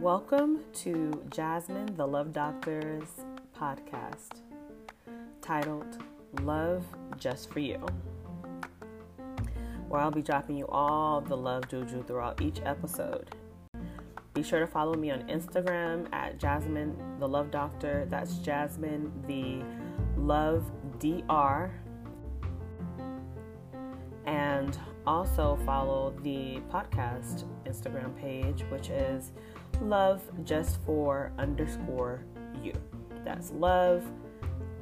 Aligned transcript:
Welcome 0.00 0.60
to 0.74 1.24
Jasmine 1.28 1.96
the 1.96 2.06
Love 2.06 2.32
Doctor's 2.32 3.08
podcast 3.58 4.42
titled 5.40 5.98
Love 6.42 6.84
Just 7.16 7.50
for 7.50 7.58
You, 7.58 7.84
where 9.88 10.00
I'll 10.00 10.12
be 10.12 10.22
dropping 10.22 10.56
you 10.56 10.68
all 10.68 11.20
the 11.20 11.36
love 11.36 11.66
juju 11.66 12.04
throughout 12.04 12.40
each 12.40 12.60
episode. 12.64 13.34
Be 14.34 14.44
sure 14.44 14.60
to 14.60 14.68
follow 14.68 14.94
me 14.94 15.10
on 15.10 15.22
Instagram 15.26 16.06
at 16.14 16.38
Jasmine 16.38 16.96
the 17.18 17.26
Love 17.26 17.50
Doctor. 17.50 18.06
That's 18.08 18.38
Jasmine 18.38 19.10
the 19.26 19.64
Love 20.16 20.70
DR. 21.00 21.72
also 25.06 25.58
follow 25.64 26.14
the 26.22 26.60
podcast 26.70 27.44
Instagram 27.66 28.16
page, 28.18 28.64
which 28.70 28.90
is 28.90 29.32
love 29.80 30.22
just 30.44 30.80
for 30.84 31.32
underscore 31.38 32.24
you. 32.62 32.72
That's 33.24 33.50
love 33.52 34.04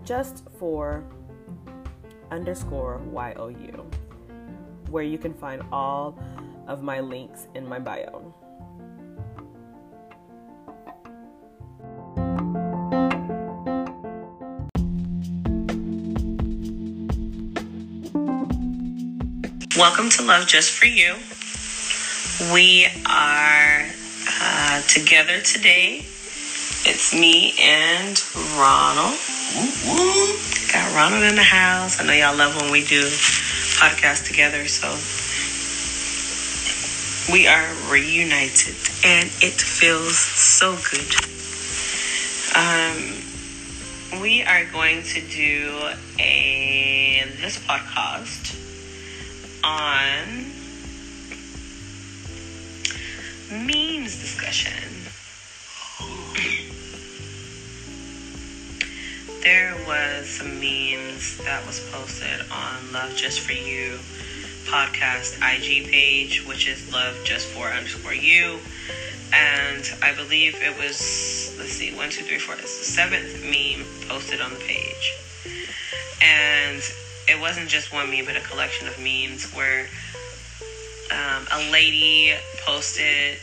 just 0.05 0.45
for 0.59 1.05
underscore 2.31 2.99
Y 3.11 3.33
O 3.37 3.49
U, 3.49 3.91
where 4.91 5.05
you 5.05 5.19
can 5.19 5.35
find 5.35 5.63
all 5.73 6.19
of 6.67 6.83
my 6.83 7.01
links 7.01 7.49
in 7.55 7.67
my 7.67 7.79
bio. 7.79 8.35
Welcome 19.83 20.11
to 20.11 20.23
Love 20.23 20.47
Just 20.47 20.71
for 20.71 20.87
You. 20.87 21.17
We 22.55 22.87
are 23.05 23.89
uh, 24.41 24.81
together 24.83 25.41
today. 25.41 26.07
It's 26.87 27.13
me 27.13 27.57
and 27.59 28.23
Ronald. 28.57 29.19
Got 30.73 30.95
Ronald 30.95 31.25
in 31.25 31.35
the 31.35 31.43
house. 31.43 31.99
I 32.01 32.05
know 32.07 32.13
y'all 32.13 32.37
love 32.37 32.55
when 32.63 32.71
we 32.71 32.85
do 32.87 33.03
podcasts 33.81 34.25
together, 34.25 34.69
so 34.69 34.87
we 37.33 37.49
are 37.49 37.69
reunited 37.91 38.77
and 39.05 39.27
it 39.43 39.61
feels 39.61 40.17
so 40.17 40.79
good. 40.93 41.13
Um, 42.55 44.21
we 44.23 44.45
are 44.45 44.65
going 44.67 45.03
to 45.03 45.21
do 45.23 45.91
a 46.21 47.25
this 47.41 47.59
podcast 47.59 48.62
on 49.65 50.53
memes 53.51 54.19
discussion. 54.21 54.73
There 59.43 59.75
was 59.87 60.29
some 60.29 60.61
memes 60.61 61.37
that 61.39 61.67
was 61.67 61.81
posted 61.91 62.41
on 62.51 62.93
Love 62.93 63.15
Just 63.17 63.41
For 63.41 63.53
You 63.53 63.99
podcast 64.67 65.37
IG 65.43 65.91
page, 65.91 66.47
which 66.47 66.69
is 66.69 66.93
Love 66.93 67.17
Just 67.25 67.47
For 67.49 67.67
underscore 67.69 68.15
You. 68.15 68.59
And 69.33 69.85
I 70.03 70.15
believe 70.15 70.57
it 70.63 70.79
was, 70.79 71.55
let's 71.59 71.73
see, 71.73 71.95
one, 71.95 72.11
two, 72.11 72.23
three, 72.23 72.39
four. 72.39 72.55
It's 72.55 72.79
the 72.79 72.85
seventh 72.85 73.43
meme 73.43 73.87
posted 74.09 74.41
on 74.41 74.53
the 74.53 74.61
page. 74.61 75.15
And 76.23 76.83
it 77.29 77.41
wasn't 77.41 77.69
just 77.69 77.93
one 77.93 78.11
meme, 78.11 78.25
but 78.25 78.37
a 78.37 78.41
collection 78.41 78.89
of 78.89 78.99
memes 78.99 79.53
where 79.53 79.87
um, 81.11 81.47
a 81.53 81.71
lady 81.71 82.35
posted 82.65 83.39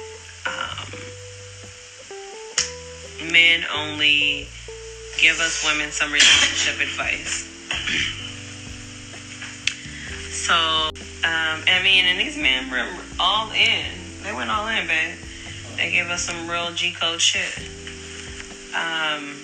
um, 0.45 0.87
men 3.31 3.63
only 3.73 4.47
give 5.17 5.39
us 5.39 5.63
women 5.65 5.91
some 5.91 6.11
relationship 6.11 6.81
advice. 6.81 7.47
so, 10.31 10.53
um, 10.53 11.63
I 11.67 11.81
mean, 11.83 12.05
and 12.05 12.19
these 12.19 12.37
men 12.37 12.69
were 12.71 12.87
all 13.19 13.51
in. 13.51 13.85
They 14.23 14.33
went 14.33 14.49
all 14.49 14.67
in, 14.67 14.87
babe. 14.87 15.15
They 15.75 15.91
gave 15.91 16.09
us 16.09 16.23
some 16.23 16.49
real 16.49 16.71
G 16.73 16.91
code 16.91 17.21
shit. 17.21 17.55
Um, 18.75 19.35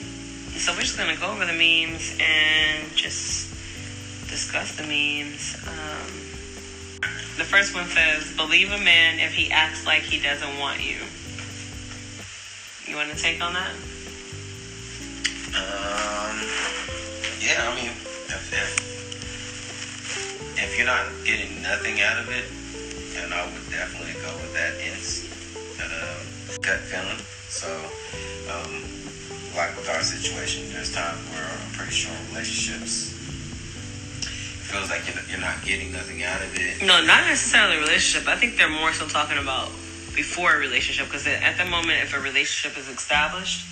so 0.56 0.74
we're 0.74 0.82
just 0.82 0.98
gonna 0.98 1.16
go 1.18 1.32
over 1.32 1.46
the 1.46 1.54
memes 1.54 2.18
and 2.20 2.92
just 2.96 3.45
discuss 4.36 4.76
the 4.76 4.84
memes. 4.84 5.56
Um, 5.64 6.12
the 7.40 7.48
first 7.48 7.74
one 7.74 7.88
says, 7.88 8.36
"Believe 8.36 8.70
a 8.70 8.78
man 8.78 9.18
if 9.18 9.32
he 9.34 9.50
acts 9.50 9.86
like 9.86 10.02
he 10.02 10.20
doesn't 10.20 10.60
want 10.60 10.84
you." 10.84 11.00
You 12.86 12.98
want 12.98 13.16
to 13.16 13.16
take 13.16 13.42
on 13.42 13.54
that? 13.54 13.72
Um. 15.56 16.36
Yeah, 17.40 17.64
I 17.64 17.76
mean, 17.80 17.96
if, 18.28 18.52
if 18.52 18.70
if 20.60 20.78
you're 20.78 20.86
not 20.86 21.06
getting 21.24 21.62
nothing 21.62 22.02
out 22.02 22.20
of 22.20 22.28
it, 22.28 22.52
then 23.16 23.32
I 23.32 23.40
would 23.48 23.72
definitely 23.72 24.20
go 24.20 24.36
with 24.44 24.52
that 24.52 24.76
uh, 25.80 26.20
gut 26.60 26.84
feeling. 26.92 27.24
So, 27.48 27.72
um, 28.52 28.84
like 29.56 29.78
with 29.78 29.88
our 29.88 30.04
situation, 30.04 30.68
there's 30.74 30.94
times 30.94 31.24
where 31.32 31.48
I'm 31.48 31.72
pretty 31.72 31.94
sure 31.94 32.12
relationships 32.32 33.15
feels 34.76 34.90
like 34.90 35.08
you're, 35.08 35.24
you're 35.30 35.40
not 35.40 35.64
getting 35.64 35.92
nothing 35.92 36.24
out 36.24 36.42
of 36.42 36.52
it. 36.60 36.82
No, 36.82 37.00
not 37.06 37.26
necessarily 37.28 37.78
a 37.78 37.80
relationship. 37.80 38.28
I 38.28 38.36
think 38.36 38.58
they're 38.58 38.70
more 38.70 38.92
so 38.92 39.08
talking 39.08 39.38
about 39.38 39.70
before 40.14 40.56
a 40.56 40.60
relationship 40.60 41.06
because 41.08 41.28
at 41.28 41.58
the 41.58 41.66
moment, 41.66 42.04
if 42.04 42.14
a 42.16 42.20
relationship 42.20 42.78
is 42.78 42.90
established, 42.90 43.66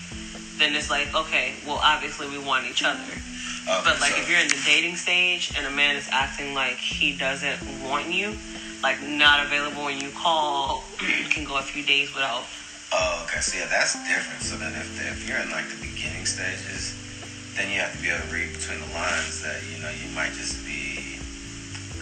then 0.57 0.75
it's 0.75 0.89
like, 0.89 1.13
okay, 1.13 1.53
well, 1.67 1.79
obviously 1.83 2.29
we 2.29 2.39
want 2.39 2.67
each 2.67 2.83
other. 2.83 3.03
Okay, 3.03 3.81
But 3.83 3.99
like 3.99 4.13
so- 4.15 4.21
if 4.21 4.29
you're 4.29 4.39
in 4.39 4.47
the 4.47 4.61
dating 4.65 4.95
stage 4.95 5.51
and 5.57 5.65
a 5.65 5.71
man 5.71 5.95
is 5.95 6.07
acting 6.11 6.53
like 6.53 6.77
he 6.77 7.15
doesn't 7.17 7.59
want 7.83 8.07
you, 8.11 8.35
like 8.81 9.01
not 9.01 9.45
available 9.45 9.83
when 9.83 9.99
you 9.99 10.11
call, 10.11 10.83
can 11.31 11.43
go 11.43 11.57
a 11.57 11.61
few 11.61 11.83
days 11.83 12.13
without. 12.13 12.43
Oh, 12.91 13.25
okay. 13.25 13.39
So 13.39 13.57
yeah, 13.57 13.67
that's 13.67 13.95
different. 14.07 14.41
So 14.43 14.55
then, 14.55 14.71
if 14.73 14.99
if 15.01 15.27
you're 15.27 15.39
in 15.39 15.49
like 15.49 15.67
the 15.67 15.79
beginning 15.81 16.25
stages, 16.27 16.93
then 17.55 17.71
you 17.71 17.79
have 17.79 17.95
to 17.95 18.01
be 18.01 18.09
able 18.09 18.21
to 18.27 18.33
read 18.33 18.53
between 18.53 18.79
the 18.81 18.91
lines 18.93 19.41
that 19.41 19.63
you 19.71 19.81
know 19.81 19.89
you 19.89 20.13
might 20.13 20.33
just 20.33 20.63
be 20.65 20.72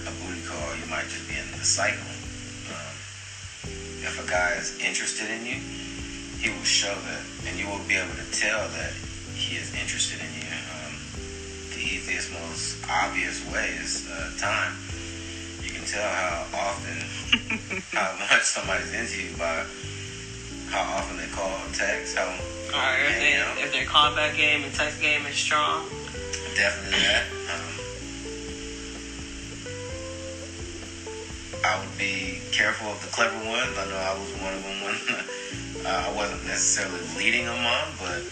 a 0.07 0.11
booty 0.23 0.41
call. 0.45 0.75
You 0.75 0.87
might 0.89 1.07
just 1.09 1.27
be 1.27 1.35
in 1.35 1.47
the 1.51 1.63
cycle. 1.63 2.11
Um, 2.71 2.95
if 4.01 4.17
a 4.17 4.27
guy 4.29 4.55
is 4.57 4.77
interested 4.79 5.29
in 5.29 5.45
you, 5.45 5.59
he 6.41 6.49
will 6.49 6.65
show 6.65 6.93
that, 6.93 7.23
and 7.45 7.59
you 7.59 7.67
will 7.67 7.83
be 7.87 7.95
able 7.95 8.15
to 8.17 8.27
tell 8.33 8.67
that 8.69 8.93
he 9.35 9.55
is 9.57 9.73
interested 9.75 10.19
in 10.19 10.31
you. 10.41 10.49
Um, 10.49 10.93
the 11.73 11.81
easiest, 11.81 12.31
most 12.33 12.81
obvious 12.89 13.45
way 13.51 13.77
is 13.77 14.09
uh, 14.09 14.31
time. 14.37 14.73
You 15.61 15.69
can 15.71 15.85
tell 15.85 16.07
how 16.09 16.45
often, 16.53 16.97
how 17.93 18.17
much 18.17 18.43
somebody's 18.43 18.93
into 18.93 19.29
you 19.29 19.37
by 19.37 19.65
how 20.69 20.97
often 20.97 21.17
they 21.17 21.27
call 21.27 21.51
or 21.51 21.73
text, 21.73 22.17
how 22.17 22.25
Or 22.73 22.95
if, 23.05 23.19
they, 23.19 23.35
if 23.61 23.71
their 23.71 23.85
callback 23.85 24.35
game 24.37 24.63
and 24.63 24.73
text 24.73 25.01
game 25.01 25.25
is 25.25 25.35
strong. 25.35 25.85
Definitely 26.55 26.99
that. 26.99 27.25
Um, 27.53 27.70
I 31.63 31.77
would 31.77 31.93
be 31.97 32.41
careful 32.51 32.89
of 32.89 33.01
the 33.05 33.11
clever 33.13 33.37
ones. 33.45 33.77
I 33.77 33.85
know 33.85 34.01
I 34.01 34.17
was 34.17 34.33
one 34.41 34.53
of 34.53 34.63
them. 34.65 34.77
When 34.81 34.97
uh, 35.85 36.09
I 36.09 36.11
wasn't 36.17 36.45
necessarily 36.45 37.01
leading 37.17 37.45
them 37.45 37.61
on, 37.61 37.93
but 38.01 38.25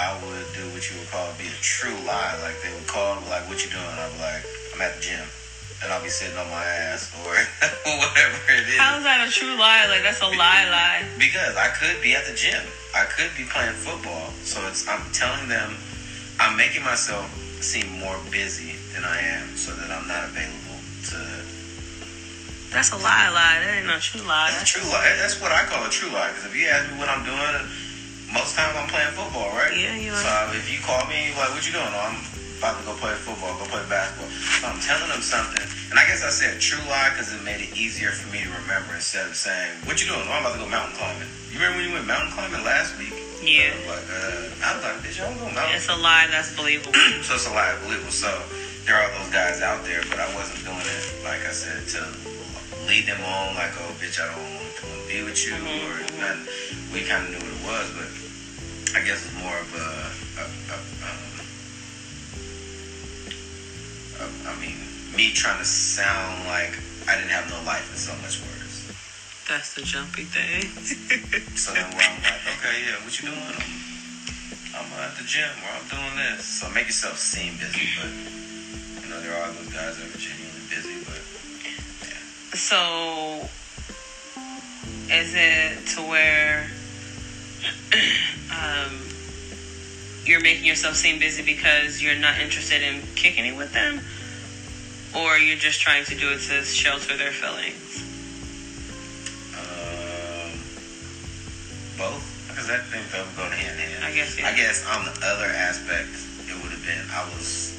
I 0.00 0.16
would 0.24 0.48
do 0.56 0.64
what 0.72 0.80
you 0.88 0.96
would 0.96 1.10
call 1.12 1.28
be 1.36 1.44
a 1.44 1.60
true 1.60 1.96
lie. 2.08 2.40
Like 2.40 2.56
they 2.64 2.72
would 2.72 2.88
call, 2.88 3.20
like, 3.28 3.44
"What 3.48 3.60
you 3.60 3.70
doing?" 3.70 3.84
I'd 3.84 4.12
be 4.16 4.20
like, 4.24 4.44
"I'm 4.72 4.80
at 4.80 4.96
the 4.96 5.02
gym," 5.04 5.28
and 5.84 5.92
I'll 5.92 6.02
be 6.02 6.08
sitting 6.08 6.36
on 6.40 6.48
my 6.48 6.64
ass 6.64 7.12
or 7.20 7.36
whatever 8.00 8.40
it 8.48 8.64
is. 8.72 8.80
How 8.80 8.96
is 8.96 9.04
that 9.04 9.28
a 9.28 9.30
true 9.30 9.60
lie? 9.60 9.84
Like 9.92 10.02
that's 10.02 10.24
a 10.24 10.32
lie, 10.32 10.64
lie. 10.72 11.04
Because 11.20 11.56
I 11.60 11.68
could 11.76 12.00
be 12.00 12.16
at 12.16 12.24
the 12.24 12.34
gym. 12.34 12.64
I 12.96 13.04
could 13.04 13.30
be 13.36 13.44
playing 13.44 13.76
football. 13.76 14.32
So 14.40 14.64
it's 14.68 14.88
I'm 14.88 15.04
telling 15.12 15.48
them 15.52 15.76
I'm 16.40 16.56
making 16.56 16.82
myself 16.82 17.28
seem 17.60 18.00
more 18.00 18.16
busy 18.32 18.72
than 18.94 19.04
I 19.04 19.20
am 19.20 19.54
so 19.54 19.76
that 19.76 19.92
I'm 19.92 20.08
not 20.08 20.24
available 20.24 20.59
That's 22.70 22.94
a 22.94 22.98
lie, 23.02 23.28
lie. 23.34 23.58
That 23.66 23.82
ain't 23.82 23.86
no 23.90 23.98
true 23.98 24.22
lie. 24.22 24.54
That's 24.54 24.62
a 24.62 24.78
true 24.78 24.86
lie. 24.86 25.10
That's 25.18 25.42
what 25.42 25.50
I 25.50 25.66
call 25.66 25.82
a 25.82 25.90
true 25.90 26.10
lie. 26.14 26.30
Because 26.30 26.46
if 26.46 26.54
you 26.54 26.70
ask 26.70 26.86
me 26.86 26.98
what 27.02 27.10
I'm 27.10 27.26
doing, 27.26 27.66
most 28.30 28.54
times 28.54 28.78
I'm 28.78 28.86
playing 28.86 29.10
football, 29.18 29.50
right? 29.58 29.74
Yeah, 29.74 29.98
you 29.98 30.14
So 30.14 30.30
are. 30.30 30.54
if 30.54 30.70
you 30.70 30.78
call 30.86 31.02
me, 31.10 31.34
like, 31.34 31.50
what 31.50 31.66
you 31.66 31.74
doing? 31.74 31.90
Oh, 31.90 32.14
I'm 32.14 32.22
about 32.62 32.78
to 32.78 32.84
go 32.86 32.94
play 32.94 33.10
football, 33.18 33.58
go 33.58 33.66
play 33.66 33.82
basketball. 33.90 34.30
So 34.30 34.70
I'm 34.70 34.78
telling 34.78 35.10
them 35.10 35.18
something, 35.24 35.66
and 35.90 35.98
I 35.98 36.06
guess 36.06 36.22
I 36.22 36.30
said 36.30 36.62
true 36.62 36.78
lie 36.86 37.10
because 37.10 37.34
it 37.34 37.42
made 37.42 37.58
it 37.58 37.74
easier 37.74 38.14
for 38.14 38.30
me 38.30 38.46
to 38.46 38.50
remember 38.62 38.94
instead 38.94 39.26
of 39.26 39.34
saying, 39.34 39.74
"What 39.88 39.98
you 39.98 40.06
doing? 40.06 40.22
Oh, 40.28 40.36
I'm 40.38 40.46
about 40.46 40.54
to 40.54 40.62
go 40.62 40.68
mountain 40.70 40.94
climbing." 40.94 41.26
You 41.50 41.58
remember 41.58 41.82
when 41.82 41.88
you 41.90 41.94
went 41.98 42.06
mountain 42.06 42.30
climbing 42.30 42.62
last 42.62 42.94
week? 43.02 43.16
Yeah. 43.42 43.72
I 43.72 43.80
was 43.80 43.88
like, 43.88 44.06
uh, 44.12 44.62
I 44.62 44.68
was 44.76 44.82
like, 44.84 44.98
bitch, 45.02 45.18
I'm 45.18 45.34
going 45.40 45.54
mountain. 45.56 45.74
It's 45.74 45.88
a 45.88 45.96
lie 45.96 46.28
that's 46.30 46.54
believable. 46.54 46.92
so 47.26 47.34
it's 47.34 47.48
a 47.48 47.54
lie, 47.56 47.74
believable. 47.82 48.12
So 48.12 48.30
there 48.84 48.94
are 48.94 49.08
those 49.18 49.32
guys 49.32 49.64
out 49.64 49.82
there, 49.88 50.04
but 50.12 50.20
I 50.20 50.28
wasn't 50.36 50.62
doing 50.62 50.84
it, 50.84 51.02
like 51.24 51.40
I 51.48 51.50
said, 51.56 51.88
to 51.96 52.00
lead 52.86 53.06
them 53.06 53.20
on, 53.22 53.54
like, 53.54 53.72
oh, 53.80 53.92
bitch, 54.00 54.20
I 54.20 54.26
don't 54.34 54.54
want 54.56 54.76
to 54.76 54.86
be 55.08 55.22
with 55.22 55.38
you, 55.46 55.54
Mhm, 55.54 55.84
or 55.86 55.94
mhm. 56.02 56.18
nothing. 56.20 56.92
We 56.92 57.04
kind 57.04 57.24
of 57.26 57.30
knew 57.30 57.42
what 57.42 57.54
it 57.54 57.62
was, 57.66 57.86
but 57.96 58.10
I 59.00 59.04
guess 59.04 59.24
it's 59.26 59.34
more 59.34 59.58
of 59.58 59.70
a, 59.74 60.12
a, 60.40 60.44
a 60.74 60.78
um, 61.06 61.22
a, 64.20 64.50
I 64.50 64.54
mean, 64.60 64.76
me 65.16 65.32
trying 65.32 65.58
to 65.58 65.64
sound 65.64 66.46
like 66.46 66.78
I 67.08 67.16
didn't 67.16 67.30
have 67.30 67.48
no 67.50 67.62
life 67.64 67.90
in 67.90 67.96
so 67.98 68.14
much 68.22 68.40
words. 68.42 68.90
That's 69.48 69.74
the 69.74 69.82
jumpy 69.82 70.24
thing. 70.24 70.70
So 71.56 71.72
then 71.74 71.84
where 71.94 72.08
I'm 72.08 72.22
like, 72.22 72.40
okay, 72.56 72.84
yeah, 72.86 72.96
what 73.04 73.12
you 73.20 73.28
doing? 73.28 73.38
I'm, 73.38 73.62
I'm 74.74 74.92
at 75.04 75.16
the 75.16 75.24
gym 75.24 75.50
or 75.62 75.70
I'm 75.76 75.86
doing 75.88 76.16
this. 76.16 76.44
So 76.46 76.70
make 76.70 76.86
yourself 76.86 77.18
seem 77.18 77.56
busy, 77.58 77.88
but 78.00 78.08
you 79.04 79.10
know 79.10 79.20
there 79.20 79.34
are 79.36 79.52
those 79.52 79.68
guys 79.68 79.98
that 79.98 80.06
are 80.08 80.18
genuinely 80.18 80.18
busy, 80.18 80.39
but 80.39 80.39
So, 82.52 83.48
is 85.08 85.34
it 85.36 85.86
to 85.94 86.00
where 86.02 86.68
um, 88.50 89.00
you're 90.24 90.40
making 90.40 90.64
yourself 90.64 90.96
seem 90.96 91.20
busy 91.20 91.44
because 91.44 92.02
you're 92.02 92.18
not 92.18 92.40
interested 92.40 92.82
in 92.82 93.02
kicking 93.14 93.46
it 93.46 93.56
with 93.56 93.72
them? 93.72 94.00
Or 95.14 95.38
you're 95.38 95.56
just 95.58 95.80
trying 95.80 96.04
to 96.06 96.16
do 96.16 96.30
it 96.32 96.40
to 96.48 96.62
shelter 96.64 97.16
their 97.16 97.32
feelings? 97.32 98.02
um, 99.54 100.50
both 101.96 102.26
because 102.48 102.70
I 102.70 102.78
think 102.78 103.10
they'll 103.12 103.24
go 103.36 103.48
hand 103.48 103.78
in 103.78 103.88
hand. 103.90 104.04
I 104.04 104.12
guess, 104.12 104.38
yeah. 104.38 104.48
I 104.48 104.56
guess 104.56 104.84
on 104.86 105.04
the 105.04 105.14
other 105.24 105.46
aspect, 105.46 106.10
it 106.48 106.54
would 106.62 106.72
have 106.72 106.84
been 106.84 107.06
I 107.10 107.24
was 107.36 107.74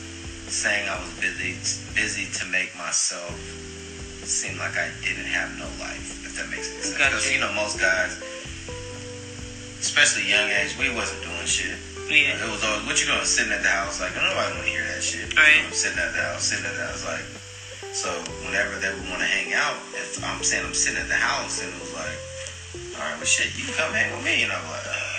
saying 0.48 0.88
I 0.88 1.00
was 1.00 1.12
busy, 1.20 1.54
busy 1.94 2.32
to 2.40 2.46
make 2.46 2.76
myself 2.78 3.36
seem 4.28 4.58
like 4.58 4.78
I 4.78 4.90
didn't 5.02 5.30
have 5.30 5.50
no 5.58 5.68
life. 5.82 6.26
If 6.26 6.38
that 6.38 6.50
makes 6.50 6.72
any 6.72 6.82
sense. 6.82 6.98
Gotcha. 6.98 7.16
Because 7.16 7.32
you 7.32 7.40
know 7.40 7.52
most 7.54 7.80
guys, 7.80 8.20
especially 9.80 10.30
young 10.30 10.50
age, 10.50 10.78
we 10.78 10.94
wasn't 10.94 11.22
doing 11.24 11.46
shit. 11.46 11.78
Yeah. 12.12 12.36
It 12.36 12.50
was 12.52 12.64
always, 12.64 12.84
what 12.86 13.00
you 13.00 13.08
doing? 13.08 13.24
Sitting 13.24 13.54
at 13.56 13.64
the 13.64 13.72
house, 13.72 14.04
like 14.04 14.12
nobody 14.16 14.36
want 14.36 14.68
to 14.68 14.72
hear 14.72 14.84
that 14.84 15.02
shit. 15.02 15.32
Right. 15.34 15.64
I'm 15.64 15.72
sitting 15.72 16.00
at 16.00 16.12
the 16.12 16.22
house, 16.22 16.44
sitting 16.44 16.66
at 16.66 16.76
the 16.76 16.86
house, 16.86 17.06
like. 17.08 17.26
So 17.92 18.08
whenever 18.48 18.80
they 18.80 18.88
would 18.88 19.04
want 19.12 19.20
to 19.20 19.28
hang 19.28 19.52
out, 19.52 19.76
if 19.96 20.24
I'm 20.24 20.40
saying 20.44 20.64
I'm 20.64 20.74
sitting 20.74 21.00
at 21.00 21.12
the 21.12 21.20
house, 21.20 21.60
and 21.60 21.68
it 21.68 21.80
was 21.80 21.92
like, 21.92 22.16
all 22.96 23.04
right, 23.04 23.20
well 23.20 23.28
shit, 23.28 23.52
you 23.60 23.68
can 23.68 23.76
come 23.76 23.92
hang 23.92 24.16
with 24.16 24.24
me, 24.24 24.44
and 24.44 24.52
I'm 24.52 24.64
like, 24.72 24.88
uh, 24.88 25.12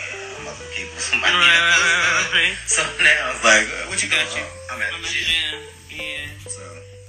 to 0.63 0.69
keep 0.75 0.89
somebody. 0.99 1.33
Right, 1.33 1.43
right, 1.43 1.81
right, 1.81 2.33
right. 2.33 2.57
So 2.67 2.83
now 3.03 3.33
it's 3.35 3.45
like, 3.45 3.67
what 3.89 4.03
you 4.03 4.09
Got 4.09 4.29
doing? 4.31 4.45
Oh, 4.45 4.75
I'm 4.75 4.83
at 4.83 4.91
the 4.91 4.97
at 4.97 5.03
the 5.03 5.09
gym. 5.09 5.82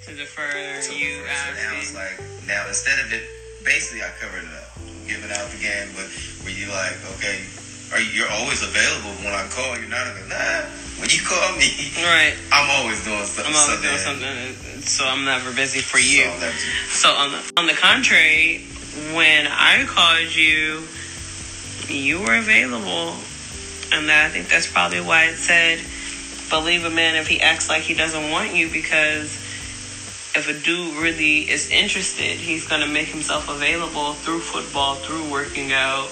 Gym. 0.06 0.16
Yeah. 0.16 0.16
So, 0.16 0.16
To 0.16 0.18
defer 0.18 0.82
so, 0.82 0.94
you 0.94 1.24
so 1.24 1.54
now 1.56 1.80
it's 1.80 1.96
like, 1.96 2.20
now 2.48 2.68
instead 2.68 3.00
of 3.00 3.12
it, 3.14 3.24
basically 3.64 4.04
I 4.04 4.12
covered 4.20 4.44
it 4.44 4.54
up, 4.54 4.76
giving 5.08 5.32
out 5.32 5.50
the 5.50 5.58
game, 5.58 5.90
but 5.96 6.08
were 6.44 6.52
you 6.52 6.68
like, 6.70 6.96
okay, 7.16 7.44
are 7.94 8.00
you, 8.00 8.24
you're 8.24 8.32
always 8.32 8.64
available 8.64 9.12
when 9.24 9.34
I 9.34 9.48
call, 9.50 9.78
you're 9.78 9.90
not 9.90 10.08
available. 10.08 10.30
Nah, 10.30 10.66
when 11.00 11.10
you 11.10 11.22
call 11.22 11.56
me, 11.58 11.70
Right. 12.04 12.36
I'm 12.52 12.70
always 12.82 13.04
doing 13.04 13.24
something. 13.26 13.54
I'm 13.54 13.60
always 13.60 13.80
so 13.80 13.82
doing 13.82 13.98
something, 13.98 14.82
so 14.82 15.06
I'm 15.06 15.26
never 15.26 15.54
busy 15.54 15.80
for 15.80 16.00
you. 16.00 16.26
So. 16.40 17.10
So 17.10 17.10
on 17.10 17.32
the 17.32 17.42
on 17.58 17.68
the 17.68 17.74
contrary, 17.74 18.66
when 19.14 19.48
I 19.48 19.86
called 19.86 20.34
you, 20.36 20.88
you 21.88 22.22
were 22.22 22.36
available, 22.36 23.16
and 23.92 24.10
I 24.10 24.30
think 24.30 24.50
that's 24.50 24.72
probably 24.72 25.02
why 25.02 25.26
it 25.26 25.36
said, 25.38 25.80
"Believe 26.50 26.86
a 26.86 26.90
man 26.90 27.16
if 27.16 27.28
he 27.28 27.42
acts 27.42 27.70
like 27.70 27.82
he 27.82 27.94
doesn't 27.96 28.30
want 28.30 28.54
you," 28.56 28.70
because 28.70 29.43
if 30.36 30.50
a 30.50 30.54
dude 30.54 30.96
really 30.98 31.50
is 31.50 31.70
interested, 31.70 32.38
he's 32.38 32.68
gonna 32.68 32.88
make 32.88 33.08
himself 33.08 33.50
available 33.50 34.14
through 34.14 34.40
football, 34.40 34.96
through 34.96 35.30
working 35.32 35.72
out, 35.74 36.10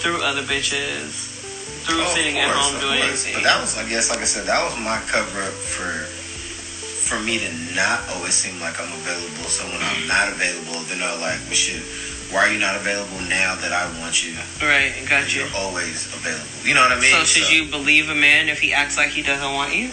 through 0.00 0.22
other 0.22 0.42
bitches, 0.42 1.30
through 1.84 2.02
Oh, 2.02 2.14
sitting 2.14 2.38
at 2.38 2.50
home 2.50 2.80
doing 2.80 3.00
course. 3.00 3.24
anything. 3.26 3.34
But 3.34 3.44
that 3.44 3.60
was, 3.60 3.76
I 3.78 3.88
guess, 3.88 4.10
like 4.10 4.20
I 4.20 4.24
said, 4.24 4.46
that 4.46 4.62
was 4.62 4.76
my 4.78 5.00
cover 5.08 5.42
up 5.42 5.52
for 5.54 6.06
for 7.02 7.18
me 7.20 7.36
to 7.38 7.50
not 7.74 8.00
always 8.14 8.32
seem 8.32 8.58
like 8.60 8.80
I'm 8.80 8.92
available. 8.92 9.44
So 9.50 9.64
when 9.66 9.82
I'm 9.82 10.06
not 10.06 10.28
available, 10.32 10.80
then 10.88 11.00
they're 11.00 11.18
like, 11.18 11.40
well, 11.44 11.52
shit, 11.52 11.82
why 12.32 12.46
are 12.48 12.52
you 12.52 12.58
not 12.58 12.76
available 12.76 13.20
now 13.28 13.56
that 13.56 13.72
I 13.72 13.84
want 14.00 14.24
you? 14.24 14.32
right, 14.62 14.94
got 15.08 15.34
you. 15.34 15.42
You're 15.42 15.50
always 15.56 16.06
available. 16.14 16.46
You 16.64 16.74
know 16.74 16.80
what 16.80 16.92
I 16.92 17.00
mean? 17.00 17.10
So 17.12 17.24
should 17.24 17.50
you 17.50 17.68
believe 17.70 18.08
a 18.08 18.14
man 18.14 18.48
if 18.48 18.60
he 18.60 18.72
acts 18.72 18.96
like 18.96 19.10
he 19.10 19.22
doesn't 19.22 19.52
want 19.52 19.74
you? 19.74 19.90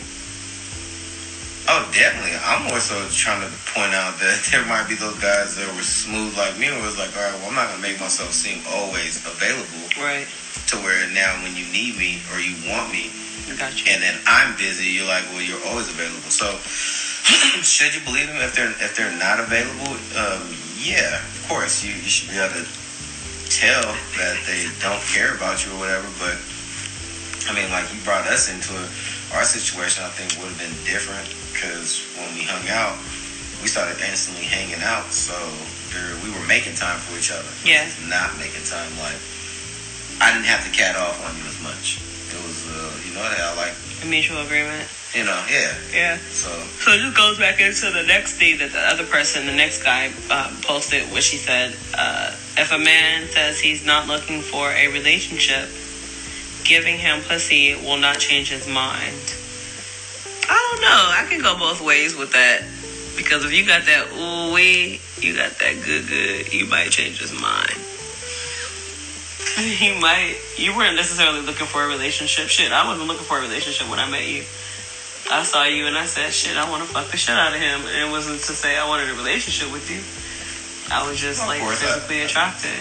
Oh, 1.69 1.85
definitely. 1.93 2.33
I'm 2.41 2.65
more 2.65 2.81
so 2.81 2.97
trying 3.13 3.45
to 3.45 3.51
point 3.77 3.93
out 3.93 4.17
that 4.17 4.41
there 4.49 4.65
might 4.65 4.89
be 4.89 4.95
those 4.97 5.17
guys 5.21 5.53
that 5.55 5.69
were 5.77 5.85
smooth 5.85 6.33
like 6.33 6.57
me, 6.57 6.65
where 6.73 6.81
it's 6.89 6.97
like, 6.97 7.13
all 7.13 7.21
right, 7.21 7.37
well, 7.37 7.53
I'm 7.53 7.55
not 7.55 7.69
gonna 7.69 7.85
make 7.85 8.01
myself 8.01 8.33
seem 8.33 8.65
always 8.73 9.21
available 9.21 9.85
Right, 10.01 10.25
to 10.73 10.81
where 10.81 11.05
now 11.13 11.37
when 11.45 11.53
you 11.53 11.69
need 11.69 11.93
me 11.93 12.25
or 12.33 12.41
you 12.41 12.57
want 12.65 12.89
me, 12.89 13.13
got 13.53 13.77
you. 13.77 13.85
and 13.85 14.01
then 14.01 14.17
I'm 14.25 14.57
busy, 14.57 14.89
you're 14.97 15.05
like, 15.05 15.29
well, 15.29 15.45
you're 15.45 15.61
always 15.69 15.93
available. 15.93 16.33
So, 16.33 16.57
should 17.61 17.93
you 17.93 18.01
believe 18.01 18.25
them 18.33 18.41
if 18.41 18.57
they're 18.57 18.73
if 18.81 18.97
they're 18.97 19.13
not 19.13 19.37
available? 19.37 19.93
Um, 20.17 20.49
yeah, 20.73 21.21
of 21.21 21.45
course, 21.45 21.85
you, 21.85 21.93
you 21.93 22.09
should 22.09 22.33
be 22.33 22.41
able 22.41 22.65
to 22.65 22.67
tell 23.53 23.93
that 24.17 24.41
they 24.49 24.65
don't 24.81 25.01
care 25.05 25.37
about 25.37 25.61
you 25.61 25.73
or 25.77 25.85
whatever. 25.85 26.09
But 26.17 26.41
I 27.45 27.53
mean, 27.53 27.69
like 27.69 27.93
you 27.93 28.01
brought 28.01 28.25
us 28.25 28.49
into 28.49 28.73
it, 28.73 28.89
our 29.33 29.43
situation, 29.45 30.03
I 30.03 30.09
think 30.09 30.33
would 30.41 30.49
have 30.49 30.59
been 30.61 30.73
different 30.85 31.25
because 31.53 32.01
when 32.17 32.29
we 32.33 32.43
hung 32.43 32.65
out, 32.69 32.97
we 33.61 33.67
started 33.67 33.99
instantly 34.01 34.45
hanging 34.45 34.81
out. 34.81 35.11
So 35.11 35.35
there, 35.93 36.15
we 36.23 36.31
were 36.33 36.45
making 36.47 36.75
time 36.75 36.97
for 36.99 37.17
each 37.17 37.31
other. 37.31 37.49
Yeah. 37.65 37.85
Not 38.09 38.37
making 38.39 38.63
time 38.65 38.89
like 38.99 39.19
I 40.21 40.33
didn't 40.33 40.47
have 40.49 40.65
to 40.65 40.71
cat 40.71 40.95
off 40.95 41.19
on 41.23 41.35
you 41.37 41.45
as 41.45 41.59
much. 41.63 42.01
It 42.33 42.39
was, 42.45 42.67
uh, 42.69 42.91
you 43.07 43.13
know, 43.13 43.23
that 43.23 43.39
I 43.39 43.55
like, 43.55 43.75
A 44.03 44.05
mutual 44.05 44.41
agreement. 44.41 44.87
you 45.13 45.23
know, 45.25 45.37
yeah. 45.49 45.73
Yeah. 45.93 46.17
So 46.29 46.49
So 46.83 46.91
it 46.93 46.99
just 46.99 47.17
goes 47.17 47.37
back 47.37 47.59
into 47.59 47.89
the 47.91 48.03
next 48.03 48.37
thing 48.37 48.57
that 48.59 48.71
the 48.71 48.79
other 48.81 49.05
person, 49.05 49.45
the 49.45 49.53
next 49.55 49.83
guy, 49.83 50.11
um, 50.29 50.55
posted, 50.61 51.03
which 51.11 51.23
she 51.25 51.37
said, 51.37 51.75
uh, 51.97 52.35
if 52.57 52.71
a 52.71 52.77
man 52.79 53.27
says 53.29 53.59
he's 53.59 53.85
not 53.85 54.07
looking 54.07 54.41
for 54.41 54.71
a 54.71 54.87
relationship, 54.89 55.69
giving 56.63 56.97
him 56.97 57.21
pussy 57.21 57.75
will 57.75 57.97
not 57.97 58.19
change 58.19 58.49
his 58.49 58.67
mind. 58.67 59.15
I 60.49 60.57
don't 60.71 60.81
know. 60.81 61.11
I 61.15 61.25
can 61.29 61.41
go 61.41 61.57
both 61.57 61.81
ways 61.81 62.15
with 62.15 62.31
that. 62.33 62.61
Because 63.17 63.43
if 63.45 63.51
you 63.53 63.65
got 63.65 63.85
that 63.85 64.07
ooh 64.15 64.53
wee, 64.53 65.01
you 65.19 65.35
got 65.35 65.51
that 65.59 65.75
good 65.85 66.07
good, 66.07 66.53
you 66.53 66.65
might 66.67 66.89
change 66.91 67.19
his 67.19 67.33
mind. 67.33 67.75
You 69.59 69.99
might. 69.99 70.39
You 70.55 70.71
weren't 70.75 70.95
necessarily 70.95 71.41
looking 71.41 71.67
for 71.67 71.83
a 71.83 71.87
relationship. 71.87 72.47
Shit, 72.47 72.71
I 72.71 72.87
wasn't 72.87 73.07
looking 73.09 73.25
for 73.25 73.39
a 73.39 73.41
relationship 73.41 73.89
when 73.89 73.99
I 73.99 74.09
met 74.09 74.23
you. 74.25 74.43
I 75.29 75.43
saw 75.43 75.65
you 75.65 75.85
and 75.85 75.97
I 75.97 76.05
said, 76.05 76.31
shit, 76.31 76.55
I 76.55 76.69
want 76.69 76.81
to 76.83 76.87
fuck 76.87 77.11
the 77.11 77.17
shit 77.17 77.35
out 77.35 77.51
of 77.53 77.59
him. 77.59 77.81
And 77.91 78.07
it 78.07 78.11
wasn't 78.11 78.39
to 78.39 78.53
say 78.55 78.77
I 78.77 78.87
wanted 78.87 79.09
a 79.09 79.15
relationship 79.19 79.67
with 79.73 79.83
you. 79.91 79.99
I 80.95 81.03
was 81.07 81.19
just 81.19 81.41
Of 81.43 81.49
like 81.49 81.61
I- 81.61 81.75
physically 81.75 82.21
attracted. 82.21 82.71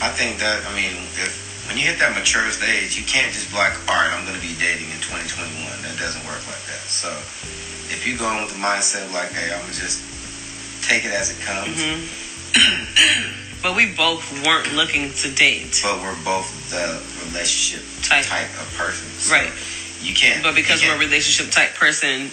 I 0.00 0.08
think 0.14 0.38
that, 0.38 0.62
I 0.64 0.72
mean, 0.74 0.94
if, 1.18 1.49
when 1.70 1.78
you 1.78 1.86
hit 1.86 2.02
that 2.02 2.18
mature 2.18 2.50
stage, 2.50 2.98
you 2.98 3.06
can't 3.06 3.30
just 3.30 3.54
be 3.54 3.56
like, 3.56 3.70
all 3.86 3.94
right, 3.94 4.10
I'm 4.10 4.26
going 4.26 4.34
to 4.34 4.42
be 4.42 4.58
dating 4.58 4.90
in 4.90 4.98
2021. 5.06 5.54
That 5.86 5.94
doesn't 6.02 6.26
work 6.26 6.42
like 6.50 6.58
that. 6.66 6.82
So 6.90 7.06
if 7.94 8.02
you 8.02 8.18
go 8.18 8.26
in 8.34 8.42
with 8.42 8.50
the 8.50 8.58
mindset 8.58 9.06
of 9.06 9.14
like, 9.14 9.30
hey, 9.30 9.54
I'm 9.54 9.62
going 9.62 9.70
to 9.70 9.78
just 9.78 10.02
take 10.82 11.06
it 11.06 11.14
as 11.14 11.30
it 11.30 11.38
comes, 11.46 11.78
hmm 11.78 12.02
but 13.62 13.78
we 13.78 13.94
both 13.94 14.26
weren't 14.42 14.74
looking 14.74 15.14
to 15.22 15.30
date. 15.30 15.78
but 15.86 16.02
we're 16.02 16.18
both 16.26 16.50
the 16.74 16.98
relationship 17.30 17.86
Type. 18.02 18.26
type, 18.26 18.50
of 18.58 18.66
person. 18.74 19.06
So 19.22 19.30
Right. 19.30 19.52
You 20.02 20.10
can't. 20.14 20.42
But 20.42 20.56
because 20.58 20.82
you 20.82 20.90
we're 20.90 20.96
a 20.96 21.06
relationship 21.06 21.52
type 21.54 21.78
person, 21.78 22.30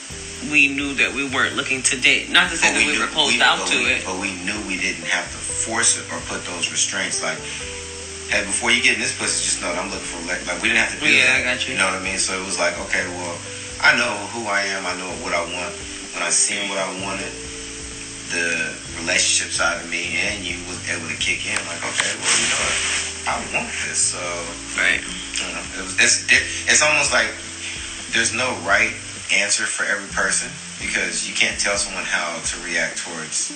we 0.49 0.65
knew 0.73 0.95
that 0.97 1.13
we 1.13 1.29
weren't 1.29 1.53
looking 1.55 1.83
to 1.93 1.99
date. 2.01 2.31
Not 2.33 2.49
to 2.49 2.57
say 2.57 2.73
but 2.73 2.79
that 2.79 2.87
we, 2.87 2.93
knew- 2.93 3.05
were 3.05 3.11
closed 3.13 3.35
we- 3.37 3.41
out 3.43 3.67
to 3.69 3.77
we- 3.77 3.93
it. 3.93 4.01
But 4.05 4.17
we 4.17 4.33
knew 4.41 4.57
we 4.65 4.81
didn't 4.81 5.05
have 5.05 5.29
to 5.29 5.37
force 5.37 5.99
it 6.01 6.09
or 6.09 6.17
put 6.25 6.41
those 6.49 6.71
restraints. 6.71 7.21
Like, 7.21 7.37
hey, 8.29 8.43
before 8.45 8.71
you 8.71 8.83
get 8.83 8.95
in 8.95 9.01
this 9.01 9.15
pussy, 9.17 9.43
just 9.43 9.61
know 9.61 9.71
that 9.71 9.79
I'm 9.79 9.89
looking 9.89 10.05
for 10.07 10.19
like, 10.27 10.43
like 10.47 10.61
we 10.61 10.67
didn't 10.69 10.83
have 10.83 10.93
to 10.95 10.99
do 10.99 11.07
Yeah, 11.11 11.31
that. 11.31 11.41
I 11.41 11.43
got 11.43 11.63
you. 11.67 11.73
You 11.73 11.79
know 11.79 11.87
what 11.91 11.99
I 11.99 12.03
mean? 12.03 12.19
So 12.19 12.35
it 12.35 12.45
was 12.45 12.59
like, 12.59 12.75
okay, 12.89 13.05
well, 13.15 13.35
I 13.81 13.95
know 13.95 14.13
who 14.35 14.47
I 14.49 14.67
am. 14.73 14.85
I 14.85 14.95
know 14.99 15.09
what 15.23 15.33
I 15.33 15.41
want. 15.47 15.73
When 16.15 16.23
I 16.25 16.29
seen 16.33 16.67
what 16.69 16.77
I 16.81 16.89
wanted, 17.03 17.29
the 18.33 18.73
relationship 18.99 19.53
side 19.53 19.79
of 19.79 19.87
me 19.89 20.17
and 20.19 20.43
you 20.43 20.57
was 20.67 20.81
able 20.89 21.07
to 21.07 21.15
kick 21.21 21.45
in. 21.47 21.55
Like, 21.69 21.79
okay, 21.79 22.11
well, 22.19 22.33
you 22.35 22.47
know 22.51 22.59
what? 22.63 22.77
I 23.27 23.35
want 23.53 23.71
this. 23.85 23.99
So 24.15 24.19
Right. 24.75 24.99
you 25.03 25.45
know, 25.51 25.63
it 25.77 25.83
was, 25.83 25.95
it's 25.99 26.25
it's 26.67 26.81
almost 26.81 27.11
like 27.13 27.31
there's 28.11 28.33
no 28.33 28.55
right 28.63 28.91
answer 29.31 29.63
for 29.67 29.83
every 29.83 30.07
person 30.15 30.49
because 30.79 31.27
you 31.27 31.35
can't 31.35 31.59
tell 31.59 31.75
someone 31.77 32.03
how 32.07 32.39
to 32.39 32.55
react 32.63 32.97
towards 33.03 33.51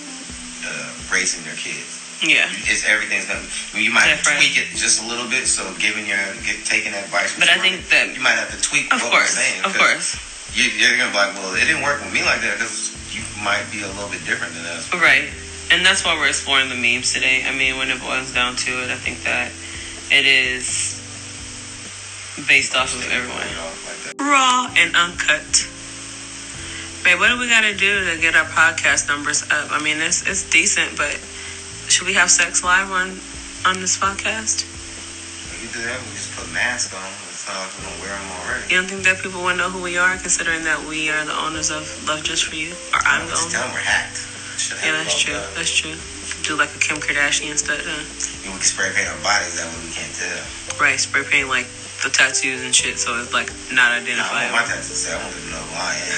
uh, 0.68 0.92
raising 1.12 1.44
their 1.44 1.56
kids. 1.56 1.98
Yeah. 2.22 2.46
It's 2.70 2.86
everything's 2.86 3.26
gonna. 3.26 3.42
You 3.74 3.90
might 3.92 4.06
Different. 4.14 4.38
tweak 4.40 4.58
it 4.58 4.70
just 4.78 5.02
a 5.02 5.08
little 5.10 5.28
bit. 5.28 5.48
So 5.48 5.66
giving 5.82 6.06
your 6.06 6.22
get, 6.46 6.62
taking 6.66 6.94
advice, 6.94 7.34
But 7.38 7.50
I 7.50 7.58
think 7.58 7.90
that- 7.90 8.14
you 8.14 8.22
might 8.22 8.38
have 8.38 8.52
to 8.54 8.62
tweak 8.62 8.94
Of 8.94 9.02
what 9.02 9.12
we're 9.12 9.26
course. 9.26 9.34
saying. 9.38 9.64
Of 9.66 9.74
course. 9.76 10.16
you, 10.54 10.66
you're 10.78 10.98
gonna 10.98 11.10
be 11.12 11.18
like, 11.18 11.34
well, 11.34 11.54
it 11.56 11.66
didn't 11.66 11.82
work 11.82 12.04
with 12.04 12.14
me 12.14 12.22
like 12.24 12.42
that 12.42 12.60
because 12.60 12.92
you 13.16 13.24
might 13.44 13.66
be 13.72 13.82
a 13.82 13.88
little 13.88 14.10
bit 14.10 14.24
different 14.26 14.54
than 14.54 14.66
us. 14.68 14.92
Right. 14.94 15.30
And 15.72 15.86
that's 15.86 16.04
why 16.06 16.14
we're 16.16 16.28
exploring 16.28 16.70
the 16.70 16.76
memes 16.76 17.14
today. 17.14 17.44
I 17.48 17.56
mean, 17.56 17.78
when 17.78 17.90
it 17.90 18.00
boils 18.02 18.34
down 18.34 18.56
to 18.68 18.84
it, 18.84 18.92
I 18.92 18.96
think 19.00 19.24
that 19.24 19.50
it 20.12 20.26
is 20.28 21.00
based 22.48 22.76
off 22.76 22.94
of 22.94 23.10
everyone. 23.10 23.48
Raw 24.20 24.68
and 24.78 24.96
uncut. 24.96 25.68
Babe, 27.04 27.18
what 27.18 27.30
do 27.30 27.40
we 27.40 27.48
gotta 27.50 27.74
do 27.74 28.12
to 28.14 28.18
get 28.22 28.36
our 28.36 28.46
podcast 28.46 29.08
numbers 29.08 29.44
up? 29.50 29.72
I 29.72 29.80
mean, 29.82 29.98
it's 30.02 30.22
it's 30.28 30.48
decent, 30.50 30.98
but 30.98 31.18
should 31.92 32.08
we 32.08 32.14
have 32.16 32.32
sex 32.32 32.64
live 32.64 32.90
on 32.90 33.20
on 33.68 33.82
this 33.84 34.00
podcast? 34.00 34.64
We 35.60 35.68
do 35.76 35.84
that. 35.84 36.00
We 36.08 36.16
just 36.16 36.32
put 36.40 36.48
masks 36.56 36.96
on. 36.96 37.04
Like 37.52 37.68
we 37.76 37.84
don't 37.84 38.00
wear 38.00 38.16
them 38.16 38.32
already. 38.40 38.64
You 38.72 38.80
don't 38.80 38.88
think 38.88 39.04
that 39.04 39.20
people 39.20 39.44
would 39.44 39.58
know 39.58 39.68
who 39.70 39.84
we 39.84 39.98
are, 39.98 40.16
considering 40.16 40.64
that 40.64 40.80
we 40.88 41.10
are 41.12 41.26
the 41.26 41.36
owners 41.36 41.68
of 41.70 41.84
Love 42.08 42.24
Just 42.24 42.46
for 42.48 42.56
You, 42.56 42.72
or 42.96 43.04
I'm 43.04 43.28
the 43.28 43.36
owner? 43.36 43.52
tell 43.52 43.68
them 43.68 43.76
we're 43.76 43.84
hacked. 43.84 44.24
Yeah, 44.80 44.94
that's 45.04 45.18
true. 45.20 45.34
done. 45.34 45.52
That's 45.58 45.74
true. 45.74 45.98
Do 46.48 46.56
like 46.56 46.72
a 46.72 46.80
Kim 46.80 46.98
Kardashian 47.04 47.58
stuff, 47.58 47.82
huh? 47.84 47.92
And 48.46 48.54
we 48.56 48.62
can 48.62 48.64
spray 48.64 48.94
paint 48.96 49.10
our 49.10 49.20
bodies 49.20 49.60
that 49.60 49.68
way 49.68 49.84
we 49.84 49.92
can't 49.92 50.14
tell. 50.16 50.80
Right, 50.80 50.96
spray 50.96 51.26
paint 51.28 51.50
like 51.50 51.68
the 52.04 52.10
tattoos 52.10 52.64
and 52.64 52.74
shit, 52.74 52.98
so 52.98 53.20
it's 53.22 53.34
like 53.34 53.54
not 53.72 53.92
I 53.94 54.02
want 54.02 54.52
my 54.52 54.66
tattoos 54.66 54.66
tattoo 54.66 54.90
to 54.90 54.98
say 54.98 55.14
I 55.14 55.22
want 55.22 55.34
to 55.38 55.46
know 55.54 55.62
who 55.62 55.76
I 55.78 55.94
am. 55.94 56.18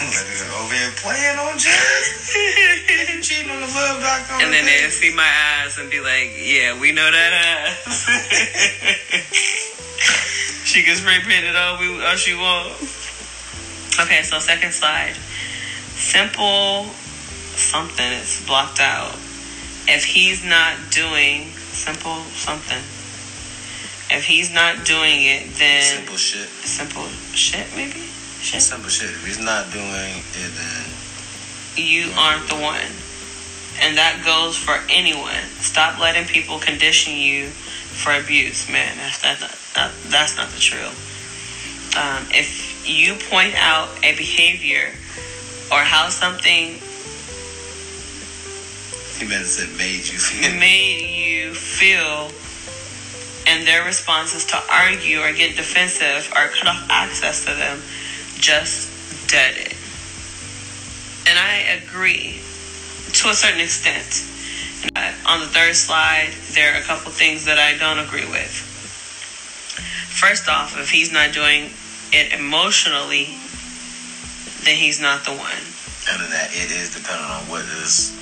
Like, 0.00 0.24
over 0.56 0.72
here 0.72 0.92
playing 0.96 1.38
on 1.38 1.58
Jazz. 1.58 2.32
Cheating 3.20 3.50
on 3.52 3.60
the 3.60 3.68
love 3.68 4.00
doctor. 4.00 4.40
And 4.40 4.48
then 4.52 4.64
they 4.64 4.88
see 4.88 5.12
my 5.12 5.28
ass 5.28 5.76
and 5.78 5.90
be 5.90 6.00
like, 6.00 6.32
"Yeah, 6.40 6.80
we 6.80 6.92
know 6.92 7.04
that 7.04 7.32
ass." 7.36 8.08
she 10.64 10.82
can 10.82 10.96
spray 10.96 11.20
paint 11.20 11.44
it 11.44 11.54
all 11.54 11.78
we 11.78 12.02
all 12.02 12.16
she 12.16 12.34
want. 12.34 12.72
Okay, 14.00 14.22
so 14.22 14.38
second 14.38 14.72
slide. 14.72 15.14
Simple 15.92 16.86
something. 17.60 18.12
It's 18.12 18.40
blocked 18.46 18.80
out. 18.80 19.12
If 19.84 20.04
he's 20.04 20.42
not 20.42 20.76
doing 20.90 21.52
simple 21.76 22.24
something, 22.32 22.80
if 24.10 24.24
he's 24.24 24.52
not 24.52 24.84
doing 24.84 25.22
it, 25.22 25.54
then 25.58 25.82
Simple 25.82 26.16
shit. 26.16 26.48
simple 26.48 27.06
shit 27.34 27.66
maybe. 27.76 28.00
Shit. 28.40 28.62
Simple 28.62 28.88
shit. 28.90 29.10
If 29.10 29.26
he's 29.26 29.38
not 29.38 29.70
doing 29.72 30.16
it, 30.34 30.50
then 30.56 30.84
you 31.76 32.10
aren't 32.16 32.48
the 32.48 32.56
one. 32.56 32.90
And 33.82 33.96
that 33.96 34.22
goes 34.24 34.56
for 34.56 34.80
anyone. 34.90 35.44
Stop 35.60 35.98
letting 36.00 36.26
people 36.26 36.58
condition 36.58 37.14
you 37.14 37.48
for 37.48 38.12
abuse, 38.12 38.68
man. 38.70 38.96
That's 38.96 39.22
that, 39.22 39.38
that, 39.74 39.92
that's 40.08 40.36
not 40.36 40.48
the 40.50 40.58
truth. 40.60 41.94
Um, 41.96 42.26
if 42.30 42.86
you 42.88 43.14
point 43.30 43.54
out 43.56 43.88
a 44.04 44.16
behavior 44.16 44.92
or 45.70 45.78
how 45.78 46.08
something 46.08 46.80
he 49.20 49.28
meant 49.28 49.44
to 49.44 49.48
say 49.48 49.76
made 49.76 50.08
you 50.08 50.18
feel. 50.18 50.58
made 50.58 51.14
you 51.14 51.52
feel, 51.54 52.30
and 53.46 53.66
their 53.66 53.84
response 53.84 54.34
is 54.34 54.44
to 54.46 54.58
argue 54.70 55.20
or 55.20 55.32
get 55.32 55.56
defensive 55.56 56.30
or 56.36 56.48
cut 56.48 56.68
off 56.68 56.86
access 56.90 57.44
to 57.44 57.54
them, 57.54 57.82
just 58.38 58.90
dead 59.28 59.56
it. 59.56 59.76
And 61.28 61.38
I 61.38 61.78
agree 61.82 62.40
to 63.12 63.28
a 63.28 63.34
certain 63.34 63.60
extent. 63.60 64.26
On 65.26 65.40
the 65.40 65.46
third 65.46 65.76
slide, 65.76 66.32
there 66.52 66.74
are 66.74 66.78
a 66.78 66.82
couple 66.82 67.12
things 67.12 67.44
that 67.44 67.58
I 67.58 67.76
don't 67.76 67.98
agree 67.98 68.26
with. 68.26 68.50
First 70.10 70.48
off, 70.48 70.78
if 70.78 70.90
he's 70.90 71.12
not 71.12 71.32
doing 71.32 71.70
it 72.12 72.32
emotionally, 72.32 73.36
then 74.64 74.76
he's 74.76 75.00
not 75.00 75.24
the 75.24 75.32
one. 75.32 75.62
And 76.10 76.32
that 76.32 76.50
it 76.52 76.72
is 76.72 76.94
dependent 76.94 77.30
on 77.30 77.42
what 77.48 77.64
is 77.84 78.16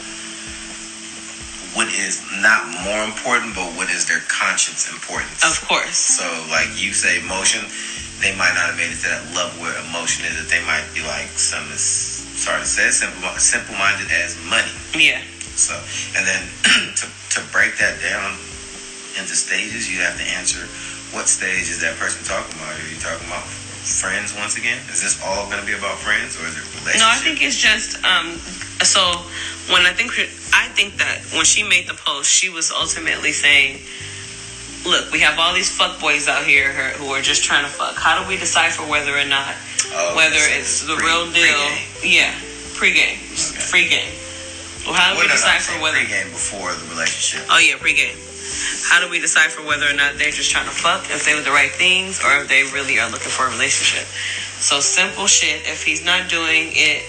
what 1.75 1.89
is 1.93 2.25
not 2.41 2.65
more 2.85 3.05
important, 3.05 3.55
but 3.55 3.69
what 3.77 3.91
is 3.91 4.07
their 4.09 4.21
conscience 4.29 4.89
importance. 4.91 5.45
Of 5.45 5.67
course. 5.69 5.97
So, 5.97 6.25
like 6.49 6.69
you 6.81 6.93
say, 6.93 7.21
emotion, 7.21 7.65
they 8.21 8.35
might 8.37 8.55
not 8.57 8.73
have 8.73 8.79
made 8.79 8.91
it 8.91 9.01
to 9.05 9.09
that 9.13 9.25
level 9.35 9.63
where 9.63 9.77
emotion 9.91 10.25
is. 10.25 10.37
That 10.41 10.49
they 10.49 10.65
might 10.65 10.87
be 10.95 11.05
like 11.05 11.29
some 11.37 11.65
as 11.71 11.83
sorry 11.83 12.63
to 12.63 12.67
say, 12.67 12.91
simple 12.91 13.23
simple 13.39 13.75
minded 13.77 14.11
as 14.11 14.39
money. 14.49 14.73
Yeah. 14.97 15.23
So, 15.59 15.75
and 16.17 16.25
then 16.27 16.43
to 16.99 17.07
to 17.07 17.41
break 17.53 17.77
that 17.79 18.01
down 18.01 18.39
into 19.19 19.35
stages, 19.35 19.91
you 19.91 20.01
have 20.01 20.17
to 20.17 20.27
answer 20.39 20.65
what 21.13 21.29
stage 21.29 21.69
is 21.69 21.81
that 21.81 21.97
person 21.97 22.25
talking 22.25 22.55
about? 22.57 22.75
Are 22.77 22.89
you 22.89 23.01
talking 23.01 23.27
about 23.27 23.45
friends 23.45 24.37
once 24.37 24.57
again? 24.57 24.79
Is 24.93 25.01
this 25.01 25.17
all 25.25 25.49
going 25.49 25.61
to 25.61 25.67
be 25.67 25.73
about 25.73 25.99
friends, 25.99 26.37
or 26.37 26.45
is 26.45 26.57
it 26.57 26.65
relationship? 26.81 27.01
No, 27.01 27.09
I 27.09 27.17
think 27.17 27.43
it's 27.43 27.57
just 27.57 28.03
um. 28.05 28.39
So 28.83 29.01
when 29.73 29.83
I 29.87 29.93
think 29.93 30.13
I 30.55 30.69
think 30.75 30.97
that 30.99 31.19
when 31.35 31.45
she 31.45 31.63
made 31.63 31.87
the 31.89 31.95
post, 31.95 32.31
she 32.31 32.49
was 32.49 32.71
ultimately 32.71 33.33
saying, 33.33 33.81
"Look, 34.87 35.11
we 35.13 35.21
have 35.21 35.39
all 35.39 35.53
these 35.53 35.71
fuck 35.71 36.01
boys 36.01 36.29
out 36.29 36.45
here 36.45 36.73
who 36.99 37.11
are 37.13 37.21
just 37.23 37.43
trying 37.45 37.65
to 37.65 37.71
fuck. 37.71 37.97
How 37.97 38.23
do 38.23 38.29
we 38.29 38.37
decipher 38.37 38.83
whether 38.87 39.17
or 39.19 39.25
not 39.25 39.55
Oh, 39.93 40.15
whether 40.17 40.39
so 40.39 40.51
it's 40.59 40.81
the 40.87 40.95
pre- 40.97 41.07
real 41.07 41.27
deal? 41.33 41.43
pre-game. 41.43 41.79
Yeah, 42.03 42.33
pregame, 42.79 43.19
Okay. 43.19 43.61
free 43.67 43.89
game. 43.89 44.13
Well, 44.87 44.95
how 44.95 45.13
do 45.15 45.21
we 45.21 45.27
no, 45.27 45.33
decipher 45.35 45.81
whether? 45.83 45.99
pregame 45.99 46.31
before 46.31 46.73
the 46.75 46.87
relationship. 46.87 47.47
Oh 47.51 47.59
yeah, 47.59 47.77
pregame. 47.77 48.17
How 48.89 49.01
do 49.01 49.09
we 49.11 49.19
decipher 49.19 49.61
whether 49.63 49.89
or 49.91 49.93
not 49.93 50.17
they're 50.19 50.31
just 50.33 50.51
trying 50.51 50.65
to 50.65 50.71
fuck, 50.75 51.11
if 51.11 51.25
they 51.27 51.35
were 51.35 51.43
the 51.43 51.51
right 51.53 51.71
things, 51.73 52.21
or 52.25 52.41
if 52.41 52.49
they 52.49 52.63
really 52.65 52.99
are 52.99 53.11
looking 53.11 53.29
for 53.29 53.47
a 53.47 53.51
relationship? 53.51 54.07
So 54.61 54.81
simple 54.81 55.27
shit. 55.27 55.67
If 55.67 55.85
he's 55.85 56.03
not 56.05 56.29
doing 56.31 56.71
it, 56.73 57.05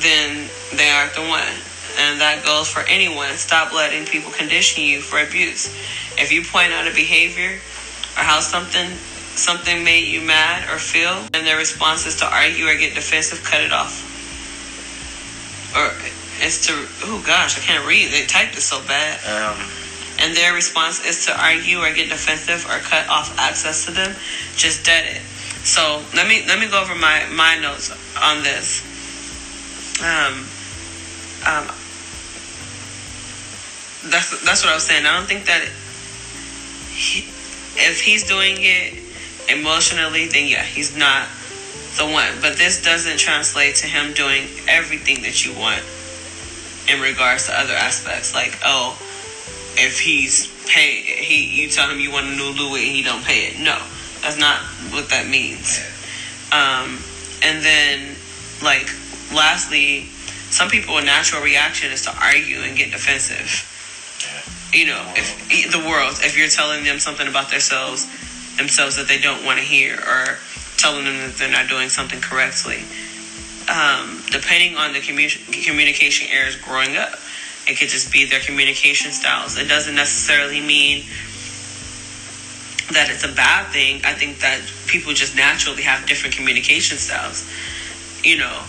then 0.00 0.48
they 0.74 0.90
aren't 0.90 1.14
the 1.14 1.22
one. 1.22 1.54
And 1.96 2.20
that 2.20 2.44
goes 2.44 2.68
for 2.68 2.80
anyone. 2.88 3.30
Stop 3.36 3.72
letting 3.72 4.04
people 4.06 4.32
condition 4.32 4.82
you 4.82 5.00
for 5.00 5.20
abuse. 5.20 5.68
If 6.18 6.32
you 6.32 6.42
point 6.42 6.72
out 6.72 6.86
a 6.86 6.94
behavior 6.94 7.60
or 8.16 8.22
how 8.22 8.40
something 8.40 8.90
something 9.34 9.82
made 9.82 10.06
you 10.06 10.20
mad 10.20 10.68
or 10.70 10.78
feel, 10.78 11.26
and 11.34 11.46
their 11.46 11.56
response 11.56 12.06
is 12.06 12.16
to 12.16 12.26
argue 12.26 12.66
or 12.66 12.74
get 12.74 12.94
defensive, 12.94 13.42
cut 13.42 13.60
it 13.60 13.72
off. 13.72 14.02
Or 15.74 15.90
it's 16.38 16.66
to 16.66 16.72
oh 17.04 17.22
gosh, 17.26 17.58
I 17.58 17.60
can't 17.60 17.86
read. 17.86 18.10
They 18.10 18.26
typed 18.26 18.56
it 18.56 18.62
so 18.62 18.82
bad 18.86 19.18
Um, 19.26 19.58
and 20.18 20.36
their 20.36 20.54
response 20.54 21.04
is 21.04 21.26
to 21.26 21.32
argue 21.34 21.78
or 21.78 21.92
get 21.92 22.08
defensive 22.08 22.64
or 22.66 22.78
cut 22.78 23.08
off 23.08 23.36
access 23.38 23.84
to 23.86 23.90
them, 23.90 24.14
just 24.56 24.84
dead 24.84 25.06
it. 25.06 25.22
So 25.66 26.02
let 26.14 26.28
me 26.28 26.44
let 26.46 26.58
me 26.58 26.68
go 26.68 26.80
over 26.80 26.94
my 26.94 27.26
my 27.30 27.58
notes 27.58 27.90
on 28.20 28.42
this. 28.42 28.93
Um, 30.00 30.46
um, 31.46 31.66
that's 34.10 34.44
that's 34.44 34.62
what 34.64 34.72
I 34.72 34.74
was 34.74 34.84
saying. 34.84 35.06
I 35.06 35.16
don't 35.16 35.26
think 35.26 35.46
that 35.46 35.68
he, 36.90 37.20
if 37.76 38.00
he's 38.00 38.26
doing 38.26 38.56
it 38.58 38.98
emotionally, 39.48 40.26
then 40.26 40.46
yeah, 40.46 40.62
he's 40.62 40.96
not 40.96 41.28
the 41.96 42.06
one. 42.06 42.40
But 42.40 42.56
this 42.56 42.82
doesn't 42.82 43.18
translate 43.18 43.76
to 43.76 43.86
him 43.86 44.12
doing 44.14 44.48
everything 44.68 45.22
that 45.22 45.44
you 45.44 45.54
want 45.54 45.82
in 46.88 47.00
regards 47.00 47.46
to 47.46 47.58
other 47.58 47.72
aspects. 47.72 48.34
Like, 48.34 48.58
oh, 48.64 48.98
if 49.76 50.00
he's 50.00 50.52
pay 50.66 51.02
he 51.02 51.62
you 51.62 51.68
tell 51.68 51.88
him 51.88 52.00
you 52.00 52.10
want 52.10 52.26
a 52.26 52.30
new 52.30 52.50
Louis 52.50 52.86
and 52.86 52.96
he 52.96 53.02
don't 53.02 53.24
pay 53.24 53.48
it. 53.48 53.60
No, 53.60 53.78
that's 54.22 54.38
not 54.38 54.60
what 54.92 55.08
that 55.10 55.28
means. 55.28 55.80
Um, 56.52 56.98
and 57.42 57.62
then 57.62 58.16
like 58.62 58.88
lastly, 59.34 60.06
some 60.50 60.68
people 60.68 60.98
a 60.98 61.02
natural 61.02 61.42
reaction 61.42 61.90
is 61.90 62.02
to 62.02 62.14
argue 62.14 62.60
and 62.60 62.76
get 62.76 62.90
defensive. 62.90 63.70
You 64.72 64.86
know, 64.86 65.12
if 65.16 65.70
the 65.70 65.78
world, 65.78 66.14
if 66.22 66.36
you're 66.36 66.48
telling 66.48 66.84
them 66.84 66.98
something 66.98 67.26
about 67.26 67.50
themselves, 67.50 68.06
themselves 68.56 68.96
that 68.96 69.08
they 69.08 69.18
don't 69.18 69.44
want 69.44 69.58
to 69.58 69.64
hear, 69.64 69.94
or 69.94 70.38
telling 70.76 71.04
them 71.04 71.18
that 71.18 71.36
they're 71.36 71.50
not 71.50 71.68
doing 71.68 71.88
something 71.88 72.20
correctly, 72.20 72.82
um, 73.68 74.22
depending 74.30 74.76
on 74.76 74.92
the 74.92 75.00
commu- 75.00 75.64
communication 75.64 76.28
errors 76.30 76.56
growing 76.56 76.96
up, 76.96 77.18
it 77.66 77.78
could 77.78 77.88
just 77.88 78.12
be 78.12 78.24
their 78.24 78.40
communication 78.40 79.10
styles. 79.10 79.56
It 79.56 79.68
doesn't 79.68 79.94
necessarily 79.94 80.60
mean 80.60 81.04
that 82.92 83.08
it's 83.10 83.24
a 83.24 83.28
bad 83.28 83.72
thing. 83.72 84.00
I 84.04 84.12
think 84.12 84.40
that 84.40 84.60
people 84.86 85.12
just 85.12 85.34
naturally 85.34 85.82
have 85.82 86.06
different 86.06 86.34
communication 86.34 86.98
styles. 86.98 87.48
You 88.22 88.36
know, 88.36 88.64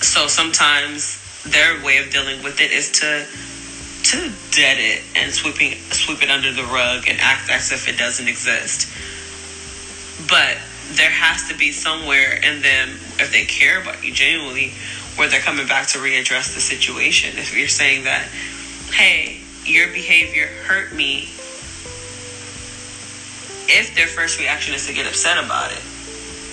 so 0.00 0.26
sometimes 0.26 1.18
their 1.44 1.82
way 1.84 1.98
of 1.98 2.10
dealing 2.10 2.42
with 2.42 2.60
it 2.60 2.72
is 2.72 2.90
to 2.90 3.26
to 4.04 4.32
dead 4.52 4.78
it 4.78 5.02
and 5.16 5.32
sweeping 5.32 5.76
sweep 5.90 6.22
it 6.22 6.30
under 6.30 6.52
the 6.52 6.62
rug 6.62 7.04
and 7.08 7.20
act 7.20 7.50
as 7.50 7.72
if 7.72 7.88
it 7.88 7.98
doesn't 7.98 8.28
exist. 8.28 8.88
But 10.28 10.58
there 10.92 11.10
has 11.10 11.48
to 11.48 11.54
be 11.56 11.72
somewhere 11.72 12.32
in 12.32 12.62
them, 12.62 12.88
if 13.18 13.30
they 13.32 13.44
care 13.44 13.80
about 13.80 14.02
you 14.02 14.12
genuinely, 14.12 14.72
where 15.16 15.28
they're 15.28 15.40
coming 15.40 15.66
back 15.66 15.88
to 15.88 15.98
readdress 15.98 16.54
the 16.54 16.60
situation. 16.60 17.36
If 17.38 17.54
you're 17.54 17.68
saying 17.68 18.04
that, 18.04 18.26
hey, 18.92 19.40
your 19.64 19.88
behavior 19.88 20.46
hurt 20.46 20.94
me, 20.94 21.28
if 23.68 23.94
their 23.94 24.06
first 24.06 24.38
reaction 24.38 24.74
is 24.74 24.86
to 24.86 24.94
get 24.94 25.06
upset 25.06 25.42
about 25.42 25.72
it, 25.72 25.82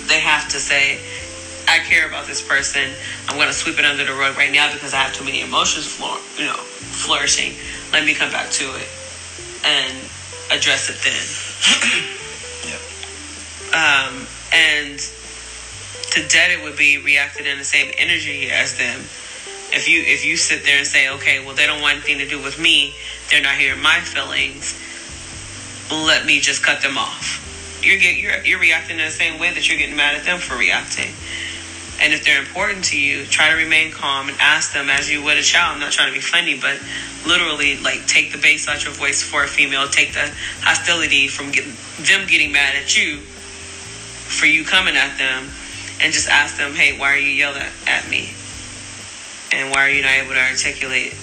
they 0.08 0.20
have 0.20 0.50
to 0.50 0.60
say, 0.60 1.00
I 1.68 1.80
care 1.80 2.08
about 2.08 2.28
this 2.28 2.46
person. 2.46 2.92
I'm 3.28 3.36
going 3.36 3.48
to 3.48 3.54
sweep 3.54 3.80
it 3.80 3.86
under 3.86 4.06
the 4.06 4.14
rug 4.14 4.38
right 4.38 4.52
now 4.52 4.72
because 4.72 4.94
I 4.94 4.98
have 4.98 5.14
too 5.14 5.26
many 5.26 5.42
emotions, 5.42 5.86
floor, 5.88 6.18
you 6.38 6.46
know, 6.46 6.58
flourishing. 6.58 7.54
Let 7.92 8.06
me 8.06 8.14
come 8.14 8.32
back 8.32 8.50
to 8.52 8.66
it 8.76 8.88
and 9.66 9.98
address 10.52 10.90
it 10.90 10.98
then. 11.04 12.12
Yep. 12.66 12.82
Um, 13.78 14.26
and 14.52 14.98
to 14.98 16.28
dead 16.30 16.50
it 16.50 16.64
would 16.64 16.78
be 16.78 16.98
reacted 16.98 17.46
in 17.46 17.58
the 17.60 17.64
same 17.64 17.94
energy 17.98 18.50
as 18.50 18.78
them. 18.78 19.00
If 19.72 19.88
you 19.90 20.02
if 20.02 20.26
you 20.26 20.38
sit 20.38 20.64
there 20.64 20.78
and 20.78 20.88
say, 20.88 21.10
okay, 21.10 21.46
well 21.46 21.56
they 21.56 21.68
don't 21.68 21.82
want 21.82 21.96
anything 21.96 22.20
to 22.20 22.28
do 22.28 22.42
with 22.42 22.58
me, 22.58 22.96
they're 23.30 23.44
not 23.44 23.56
hearing 23.56 23.82
my 23.82 24.00
feelings. 24.00 24.74
Let 25.92 26.26
me 26.26 26.40
just 26.40 26.64
cut 26.64 26.82
them 26.82 26.98
off. 26.98 27.44
You're 27.84 28.00
get 28.00 28.18
you're 28.18 28.44
you're 28.46 28.60
reacting 28.60 28.98
in 28.98 29.06
the 29.06 29.12
same 29.12 29.40
way 29.40 29.54
that 29.54 29.68
you're 29.68 29.78
getting 29.78 29.96
mad 29.96 30.16
at 30.16 30.24
them 30.24 30.40
for 30.40 30.58
reacting. 30.58 31.12
And 32.02 32.14
if 32.14 32.25
they're 32.25 32.40
important 32.40 32.86
to 32.86 33.00
you, 33.00 33.25
try 33.25 33.50
to 33.50 33.56
remain 33.56 33.92
calm 33.92 34.28
and 34.28 34.38
ask 34.40 34.74
them 34.74 34.90
as 34.90 35.10
you 35.10 35.24
would 35.24 35.38
a 35.38 35.42
child. 35.42 35.75
I'm 35.75 35.80
not 35.80 35.94
trying 35.94 36.10
to 36.10 36.14
be 36.14 36.22
funny, 36.22 36.60
but 36.60 36.80
literally, 37.25 37.78
like, 37.78 38.06
take 38.06 38.32
the 38.32 38.38
bass 38.38 38.68
out 38.68 38.84
your 38.84 38.94
voice 38.94 39.24
for 39.24 39.44
a 39.44 39.48
female. 39.48 39.88
Take 39.88 40.14
the 40.14 40.30
hostility 40.62 41.28
from 41.28 41.52
get, 41.52 41.64
them 41.98 42.28
getting 42.28 42.52
mad 42.52 42.75
at 42.75 42.98
you 42.98 43.20
for 43.20 44.46
you 44.46 44.66
coming 44.66 44.96
at 44.98 45.18
them, 45.18 45.50
and 46.02 46.12
just 46.12 46.28
ask 46.28 46.58
them, 46.58 46.75
"Hey, 46.75 46.98
why 46.98 47.14
are 47.14 47.18
you 47.18 47.30
yelling 47.30 47.64
at 47.88 48.10
me? 48.10 48.34
And 49.52 49.72
why 49.72 49.86
are 49.86 49.90
you 49.90 50.02
not 50.02 50.12
able 50.12 50.34
to 50.34 50.42
articulate 50.42 51.14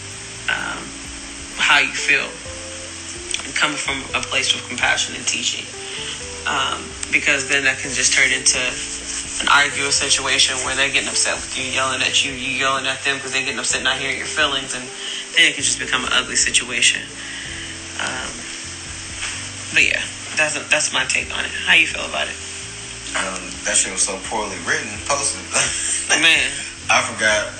um, 0.48 0.86
how 1.58 1.80
you 1.80 1.92
feel?" 1.92 2.30
And 3.44 3.54
come 3.54 3.74
from 3.74 4.02
a 4.14 4.24
place 4.24 4.54
of 4.54 4.66
compassion 4.68 5.16
and 5.16 5.26
teaching, 5.26 5.66
um, 6.46 6.82
because 7.10 7.48
then 7.48 7.64
that 7.64 7.78
can 7.78 7.90
just 7.92 8.14
turn 8.14 8.30
into 8.30 8.58
an 9.42 9.48
argue 9.50 9.84
a 9.84 9.92
situation 9.92 10.56
where 10.64 10.74
they're 10.78 10.90
getting 10.90 11.10
upset 11.10 11.34
with 11.34 11.58
you, 11.58 11.66
yelling 11.66 12.00
at 12.00 12.24
you, 12.24 12.32
you 12.32 12.54
yelling 12.62 12.86
at 12.86 13.02
them 13.02 13.16
because 13.18 13.32
they're 13.32 13.42
getting 13.42 13.58
upset 13.58 13.82
not 13.82 13.98
hearing 13.98 14.16
your 14.16 14.30
feelings, 14.30 14.74
and 14.74 14.86
then 15.34 15.50
it 15.50 15.54
can 15.54 15.64
just 15.66 15.78
become 15.78 16.04
an 16.06 16.12
ugly 16.14 16.36
situation. 16.36 17.02
Um, 17.98 18.30
but 19.74 19.82
yeah, 19.82 20.02
that's 20.38 20.54
that's 20.70 20.92
my 20.94 21.04
take 21.10 21.34
on 21.36 21.44
it. 21.44 21.50
How 21.50 21.74
you 21.74 21.86
feel 21.86 22.06
about 22.06 22.30
it? 22.30 22.38
Um, 23.12 23.42
that 23.66 23.76
shit 23.76 23.92
was 23.92 24.06
so 24.06 24.16
poorly 24.30 24.56
written, 24.64 24.88
posted. 25.04 25.44
Man, 26.22 26.48
I 26.88 27.02
forgot 27.02 27.50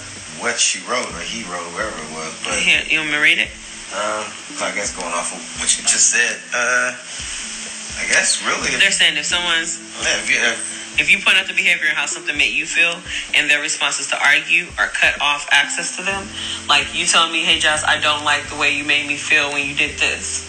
what 0.40 0.58
she 0.58 0.80
wrote 0.88 1.10
or 1.12 1.20
he 1.20 1.44
wrote, 1.44 1.66
whoever 1.74 1.92
it 1.92 2.10
was. 2.14 2.32
But 2.46 2.56
here, 2.56 2.80
you 2.88 3.02
want 3.02 3.10
me 3.10 3.16
to 3.18 3.22
read 3.22 3.38
it? 3.38 3.50
um, 3.92 4.24
I 4.64 4.72
guess 4.72 4.96
going 4.96 5.12
off 5.12 5.36
of 5.36 5.40
what 5.60 5.68
you 5.76 5.84
just 5.84 6.08
said, 6.08 6.40
uh, 6.56 6.96
I 8.00 8.08
guess 8.08 8.40
really, 8.40 8.72
They're 8.72 8.90
saying 8.90 9.20
if 9.20 9.26
someone's 9.28 9.76
yeah, 10.00 10.56
if 10.56 10.81
if, 10.98 11.10
you 11.10 11.18
point 11.18 11.36
out 11.36 11.46
the 11.46 11.54
behavior 11.54 11.88
and 11.88 11.96
how 11.96 12.06
something 12.06 12.36
made 12.36 12.52
you 12.52 12.66
feel, 12.66 13.00
and 13.34 13.50
their 13.50 13.60
response 13.60 14.00
is 14.00 14.08
to 14.08 14.18
argue 14.18 14.66
or 14.78 14.86
cut 14.88 15.20
off 15.20 15.48
access 15.50 15.96
to 15.96 16.02
them, 16.02 16.26
like 16.68 16.94
you 16.94 17.06
tell 17.06 17.28
me, 17.28 17.44
"Hey, 17.44 17.58
Josh, 17.58 17.82
I 17.84 17.98
don't 17.98 18.24
like 18.24 18.48
the 18.48 18.56
way 18.56 18.76
you 18.76 18.84
made 18.84 19.06
me 19.06 19.16
feel 19.16 19.52
when 19.52 19.66
you 19.66 19.74
did 19.74 19.98
this," 19.98 20.44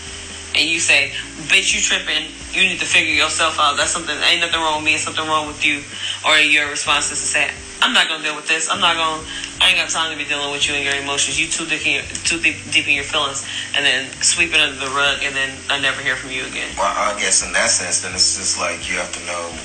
and 0.55 0.67
you 0.69 0.79
say, 0.79 1.13
"Bitch, 1.47 1.73
you 1.73 1.81
tripping? 1.81 2.31
You 2.53 2.63
need 2.69 2.79
to 2.79 2.85
figure 2.85 3.13
yourself 3.13 3.59
out. 3.59 3.77
That's 3.77 3.91
something. 3.91 4.15
Ain't 4.21 4.41
nothing 4.41 4.59
wrong 4.59 4.77
with 4.77 4.85
me. 4.85 4.95
It's 4.95 5.03
something 5.03 5.25
wrong 5.27 5.47
with 5.47 5.65
you." 5.65 5.83
Or 6.25 6.37
your 6.37 6.69
response 6.69 7.11
is 7.11 7.19
to 7.21 7.25
say, 7.25 7.49
"I'm 7.81 7.93
not 7.93 8.07
gonna 8.07 8.23
deal 8.23 8.35
with 8.35 8.47
this. 8.47 8.69
I'm 8.69 8.79
not 8.79 8.95
gonna. 8.95 9.23
I 9.59 9.69
ain't 9.69 9.77
got 9.77 9.89
time 9.89 10.11
to 10.11 10.17
be 10.17 10.25
dealing 10.25 10.51
with 10.51 10.67
you 10.67 10.75
and 10.75 10.83
your 10.83 10.95
emotions. 10.95 11.39
You 11.39 11.47
too 11.47 11.65
deep 11.65 11.85
in 11.87 11.93
your, 11.93 12.03
too 12.25 12.39
deep, 12.39 12.57
deep 12.71 12.87
in 12.87 12.93
your 12.93 13.05
feelings." 13.05 13.43
And 13.75 13.85
then 13.85 14.11
sweep 14.21 14.53
it 14.53 14.59
under 14.59 14.77
the 14.77 14.91
rug, 14.91 15.23
and 15.23 15.33
then 15.35 15.57
I 15.69 15.79
never 15.79 16.01
hear 16.01 16.15
from 16.15 16.31
you 16.31 16.45
again. 16.45 16.69
well, 16.77 16.93
I 16.93 17.17
guess 17.19 17.41
in 17.43 17.53
that 17.53 17.69
sense, 17.71 18.01
then 18.01 18.13
it's 18.13 18.37
just 18.37 18.59
like 18.59 18.89
you 18.89 18.97
have 18.97 19.11
to 19.13 19.25
know. 19.25 19.57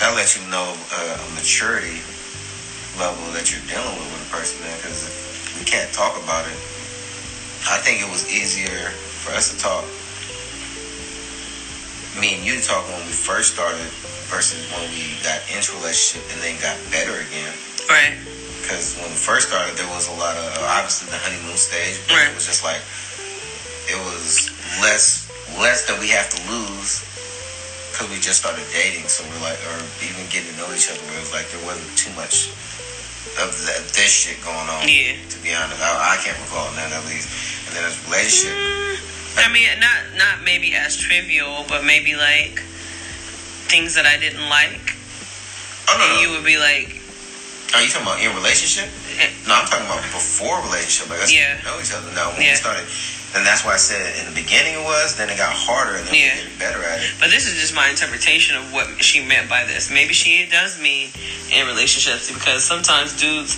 That 0.00 0.14
lets 0.16 0.34
you 0.36 0.42
know 0.50 0.74
uh, 0.92 1.18
a 1.18 1.28
maturity 1.34 2.02
level 2.98 3.22
that 3.32 3.50
you're 3.50 3.62
dealing 3.70 3.94
with 3.98 4.08
with 4.12 4.28
a 4.28 4.30
person, 4.34 4.60
man. 4.64 4.76
Because 4.78 5.06
if 5.06 5.56
we 5.58 5.64
can't 5.64 5.92
talk 5.92 6.18
about 6.18 6.44
it, 6.48 6.58
I 7.70 7.78
think 7.78 8.02
it 8.02 8.10
was 8.10 8.26
easier 8.32 8.90
for 9.22 9.30
us 9.32 9.52
to 9.54 9.56
talk. 9.58 9.84
Me 12.18 12.34
and 12.36 12.44
you 12.44 12.58
to 12.60 12.64
talk 12.64 12.84
when 12.90 13.00
we 13.06 13.14
first 13.14 13.54
started 13.54 13.88
versus 14.28 14.60
when 14.74 14.84
we 14.92 15.16
got 15.22 15.40
into 15.48 15.72
a 15.72 15.76
relationship 15.80 16.24
and 16.34 16.38
then 16.42 16.58
got 16.60 16.76
better 16.90 17.14
again. 17.24 17.54
Right. 17.88 18.18
Because 18.60 18.94
when 18.98 19.08
we 19.08 19.16
first 19.16 19.48
started, 19.48 19.76
there 19.78 19.88
was 19.88 20.08
a 20.08 20.16
lot 20.18 20.36
of 20.36 20.44
obviously 20.66 21.08
the 21.08 21.18
honeymoon 21.18 21.56
stage, 21.56 22.00
but 22.08 22.16
Right. 22.18 22.28
it 22.28 22.34
was 22.34 22.44
just 22.46 22.64
like 22.64 22.82
it 23.88 23.98
was 24.02 24.50
less 24.82 25.28
less 25.58 25.84
that 25.86 25.98
we 26.00 26.08
have 26.08 26.28
to 26.32 26.38
lose 26.50 27.04
because 27.92 28.08
we 28.08 28.16
just 28.18 28.40
started 28.40 28.64
dating. 28.72 29.04
So 29.06 29.22
we're 29.28 29.44
like, 29.44 29.60
or 29.68 29.76
even 30.00 30.24
getting 30.32 30.48
to 30.52 30.56
know 30.64 30.68
each 30.72 30.88
other, 30.88 31.00
where 31.06 31.20
it 31.20 31.24
was 31.28 31.32
like 31.36 31.46
there 31.52 31.60
wasn't 31.68 31.92
too 31.94 32.10
much 32.16 32.48
of 33.38 33.52
that, 33.68 33.84
this 33.92 34.08
shit 34.10 34.40
going 34.40 34.68
on. 34.72 34.88
Yeah. 34.88 35.14
To 35.20 35.36
be 35.44 35.52
honest, 35.52 35.78
I, 35.80 36.16
I 36.16 36.20
can't 36.24 36.36
recall 36.40 36.72
none 36.74 36.88
at 36.90 37.04
least. 37.06 37.28
And 37.68 37.76
then 37.76 37.84
a 37.84 37.92
relationship, 38.08 38.56
I 39.38 39.48
mean, 39.52 39.68
not 39.80 40.16
not 40.16 40.44
maybe 40.44 40.74
as 40.74 40.96
trivial, 40.96 41.64
but 41.68 41.84
maybe 41.84 42.16
like 42.16 42.60
things 43.68 43.94
that 43.96 44.04
I 44.04 44.16
didn't 44.20 44.48
like. 44.48 44.96
oh 45.88 45.96
no, 45.96 46.04
And 46.04 46.12
no. 46.16 46.20
you 46.20 46.28
would 46.36 46.44
be 46.44 46.56
like, 46.60 47.00
Are 47.72 47.80
you 47.80 47.88
talking 47.88 48.04
about 48.08 48.20
in 48.20 48.28
relationship? 48.36 48.88
No, 49.48 49.56
I'm 49.56 49.64
talking 49.68 49.86
about 49.88 50.04
before 50.12 50.60
relationship. 50.68 51.08
Like 51.08 51.24
us 51.24 51.32
Yeah. 51.32 51.56
know 51.64 51.80
each 51.80 51.92
other. 51.96 52.08
No, 52.12 52.32
when 52.36 52.44
Yeah. 52.44 52.52
we 52.52 52.60
started, 52.60 52.84
and 53.34 53.46
that's 53.46 53.64
why 53.64 53.74
I 53.74 53.76
said 53.80 54.16
in 54.20 54.26
the 54.28 54.36
beginning 54.36 54.74
it 54.74 54.84
was. 54.84 55.16
Then 55.16 55.30
it 55.30 55.36
got 55.38 55.52
harder, 55.52 55.96
and 55.96 56.06
then 56.06 56.14
Yeah. 56.14 56.36
we 56.36 56.50
get 56.50 56.58
better 56.58 56.82
at 56.84 57.00
it. 57.00 57.10
but 57.20 57.30
this 57.30 57.46
is 57.46 57.58
just 57.60 57.72
my 57.74 57.88
interpretation 57.88 58.56
of 58.56 58.72
what 58.72 58.88
she 59.02 59.20
meant 59.24 59.48
by 59.48 59.64
this. 59.64 59.90
Maybe 59.90 60.12
she 60.14 60.46
does 60.46 60.78
mean 60.78 61.10
in 61.50 61.66
relationships 61.66 62.30
because 62.30 62.64
sometimes 62.64 63.12
dudes, 63.14 63.56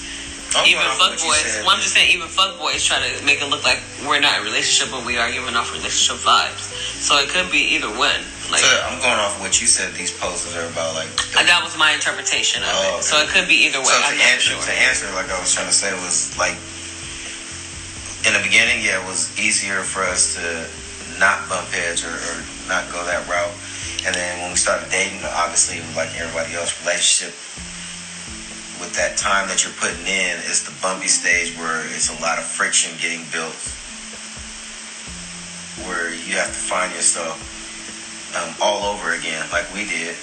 oh, 0.55 0.61
I'm 0.61 0.67
even 0.67 0.83
fuck 0.99 1.19
boys. 1.19 1.43
said. 1.43 1.65
Well, 1.67 1.75
I'm 1.75 1.81
just 1.83 1.95
saying, 1.95 2.11
even 2.15 2.29
fuck 2.29 2.59
boys 2.59 2.85
try 2.85 3.03
to 3.03 3.25
make 3.25 3.43
it 3.43 3.47
look 3.51 3.65
like 3.65 3.83
we're 4.07 4.21
not 4.21 4.39
in 4.39 4.43
a 4.43 4.45
relationship, 4.45 4.93
but 4.95 5.05
we 5.05 5.19
are 5.19 5.31
giving 5.31 5.57
off 5.57 5.73
relationship 5.73 6.23
vibes. 6.23 6.71
So 7.03 7.19
it 7.19 7.29
could 7.29 7.51
be 7.51 7.75
either 7.75 7.89
one. 7.91 8.23
Like 8.51 8.61
So 8.61 8.77
I'm 8.87 9.01
going 9.01 9.19
off 9.19 9.41
what 9.41 9.59
you 9.61 9.67
said. 9.67 9.95
These 9.95 10.13
posters 10.13 10.55
are 10.55 10.67
about 10.69 10.95
like. 10.95 11.09
the- 11.17 11.43
that 11.49 11.63
was 11.65 11.77
my 11.79 11.93
interpretation 11.93 12.63
of 12.63 12.69
Oh, 12.73 12.99
it. 12.99 13.03
So 13.03 13.19
it 13.21 13.29
could 13.31 13.49
be 13.49 13.65
either 13.67 13.81
way. 13.81 13.87
So 13.89 14.01
to 14.01 14.23
answer, 14.23 14.51
sure. 14.53 14.63
to 14.63 14.73
answer, 14.85 15.11
like 15.13 15.31
I 15.33 15.41
was 15.41 15.53
trying 15.53 15.67
to 15.67 15.73
say, 15.73 15.93
was 16.05 16.37
like 16.37 16.55
in 18.27 18.33
the 18.33 18.41
beginning, 18.41 18.81
yeah, 18.81 19.01
it 19.01 19.07
was 19.07 19.29
easier 19.39 19.85
for 19.85 20.01
us 20.03 20.35
to 20.35 20.67
not 21.21 21.49
bump 21.49 21.69
heads 21.69 22.05
or, 22.05 22.13
or 22.13 22.37
not 22.69 22.89
go 22.91 23.05
that 23.05 23.29
route. 23.29 23.53
And 24.07 24.15
then 24.15 24.41
when 24.41 24.51
we 24.51 24.57
started 24.57 24.89
dating, 24.91 25.21
obviously, 25.25 25.81
like 25.97 26.13
everybody 26.17 26.55
else, 26.55 26.73
relationship 26.81 27.37
with 28.81 28.93
that 28.97 29.17
time 29.17 29.49
that 29.49 29.65
you're 29.65 29.77
putting 29.77 30.05
in 30.09 30.41
is 30.49 30.65
the 30.65 30.73
bumpy 30.81 31.09
stage 31.09 31.57
where 31.57 31.85
it's 31.93 32.09
a 32.09 32.19
lot 32.21 32.39
of 32.39 32.45
friction 32.45 32.93
getting 33.01 33.25
built, 33.33 33.57
where 35.85 36.13
you 36.13 36.37
have 36.37 36.49
to 36.49 36.63
find 36.65 36.93
yourself 36.93 37.37
um, 38.37 38.53
all 38.61 38.89
over 38.89 39.13
again, 39.13 39.47
like 39.53 39.69
we 39.73 39.85
did, 39.85 40.17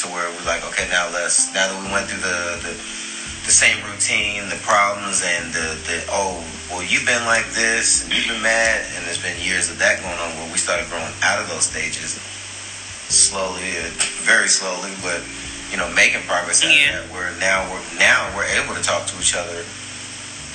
to 0.00 0.08
where 0.08 0.28
we're 0.32 0.48
like, 0.48 0.64
okay, 0.72 0.88
now 0.88 1.08
let's 1.12 1.52
now 1.54 1.68
that 1.68 1.78
we 1.80 1.88
went 1.92 2.08
through 2.08 2.20
the 2.20 2.58
the, 2.64 2.72
the 3.44 3.50
same 3.50 3.78
routine, 3.90 4.48
the 4.48 4.60
problems, 4.62 5.22
and 5.24 5.52
the 5.52 5.74
the 5.86 6.04
oh, 6.10 6.42
well, 6.70 6.82
you've 6.82 7.06
been 7.06 7.24
like 7.26 7.46
this, 7.52 8.04
and 8.04 8.12
you've 8.14 8.28
been 8.28 8.42
mad, 8.42 8.86
and 8.94 9.04
there's 9.06 9.20
been 9.22 9.36
years 9.42 9.70
of 9.70 9.78
that 9.78 10.00
going 10.00 10.18
on 10.18 10.30
where 10.38 10.50
we 10.52 10.58
started 10.58 10.88
growing 10.88 11.12
out 11.22 11.40
of 11.42 11.48
those 11.48 11.66
stages 11.66 12.18
slowly, 13.10 13.74
very 14.24 14.48
slowly, 14.48 14.90
but 15.02 15.20
you 15.70 15.76
know, 15.76 15.88
making 15.92 16.22
progress. 16.28 16.62
Out 16.64 16.70
Yeah. 16.70 17.00
of 17.00 17.08
that, 17.08 17.14
where 17.14 17.30
now 17.40 17.66
we're 17.70 17.82
now 17.98 18.30
we're 18.36 18.48
able 18.62 18.74
to 18.74 18.82
talk 18.82 19.06
to 19.08 19.16
each 19.18 19.34
other 19.34 19.64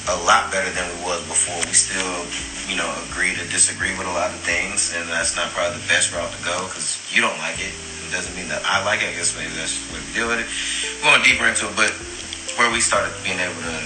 a 0.08 0.16
lot 0.24 0.52
better 0.52 0.70
than 0.72 0.88
we 0.98 1.04
was 1.04 1.20
before. 1.28 1.60
We 1.68 1.74
still, 1.76 2.24
you 2.70 2.78
know, 2.80 2.88
agree 3.12 3.36
to 3.36 3.44
disagree 3.52 3.92
with 3.98 4.08
a 4.08 4.16
lot 4.16 4.32
of 4.32 4.40
things, 4.48 4.94
and 4.96 5.10
that's 5.10 5.36
not 5.36 5.52
probably 5.52 5.78
the 5.84 5.88
best 5.88 6.14
route 6.16 6.32
to 6.32 6.42
go 6.46 6.64
because 6.72 6.98
you 7.12 7.20
don't 7.22 7.38
like 7.44 7.60
it. 7.60 7.74
It 8.08 8.12
doesn't 8.16 8.34
mean 8.40 8.48
that 8.48 8.64
I 8.64 8.86
like 8.86 9.04
it. 9.04 9.10
I 9.12 9.14
guess 9.20 9.36
maybe 9.36 9.52
that's 9.60 9.76
the 9.76 9.94
way 9.94 10.00
we 10.00 10.14
deal 10.16 10.28
with 10.32 10.40
it. 10.40 10.48
We're 11.04 11.12
going 11.12 11.24
deeper 11.28 11.44
into 11.46 11.68
it, 11.68 11.76
but 11.76 11.92
where 12.58 12.70
we 12.74 12.82
started 12.82 13.14
being 13.24 13.40
able 13.40 13.62
to 13.62 13.78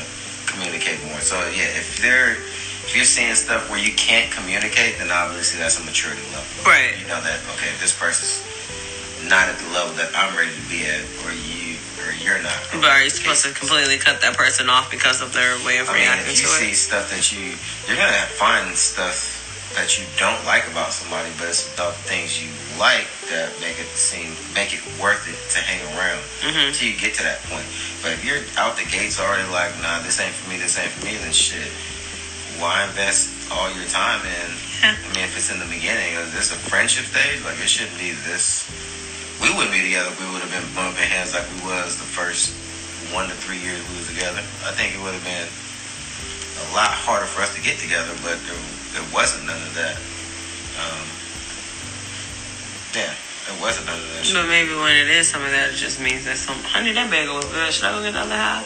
communicate 0.48 1.04
more. 1.06 1.20
So 1.20 1.38
yeah, 1.52 1.72
if 1.76 2.00
they're 2.02 2.40
if 2.88 2.96
you're 2.96 3.06
seeing 3.06 3.36
stuff 3.36 3.70
where 3.70 3.80
you 3.80 3.94
can't 3.94 4.32
communicate, 4.32 4.98
then 4.98 5.12
obviously 5.12 5.60
that's 5.60 5.80
a 5.80 5.84
maturity 5.84 6.24
level. 6.34 6.50
Right. 6.66 6.98
You 6.98 7.08
know 7.08 7.22
that 7.22 7.40
okay, 7.56 7.72
this 7.80 7.94
person's 7.94 8.44
not 9.30 9.48
at 9.48 9.58
the 9.60 9.70
level 9.72 9.94
that 9.96 10.10
I'm 10.16 10.34
ready 10.36 10.52
to 10.52 10.66
be 10.66 10.84
at, 10.90 11.04
or 11.24 11.32
you, 11.32 11.78
or 12.02 12.10
you're 12.20 12.42
not. 12.42 12.58
But 12.74 12.90
are 12.90 13.04
you 13.04 13.10
supposed 13.10 13.46
to 13.46 13.54
completely 13.54 13.98
cut 13.98 14.22
that 14.22 14.36
person 14.36 14.70
off 14.70 14.90
because 14.90 15.22
of 15.22 15.34
their 15.34 15.56
way 15.64 15.78
of 15.78 15.90
I 15.90 15.94
mean, 15.94 16.02
reacting 16.04 16.34
if 16.34 16.42
you 16.42 16.48
see 16.48 16.74
stuff 16.74 17.12
that 17.12 17.32
you, 17.32 17.54
you're 17.88 17.98
gonna 17.98 18.26
find 18.36 18.76
stuff 18.76 19.40
that 19.76 20.00
you 20.00 20.04
don't 20.18 20.44
like 20.46 20.68
about 20.68 20.92
somebody, 20.92 21.30
but 21.38 21.48
it's 21.48 21.72
about 21.74 21.94
the 21.94 22.04
things 22.10 22.42
you 22.42 22.50
like 22.80 23.08
that 23.30 23.52
make 23.60 23.80
it 23.80 23.88
seem, 23.96 24.36
make 24.54 24.74
it 24.74 24.82
worth 25.00 25.28
it 25.28 25.38
to 25.56 25.60
hang 25.60 25.82
around 25.96 26.22
Mhm. 26.42 26.68
until 26.70 26.88
you 26.88 26.98
get 26.98 27.14
to 27.16 27.24
that 27.24 27.44
point. 27.50 27.66
But 28.02 28.12
if 28.14 28.24
you're 28.26 28.42
out 28.58 28.78
the 28.78 28.86
gates 28.86 29.20
already 29.20 29.48
like, 29.50 29.76
nah, 29.82 30.00
this 30.00 30.20
ain't 30.20 30.34
for 30.36 30.50
me, 30.50 30.58
this 30.58 30.78
ain't 30.78 30.92
for 30.92 31.06
me, 31.06 31.18
then 31.18 31.32
shit, 31.34 31.72
why 32.58 32.84
invest 32.86 33.30
all 33.52 33.70
your 33.72 33.86
time 33.90 34.26
in? 34.26 34.50
Yeah. 34.82 34.96
I 35.06 35.08
mean, 35.14 35.24
if 35.26 35.38
it's 35.38 35.52
in 35.52 35.60
the 35.60 35.70
beginning, 35.70 36.14
is 36.16 36.34
this 36.34 36.52
a 36.52 36.56
friendship 36.58 37.06
stage? 37.06 37.44
Like, 37.44 37.60
it 37.60 37.70
shouldn't 37.70 37.98
be 37.98 38.12
this. 38.28 38.66
We 39.42 39.50
wouldn't 39.54 39.74
be 39.74 39.82
together 39.82 40.14
we 40.20 40.30
would 40.30 40.42
have 40.42 40.52
been 40.54 40.66
bumping 40.76 41.04
heads 41.10 41.34
like 41.34 41.46
we 41.58 41.66
was 41.66 41.98
the 41.98 42.06
first 42.06 42.54
one 43.12 43.28
to 43.28 43.36
three 43.36 43.58
years 43.58 43.82
we 43.90 43.98
was 43.98 44.08
together. 44.08 44.40
I 44.66 44.72
think 44.78 44.94
it 44.94 45.02
would 45.02 45.14
have 45.18 45.26
been 45.26 45.50
a 46.62 46.68
lot 46.78 46.94
harder 46.94 47.26
for 47.26 47.42
us 47.42 47.54
to 47.56 47.62
get 47.62 47.80
together, 47.82 48.14
but 48.22 48.38
there, 48.46 48.62
there 48.94 49.08
wasn't 49.14 49.46
none 49.50 49.62
of 49.66 49.74
that. 49.76 49.98
Um, 50.78 51.06
yeah, 52.96 53.14
there 53.48 53.58
wasn't 53.62 53.88
none 53.88 54.00
of 54.00 54.08
that. 54.16 54.26
shit. 54.26 54.36
But 54.36 54.48
maybe 54.48 54.74
when 54.76 54.96
it 54.96 55.10
is 55.10 55.28
some 55.30 55.44
of 55.44 55.52
that, 55.52 55.72
it 55.74 55.78
just 55.80 56.02
means 56.02 56.26
that 56.26 56.38
some. 56.38 56.58
Honey, 56.64 56.92
that 56.94 57.10
bagel 57.10 57.36
was 57.36 57.46
good. 57.50 57.72
Should 57.74 57.86
I 57.86 57.92
go 57.96 58.04
get 58.04 58.14
the 58.14 58.22
other 58.28 58.36
half? 58.36 58.66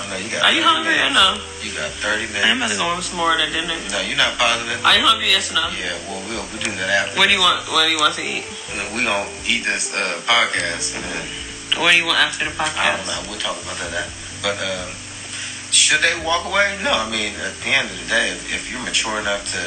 I 0.00 0.08
know 0.08 0.16
you 0.16 0.30
got. 0.32 0.42
Are 0.48 0.52
you 0.54 0.64
30 0.64 0.70
hungry 0.70 0.96
or 0.96 1.12
minutes. 1.12 1.20
no? 1.20 1.28
You 1.60 1.70
got 1.76 1.90
thirty 2.00 2.26
minutes. 2.32 2.46
I'm 2.48 2.56
about 2.56 2.72
to 2.72 2.78
go 2.80 2.88
some 3.04 3.18
more 3.20 3.36
that 3.36 3.52
dinner. 3.52 3.76
No, 3.92 4.00
you're 4.00 4.16
not 4.16 4.32
positive. 4.40 4.80
Are 4.80 4.96
you 4.96 5.04
hungry? 5.04 5.28
Yes 5.28 5.52
or 5.52 5.60
no? 5.60 5.68
Yeah, 5.76 5.92
well, 6.08 6.20
we'll 6.30 6.44
we'll 6.50 6.62
do 6.64 6.72
that 6.80 6.88
after. 6.88 7.20
What 7.20 7.28
do 7.28 7.34
you 7.36 7.42
want? 7.42 7.68
What 7.68 7.84
do 7.84 7.90
you 7.92 8.00
want 8.00 8.16
to 8.16 8.24
eat? 8.24 8.48
And 8.72 8.80
then 8.80 8.88
we 8.96 9.04
gonna 9.04 9.28
eat 9.44 9.62
this 9.68 9.92
uh, 9.92 10.20
podcast, 10.24 10.96
and 10.96 11.04
then 11.04 11.24
What 11.84 11.92
do 11.92 11.96
you 12.00 12.06
want 12.08 12.16
after 12.18 12.48
the 12.48 12.54
podcast? 12.56 12.80
I 12.80 12.96
don't 12.96 13.06
know. 13.12 13.20
We'll 13.28 13.42
talk 13.44 13.60
about 13.60 13.76
that. 13.92 14.08
But 14.40 14.56
um, 14.64 14.88
should 15.68 16.00
they 16.00 16.16
walk 16.24 16.48
away? 16.48 16.80
No. 16.80 16.96
I 16.96 17.04
mean, 17.12 17.36
at 17.44 17.52
the 17.60 17.70
end 17.76 17.92
of 17.92 17.96
the 18.00 18.08
day, 18.08 18.32
if, 18.32 18.40
if 18.48 18.72
you're 18.72 18.80
mature 18.82 19.20
enough 19.20 19.44
to 19.52 19.60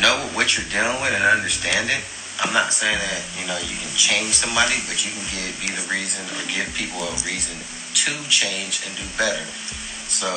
know 0.00 0.16
what 0.34 0.56
you're 0.56 0.68
dealing 0.70 0.98
with 1.02 1.12
and 1.14 1.22
understand 1.24 1.90
it, 1.90 2.02
I'm 2.42 2.52
not 2.52 2.72
saying 2.72 2.98
that 2.98 3.22
you 3.38 3.46
know 3.46 3.58
you 3.62 3.76
can 3.78 3.92
change 3.94 4.34
somebody, 4.34 4.74
but 4.90 4.98
you 5.06 5.10
can 5.14 5.24
give 5.30 5.54
be 5.62 5.70
the 5.70 5.84
reason 5.90 6.24
or 6.34 6.42
give 6.50 6.66
people 6.74 7.02
a 7.06 7.12
reason 7.22 7.54
to 8.04 8.12
change 8.28 8.82
and 8.86 8.92
do 8.98 9.06
better. 9.18 9.44
So 10.10 10.28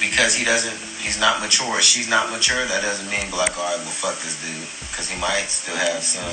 because 0.00 0.34
he 0.34 0.44
doesn't, 0.44 0.76
he's 1.00 1.20
not 1.20 1.40
mature, 1.40 1.80
she's 1.80 2.08
not 2.08 2.30
mature, 2.32 2.64
that 2.66 2.82
doesn't 2.82 3.08
mean 3.08 3.30
be 3.30 3.36
like, 3.36 3.56
all 3.56 3.64
right, 3.68 3.78
well, 3.80 3.92
fuck 3.94 4.16
this 4.20 4.36
dude, 4.40 4.68
because 4.90 5.08
he 5.08 5.16
might 5.20 5.48
still 5.48 5.76
have 5.76 6.02
some 6.02 6.24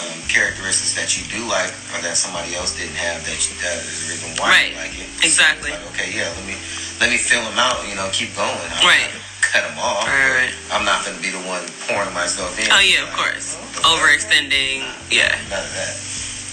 um, 0.00 0.18
characteristics 0.28 0.94
that 0.96 1.12
you 1.16 1.24
do 1.32 1.44
like 1.48 1.72
or 1.96 2.00
that 2.04 2.16
somebody 2.16 2.54
else 2.54 2.76
didn't 2.76 2.96
have 2.96 3.24
that 3.24 3.38
you, 3.48 3.52
that 3.64 3.78
is 3.84 4.04
the 4.04 4.06
reason 4.12 4.30
why 4.40 4.48
Right. 4.52 4.70
you 4.72 4.76
like 4.80 4.96
it. 5.00 5.08
Exactly. 5.24 5.72
Like, 5.72 5.84
okay, 5.96 6.12
yeah, 6.12 6.28
let 6.28 6.44
me 6.46 6.56
let 7.00 7.10
me 7.10 7.18
fill 7.18 7.42
him 7.42 7.58
out. 7.58 7.82
You 7.88 7.96
know, 7.96 8.08
keep 8.12 8.34
going. 8.36 8.52
I'm 8.52 8.86
Right. 8.86 9.10
Cut 9.54 9.70
him 9.70 9.78
off. 9.78 10.02
Right, 10.10 10.50
right. 10.50 10.54
I'm 10.74 10.82
not 10.84 11.06
going 11.06 11.14
to 11.14 11.22
be 11.22 11.30
the 11.30 11.38
one 11.46 11.62
pouring 11.86 12.10
myself 12.10 12.58
in. 12.58 12.66
Oh 12.74 12.82
yeah, 12.82 13.06
of 13.06 13.14
course. 13.14 13.54
Overextending. 13.86 14.82
Yeah, 15.14 15.30
None 15.46 15.62
of 15.62 15.70
that. 15.78 15.94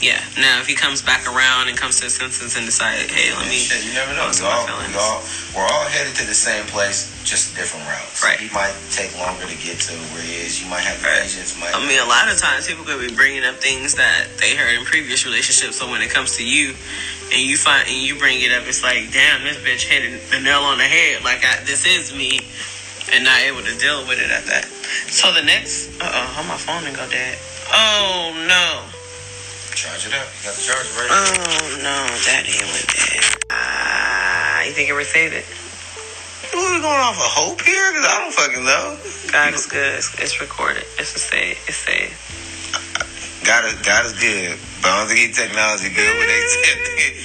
yeah. 0.05 0.21
Now 0.37 0.61
if 0.61 0.67
he 0.69 0.77
comes 0.77 1.01
back 1.01 1.25
around 1.25 1.65
and 1.67 1.73
comes 1.73 1.97
to 1.97 2.05
his 2.05 2.13
senses 2.13 2.53
and 2.57 2.65
decide, 2.69 3.09
hey, 3.09 3.33
let 3.33 3.49
me. 3.49 3.57
shit, 3.57 3.81
you 3.81 3.93
never 3.97 4.13
know. 4.13 4.29
We 4.29 4.45
all, 4.45 4.69
we 4.85 4.93
all, 5.01 5.17
we're 5.57 5.65
all 5.65 5.89
headed 5.89 6.13
to 6.21 6.25
the 6.29 6.37
same 6.37 6.61
place, 6.69 7.09
just 7.25 7.57
different 7.57 7.89
routes. 7.89 8.21
Right. 8.21 8.37
He 8.37 8.53
might 8.53 8.77
take 8.93 9.17
longer 9.17 9.49
to 9.49 9.57
get 9.65 9.81
to 9.89 9.97
where 10.13 10.21
he 10.21 10.37
is. 10.45 10.61
You 10.61 10.69
might 10.69 10.85
have 10.85 11.01
Right. 11.01 11.25
patience. 11.25 11.57
Might 11.57 11.73
I 11.73 11.81
mean, 11.81 11.97
a 11.97 12.05
lot 12.05 12.29
of 12.29 12.37
times 12.37 12.69
people 12.69 12.85
could 12.85 13.01
be 13.01 13.09
bringing 13.17 13.41
up 13.41 13.55
things 13.57 13.95
that 13.97 14.29
they 14.37 14.53
heard 14.53 14.77
in 14.77 14.85
previous 14.85 15.25
relationships. 15.25 15.77
So 15.81 15.89
when 15.89 16.05
it 16.05 16.13
comes 16.13 16.37
to 16.37 16.45
you, 16.45 16.77
and 17.33 17.41
you 17.41 17.57
find 17.57 17.87
and 17.87 17.97
you 17.97 18.19
bring 18.19 18.41
it 18.45 18.51
up, 18.51 18.67
it's 18.67 18.83
like, 18.83 19.09
damn, 19.09 19.41
this 19.41 19.57
bitch 19.57 19.87
hit 19.89 20.03
the 20.29 20.39
nail 20.39 20.61
on 20.67 20.77
the 20.77 20.83
head. 20.85 21.23
Like 21.23 21.41
I, 21.45 21.63
this 21.63 21.87
is 21.87 22.13
me, 22.13 22.41
and 23.13 23.23
not 23.23 23.39
able 23.41 23.61
to 23.61 23.75
deal 23.77 24.07
with 24.07 24.19
it 24.19 24.31
at 24.31 24.45
that. 24.47 24.65
So 25.11 25.31
the 25.33 25.43
next, 25.43 25.91
uh 26.01 26.07
oh, 26.07 26.27
how 26.35 26.43
my 26.47 26.57
phone 26.57 26.83
didn't 26.83 26.97
go 26.97 27.07
dead. 27.09 27.37
Oh 27.71 28.31
no, 28.47 28.87
charge 29.75 30.07
it 30.07 30.13
up. 30.15 30.27
You 30.39 30.51
got 30.51 30.55
the 30.55 30.63
charger 30.63 30.91
right. 30.95 31.11
oh 31.11 31.79
no, 31.83 31.97
that 32.27 32.43
didn't 32.47 32.67
went 32.71 32.87
dead. 32.87 33.23
Ah, 33.51 34.63
you 34.63 34.71
think 34.71 34.89
it 34.89 34.95
saved 35.05 35.35
it? 35.35 35.45
What 36.53 36.67
are 36.67 36.81
going 36.81 36.99
off 36.99 37.15
of 37.15 37.31
hope 37.31 37.61
here? 37.61 37.91
Because 37.91 38.07
I 38.07 38.19
don't 38.19 38.33
fucking 38.33 38.65
know. 38.65 38.97
God 39.31 39.53
is 39.53 39.67
good. 39.67 39.95
It's, 39.95 40.19
it's 40.19 40.41
recorded. 40.41 40.83
It's 40.99 41.15
a 41.15 41.19
save. 41.19 41.57
It's 41.67 41.77
saved. 41.77 42.11
God 43.45 43.65
is 43.65 43.73
God 43.81 44.05
is 44.05 44.13
good, 44.13 44.57
but 44.81 44.89
I 44.91 44.99
don't 44.99 45.07
think 45.07 45.19
he 45.19 45.33
technology 45.33 45.89
good. 45.89 46.13
When 46.17 46.27
they 46.27 46.41
said 46.61 46.77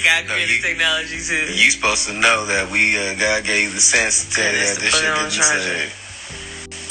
God 0.03 0.25
No, 0.27 0.33
created 0.33 0.55
you- 0.55 0.61
technology 0.61 1.19
too. 1.21 1.53
You 1.53 1.69
supposed 1.71 2.07
to 2.07 2.13
know 2.13 2.45
that 2.47 2.69
we 2.71 2.97
uh, 2.97 3.13
God 3.15 3.43
gave 3.43 3.69
you 3.69 3.73
the 3.75 3.81
sense 3.81 4.25
to 4.25 4.31
tell 4.41 4.51
you 4.53 4.59
that 4.59 4.77
this 4.79 4.93
shit 4.93 5.13
didn't 5.15 5.31
save. 5.31 5.93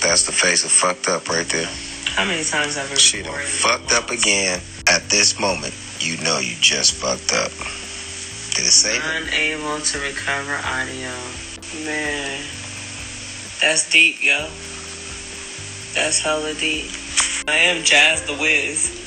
That's 0.02 0.26
the 0.26 0.32
face 0.32 0.64
of 0.64 0.70
fucked 0.70 1.08
up 1.08 1.28
right 1.28 1.46
there. 1.48 1.68
How 2.14 2.24
many 2.24 2.44
times 2.44 2.76
have 2.76 2.90
I 2.90 2.94
She 2.94 3.22
done 3.22 3.34
fucked 3.42 3.92
up 3.92 4.10
again. 4.10 4.60
At 4.88 5.08
this 5.10 5.40
moment, 5.40 5.74
you 5.98 6.16
know 6.22 6.38
you 6.38 6.54
just 6.60 6.94
fucked 6.94 7.32
up. 7.34 7.50
Did 8.54 8.64
it 8.64 8.72
it? 8.72 9.02
Unable 9.02 9.80
to 9.80 9.98
recover 9.98 10.54
audio. 10.64 11.10
Man, 11.84 12.44
that's 13.60 13.90
deep, 13.90 14.22
yo. 14.22 14.48
That's 15.94 16.20
hella 16.22 16.54
deep. 16.54 16.90
I 17.48 17.56
am 17.56 17.82
Jazz 17.84 18.22
the 18.22 18.34
Wiz. 18.34 19.05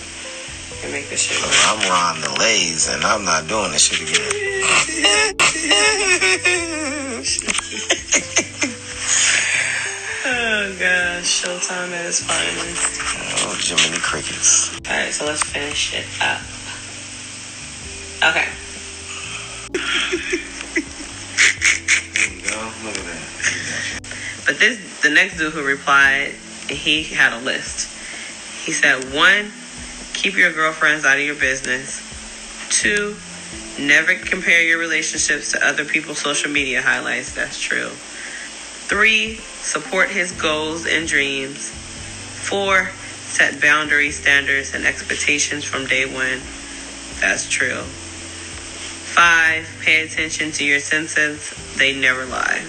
Can 0.82 0.92
make 0.92 1.10
this 1.10 1.22
shit 1.24 1.42
work. 1.42 1.52
I'm 1.68 1.80
Ron 1.90 2.22
the 2.22 2.40
Lays, 2.40 2.88
and 2.90 3.04
I'm 3.04 3.24
not 3.26 3.48
doing 3.48 3.72
this 3.72 3.84
shit 3.84 4.02
again. 4.02 4.30
Oh 10.32 10.76
gosh, 10.78 11.42
Showtime 11.44 11.92
its 12.06 12.22
finest. 12.24 13.02
oh, 13.48 13.58
Jiminy 13.60 13.98
Crickets. 14.02 14.70
All 14.88 14.96
right, 14.96 15.12
so 15.12 15.26
let's 15.26 15.44
finish 15.44 15.94
it 15.94 16.06
up. 16.22 16.42
Okay. 18.30 18.48
There 22.14 22.30
you 22.36 22.42
go. 22.44 22.72
Look 22.84 22.98
at 22.98 23.06
that. 23.06 23.24
But 24.46 24.60
this, 24.60 25.02
the 25.02 25.10
next 25.10 25.38
dude 25.38 25.54
who 25.54 25.64
replied, 25.66 26.34
he 26.70 27.04
had 27.04 27.34
a 27.34 27.40
list. 27.44 27.88
He 28.66 28.72
said, 28.74 29.14
one, 29.14 29.52
keep 30.20 30.36
your 30.36 30.52
girlfriends 30.52 31.06
out 31.06 31.18
of 31.18 31.24
your 31.24 31.36
business. 31.36 32.04
Two, 32.70 33.16
never 33.80 34.16
compare 34.16 34.62
your 34.62 34.78
relationships 34.78 35.54
to 35.54 35.66
other 35.66 35.86
people's 35.86 36.20
social 36.20 36.52
media 36.52 36.82
highlights. 36.82 37.34
That's 37.34 37.58
true. 37.58 37.88
Three, 37.88 39.38
support 39.62 40.10
his 40.10 40.34
goals 40.34 40.86
and 40.86 41.08
dreams. 41.08 41.70
Four, 41.70 42.92
set 43.28 43.62
boundaries, 43.62 44.20
standards, 44.20 44.74
and 44.74 44.86
expectations 44.86 45.64
from 45.64 45.86
day 45.86 46.06
one. 46.06 46.42
That's 47.22 47.48
true. 47.48 47.84
Five, 49.16 49.70
pay 49.86 50.04
attention 50.06 50.52
to 50.52 50.66
your 50.66 50.82
senses. 50.82 51.54
They 51.78 51.98
never 51.98 52.26
lie. 52.26 52.66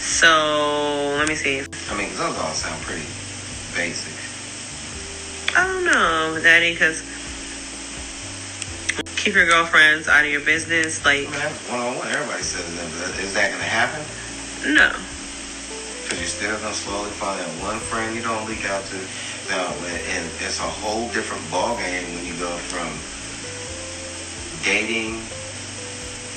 So 0.00 1.16
let 1.16 1.28
me 1.28 1.34
see. 1.34 1.60
I 1.88 1.96
mean, 1.96 2.10
those 2.10 2.36
all 2.36 2.52
sound 2.52 2.82
pretty 2.82 3.06
basic. 3.74 4.13
I 5.56 5.66
don't 5.66 5.84
know, 5.84 6.40
Daddy, 6.42 6.72
because 6.72 7.02
keep 9.16 9.34
your 9.34 9.46
girlfriends 9.46 10.08
out 10.08 10.24
of 10.24 10.30
your 10.30 10.42
business. 10.42 11.04
Like, 11.04 11.28
I 11.28 11.30
mean, 11.30 11.32
that's 11.32 11.70
one 11.70 11.80
on 11.80 11.96
one. 11.96 12.08
Everybody 12.08 12.42
says 12.42 12.66
that, 12.76 12.88
but 12.98 13.24
is 13.24 13.34
that 13.34 13.48
going 13.48 13.62
to 13.62 13.68
happen? 13.68 14.04
no. 14.74 14.92
Because 16.02 16.20
you're 16.20 16.28
still 16.28 16.58
going 16.60 16.72
to 16.72 16.78
slowly 16.78 17.10
find 17.10 17.40
that 17.40 17.48
one 17.64 17.78
friend 17.78 18.14
you 18.14 18.20
don't 18.22 18.46
leak 18.46 18.68
out 18.68 18.84
to. 18.84 18.96
Now, 19.48 19.72
and 20.12 20.24
it's 20.40 20.60
a 20.60 20.68
whole 20.68 21.08
different 21.12 21.42
ballgame 21.48 22.04
when 22.16 22.24
you 22.24 22.34
go 22.36 22.52
from 22.68 22.88
dating 24.64 25.20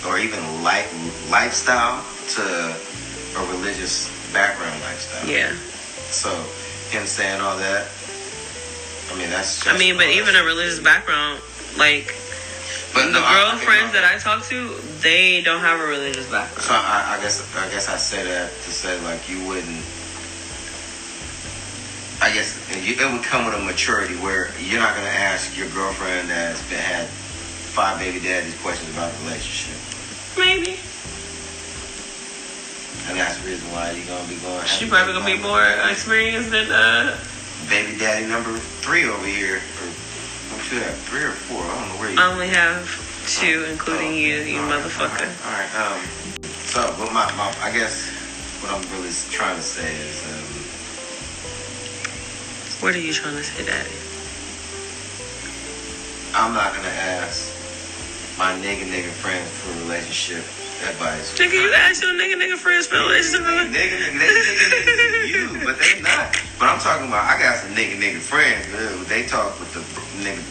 or 0.07 0.19
even 0.19 0.39
life, 0.63 0.87
lifestyle 1.31 2.03
to 2.35 2.43
a 2.43 3.45
religious 3.51 4.07
background 4.31 4.79
lifestyle. 4.81 5.27
Yeah. 5.27 5.55
So, 6.11 6.31
him 6.91 7.05
saying 7.05 7.41
all 7.41 7.57
that, 7.57 7.87
I 9.11 9.17
mean, 9.17 9.29
that's 9.29 9.63
just. 9.63 9.67
I 9.67 9.77
mean, 9.77 9.95
but 9.97 10.07
even 10.07 10.35
a 10.35 10.43
religious 10.43 10.79
background, 10.79 11.39
like, 11.77 12.13
But 12.93 13.05
the 13.07 13.11
no, 13.13 13.23
I- 13.23 13.51
girlfriends 13.51 13.93
that 13.93 14.03
I 14.03 14.17
talk 14.19 14.43
to, 14.47 14.73
they 15.01 15.41
don't 15.41 15.61
have 15.61 15.79
a 15.79 15.85
religious 15.85 16.25
background. 16.29 16.61
So 16.63 16.73
I, 16.73 17.15
I 17.17 17.21
guess 17.21 17.41
I 17.55 17.69
guess 17.69 17.87
I 17.89 17.97
say 17.97 18.23
that 18.23 18.49
to 18.51 18.71
say 18.71 18.99
like 19.01 19.29
you 19.29 19.45
wouldn't. 19.47 19.83
I 22.19 22.33
guess 22.33 22.57
you, 22.83 22.95
it 22.97 23.11
would 23.13 23.23
come 23.23 23.45
with 23.45 23.53
a 23.53 23.61
maturity 23.61 24.15
where 24.15 24.49
you're 24.59 24.79
not 24.81 24.95
gonna 24.95 25.07
ask 25.07 25.55
your 25.55 25.69
girlfriend 25.69 26.29
that's 26.29 26.61
been 26.67 26.79
had 26.79 27.05
five 27.07 27.99
baby 27.99 28.19
daddies 28.19 28.57
questions 28.61 28.89
about 28.91 29.13
the 29.13 29.25
relationship, 29.25 29.77
Maybe. 30.35 30.79
and 33.07 33.19
that's 33.19 33.37
the 33.37 33.47
reason 33.49 33.71
why 33.71 33.91
you're 33.91 34.07
gonna 34.07 34.27
be 34.27 34.35
going. 34.41 34.65
She 34.65 34.89
probably 34.89 35.13
gonna 35.13 35.25
be 35.29 35.37
more 35.37 35.61
experienced 35.91 36.49
than, 36.49 36.71
uh, 36.71 37.15
baby 37.69 37.97
daddy 37.97 38.25
number 38.25 38.57
three 38.81 39.07
over 39.07 39.25
here. 39.25 39.57
Or, 39.57 39.87
what 40.55 40.71
you 40.71 40.79
have 40.79 40.95
three 41.09 41.23
or 41.23 41.31
four? 41.31 41.61
I 41.63 41.79
don't 41.79 41.89
know 41.89 41.95
where 41.99 42.11
you. 42.11 42.19
I 42.19 42.31
only 42.31 42.47
have 42.47 42.87
two, 43.27 43.65
including 43.69 44.07
Oh, 44.07 44.11
you, 44.15 44.37
you 44.41 44.59
all 44.61 44.69
motherfucker. 44.71 45.27
All 45.45 45.51
right. 45.51 45.71
all 45.75 45.83
right, 45.91 45.99
Um. 45.99 46.01
So, 46.67 46.95
but 46.97 47.11
my, 47.13 47.25
my, 47.35 47.53
I 47.61 47.71
guess 47.71 48.09
what 48.61 48.71
I'm 48.71 48.83
really 48.91 49.11
trying 49.31 49.55
to 49.57 49.63
say 49.63 49.95
is, 49.95 50.23
um, 50.27 50.45
What 52.83 52.95
are 52.95 52.99
you 52.99 53.13
trying 53.13 53.35
to 53.35 53.43
say, 53.43 53.65
Daddy? 53.65 53.91
I'm 56.33 56.53
not 56.53 56.75
gonna 56.75 56.87
ask 56.89 57.51
my 58.37 58.53
nigga 58.53 58.85
nigga 58.85 59.11
friends 59.11 59.49
for 59.49 59.71
a 59.71 59.77
relationship 59.77 60.45
advice. 60.85 61.33
Nigga, 61.37 61.53
you 61.53 61.73
asked 61.73 62.01
your 62.01 62.13
nigga 62.13 62.35
nigga 62.35 62.57
friends 62.57 62.87
for 62.87 62.97
a 62.97 63.01
relationship. 63.01 63.45
Nigga, 63.45 64.13
nigga, 64.13 64.41
nigga 64.53 64.93
niggas 64.97 65.27
you, 65.27 65.65
but 65.65 65.79
they 65.79 66.01
not. 66.01 66.35
But 66.59 66.69
I'm 66.69 66.79
talking 66.79 67.07
about. 67.07 67.25
I 67.25 67.39
got 67.39 67.57
some 67.57 67.73
nigga 67.73 67.97
nigga 67.97 68.19
friends. 68.19 68.67
They 69.09 69.25
talk 69.25 69.59
with 69.59 69.73
the 69.73 69.81
nigga. 70.21 70.41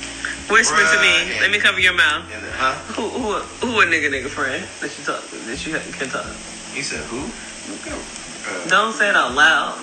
Whisper 0.50 0.78
to 0.78 0.98
me. 1.02 1.40
Let 1.40 1.50
me 1.50 1.58
cover 1.58 1.80
your 1.80 1.94
mouth. 1.94 2.22
And 2.30 2.42
the, 2.44 2.50
huh? 2.52 2.74
Who 2.94 3.08
who 3.08 3.32
who 3.66 3.80
a 3.80 3.86
nigga 3.86 4.10
nigga 4.10 4.28
friend 4.30 4.62
that 4.80 4.96
you 4.96 5.04
talk 5.04 5.22
that 5.26 5.66
you 5.66 5.74
can 5.92 6.08
talk? 6.08 6.26
You 6.74 6.82
said 6.82 7.02
who? 7.10 7.26
Uh, 7.26 8.68
Don't 8.68 8.92
say 8.94 9.08
it 9.08 9.16
out 9.16 9.34
loud. 9.34 9.74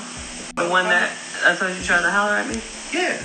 The 0.56 0.69
one 0.69 0.86
that 0.86 1.12
I 1.43 1.56
told 1.56 1.75
you 1.75 1.84
tried 1.84 2.03
to 2.03 2.12
holler 2.12 2.38
at 2.39 2.47
me. 2.47 2.62
Yeah. 2.93 3.19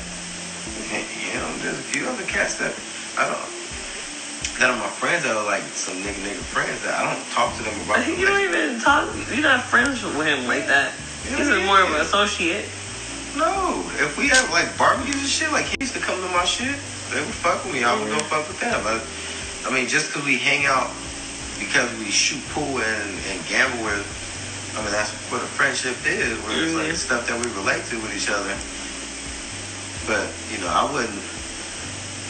You 0.90 1.34
know, 1.38 1.56
there's 1.62 1.78
a 1.78 1.86
few 1.94 2.08
other 2.08 2.24
cats 2.24 2.58
that 2.58 2.74
I 3.16 3.28
don't. 3.28 3.57
That 4.58 4.70
are 4.70 4.76
my 4.76 4.90
friends 4.90 5.22
that 5.22 5.36
are 5.36 5.44
like 5.46 5.62
some 5.78 5.94
nigga 6.02 6.18
nigga 6.26 6.42
friends 6.50 6.82
that 6.82 6.98
I 6.98 7.06
don't 7.14 7.22
talk 7.30 7.54
to 7.58 7.62
them 7.62 7.78
about. 7.86 8.02
You 8.18 8.26
don't 8.26 8.42
even 8.42 8.80
talk. 8.80 9.06
You're 9.30 9.42
not 9.46 9.62
friends 9.62 10.02
with 10.02 10.26
him 10.26 10.46
like 10.48 10.66
that. 10.66 10.92
He's 11.22 11.46
more 11.64 11.82
of 11.82 11.94
an 11.94 12.00
associate. 12.02 12.66
No, 13.36 13.86
if 14.02 14.18
we 14.18 14.28
have 14.30 14.50
like 14.50 14.76
barbecues 14.76 15.14
and 15.22 15.28
shit, 15.30 15.52
like 15.52 15.66
he 15.66 15.76
used 15.78 15.94
to 15.94 16.00
come 16.00 16.18
to 16.20 16.28
my 16.34 16.44
shit, 16.44 16.74
they 17.14 17.20
would 17.22 17.34
fuck 17.38 17.62
with 17.64 17.74
me. 17.74 17.84
I 17.84 17.94
would 17.94 18.10
go 18.10 18.18
fuck 18.26 18.48
with 18.48 18.58
them. 18.58 18.82
But 18.82 19.06
I 19.62 19.70
mean, 19.72 19.86
just 19.86 20.10
because 20.10 20.26
we 20.26 20.38
hang 20.38 20.66
out, 20.66 20.90
because 21.62 21.86
we 22.02 22.10
shoot 22.10 22.42
pool 22.50 22.82
and, 22.82 23.14
and 23.30 23.38
gamble 23.46 23.84
with, 23.84 24.02
I 24.74 24.82
mean 24.82 24.90
that's 24.90 25.12
what 25.30 25.38
a 25.42 25.46
friendship 25.46 25.94
is. 26.02 26.34
Where 26.42 26.58
it's 26.64 26.74
like 26.74 26.90
Mhm. 26.90 26.96
stuff 26.98 27.28
that 27.30 27.38
we 27.38 27.46
relate 27.54 27.84
to 27.94 28.00
with 28.02 28.10
each 28.10 28.26
other. 28.30 28.58
But 30.10 30.26
you 30.50 30.58
know, 30.58 30.66
I 30.72 30.90
wouldn't. 30.90 31.22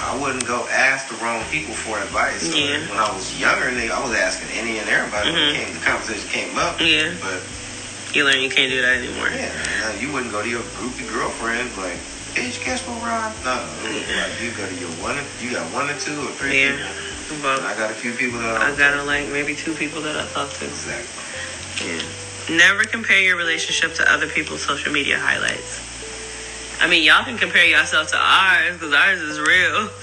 I 0.01 0.17
wouldn't 0.17 0.47
go 0.47 0.67
ask 0.71 1.09
the 1.09 1.17
wrong 1.17 1.43
people 1.51 1.75
for 1.75 1.99
advice. 1.99 2.55
Yeah. 2.55 2.79
When 2.89 2.99
I 2.99 3.11
was 3.13 3.39
younger, 3.39 3.67
nigga, 3.67 3.91
I 3.91 4.03
was 4.07 4.15
asking 4.17 4.49
any 4.57 4.79
and 4.79 4.89
everybody 4.89 5.31
Mhm. 5.31 5.51
it 5.51 5.57
came, 5.57 5.75
the 5.75 5.81
conversation 5.85 6.29
came 6.29 6.57
up. 6.59 6.81
Yeah. 6.81 7.11
But 7.21 7.43
You 8.15 8.25
learn 8.25 8.41
you 8.41 8.49
can't 8.51 8.71
do 8.71 8.81
that 8.81 8.99
anymore. 8.99 9.29
yeah, 9.35 9.53
no, 9.81 10.01
you 10.01 10.11
wouldn't 10.13 10.33
go 10.33 10.43
to 10.43 10.49
your 10.49 10.63
groupie 10.79 11.07
girlfriend 11.13 11.77
like, 11.77 11.99
you 12.37 12.51
catch 12.63 12.87
my 12.87 12.95
ride? 13.05 13.33
No, 13.45 13.53
like 13.53 14.41
you 14.41 14.51
go 14.53 14.67
to 14.67 14.75
your 14.77 14.89
one, 15.03 15.19
you 15.43 15.51
got 15.51 15.67
one 15.73 15.91
or 15.91 15.99
two 15.99 16.15
or 16.23 16.31
three. 16.39 16.63
Yeah. 16.63 16.73
people. 17.29 17.43
But 17.43 17.61
I 17.63 17.75
got 17.77 17.91
a 17.91 17.95
few 17.95 18.13
people 18.13 18.39
that 18.41 18.57
I 18.63 18.73
got 18.73 19.05
like 19.05 19.29
maybe 19.29 19.55
two 19.55 19.75
people 19.75 20.01
that 20.03 20.17
I 20.17 20.25
talk 20.33 20.51
to. 20.59 20.65
Exactly. 20.65 21.87
Yeah. 21.87 22.57
Never 22.57 22.85
compare 22.85 23.21
your 23.21 23.37
relationship 23.37 23.95
to 23.97 24.11
other 24.11 24.27
people's 24.29 24.63
social 24.63 24.91
media 24.93 25.19
highlights. 25.19 25.81
I 26.81 26.87
mean, 26.89 27.03
y'all 27.03 27.25
can 27.25 27.37
compare 27.37 27.67
yourself 27.67 28.09
to 28.13 28.17
ours 28.17 28.75
because 28.75 28.95
ours 28.95 29.21
is 29.21 29.41
real. 29.41 29.91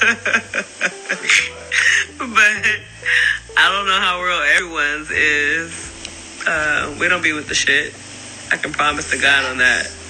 but 2.18 2.52
I 3.58 3.72
don't 3.72 3.88
know 3.88 4.00
how 4.00 4.22
real 4.22 4.42
everyone's 4.56 5.10
is. 5.10 5.94
Uh, 6.46 6.94
we 7.00 7.08
don't 7.08 7.24
be 7.24 7.32
with 7.32 7.48
the 7.48 7.56
shit. 7.56 7.94
I 8.52 8.58
can 8.58 8.74
promise 8.74 9.10
to 9.12 9.18
God 9.18 9.46
on 9.46 9.58
that. 9.60 9.90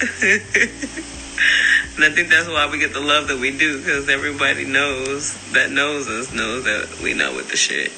and 1.94 2.04
I 2.04 2.10
think 2.10 2.28
that's 2.28 2.48
why 2.48 2.68
we 2.70 2.78
get 2.78 2.92
the 2.92 3.00
love 3.00 3.28
that 3.28 3.38
we 3.38 3.56
do 3.56 3.78
because 3.78 4.08
everybody 4.08 4.64
knows 4.64 5.36
that 5.52 5.70
knows 5.70 6.08
us 6.08 6.32
knows 6.32 6.64
that 6.64 6.98
we 7.02 7.14
know 7.14 7.34
with 7.34 7.48
the 7.48 7.56
shit. 7.56 7.92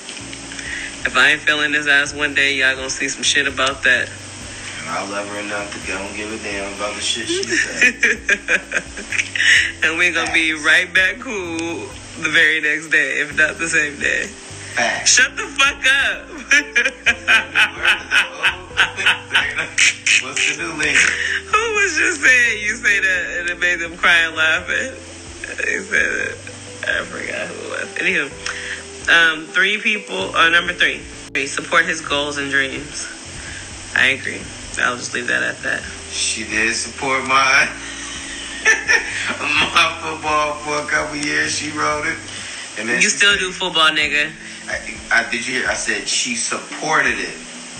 If 1.06 1.16
I 1.16 1.30
ain't 1.30 1.40
feeling 1.40 1.72
this 1.72 1.86
ass 1.88 2.12
one 2.12 2.34
day, 2.34 2.54
y'all 2.54 2.76
gonna 2.76 2.90
see 2.90 3.08
some 3.08 3.22
shit 3.22 3.48
about 3.48 3.82
that. 3.84 4.10
And 4.88 4.96
I 4.96 5.04
love 5.10 5.28
her 5.28 5.40
enough 5.40 5.70
to 5.74 5.80
go 5.86 5.98
and 5.98 6.16
give 6.16 6.32
a 6.32 6.38
damn 6.42 6.72
about 6.72 6.94
the 6.94 7.02
shit 7.02 7.28
she 7.28 7.42
said. 7.42 7.92
and 9.84 9.98
we're 9.98 10.14
gonna 10.14 10.32
be 10.32 10.54
right 10.54 10.90
back 10.94 11.20
cool 11.20 11.90
the 12.22 12.30
very 12.30 12.62
next 12.62 12.88
day, 12.88 13.20
if 13.20 13.36
not 13.36 13.58
the 13.58 13.68
same 13.68 14.00
day. 14.00 14.24
Facts. 14.24 15.10
Shut 15.10 15.36
the 15.36 15.42
fuck 15.42 15.84
up. 15.84 16.26
What's 20.24 20.56
the 20.56 20.62
new 20.62 20.72
link? 20.72 20.96
Who 20.96 21.74
was 21.74 21.98
just 21.98 22.22
saying 22.22 22.64
you 22.64 22.74
say 22.76 23.00
that 23.00 23.40
and 23.40 23.50
it 23.50 23.58
made 23.60 23.80
them 23.80 23.94
cry 23.94 24.20
and 24.20 24.34
laughing? 24.36 24.94
They 25.58 25.80
said 25.80 26.30
it. 26.30 26.38
I 26.88 27.04
forgot 27.04 27.48
who 27.48 27.60
it 27.60 27.68
was. 27.68 27.88
Anywho, 27.98 28.30
um, 29.12 29.44
three 29.44 29.76
people. 29.82 30.34
Uh, 30.34 30.48
number 30.48 30.72
three, 30.72 31.02
three, 31.34 31.46
support 31.46 31.84
his 31.84 32.00
goals 32.00 32.38
and 32.38 32.50
dreams. 32.50 33.06
I 33.94 34.06
agree. 34.18 34.40
I'll 34.80 34.96
just 34.96 35.14
leave 35.14 35.26
that 35.28 35.42
at 35.42 35.58
that. 35.62 35.82
She 36.10 36.44
did 36.44 36.74
support 36.74 37.24
my 37.24 37.68
my 39.40 39.98
football 40.02 40.54
for 40.64 40.84
a 40.84 40.86
couple 40.88 41.16
years. 41.16 41.52
She 41.52 41.70
wrote 41.70 42.06
it, 42.06 42.16
and 42.78 42.88
then 42.88 43.00
You 43.02 43.08
still 43.08 43.32
said- 43.32 43.40
do 43.40 43.52
football, 43.52 43.90
nigga. 43.90 44.30
I, 44.68 44.98
I 45.10 45.30
did 45.30 45.46
you 45.46 45.60
hear? 45.60 45.68
I 45.68 45.74
said 45.74 46.06
she 46.06 46.34
supported 46.36 47.18
it 47.18 47.32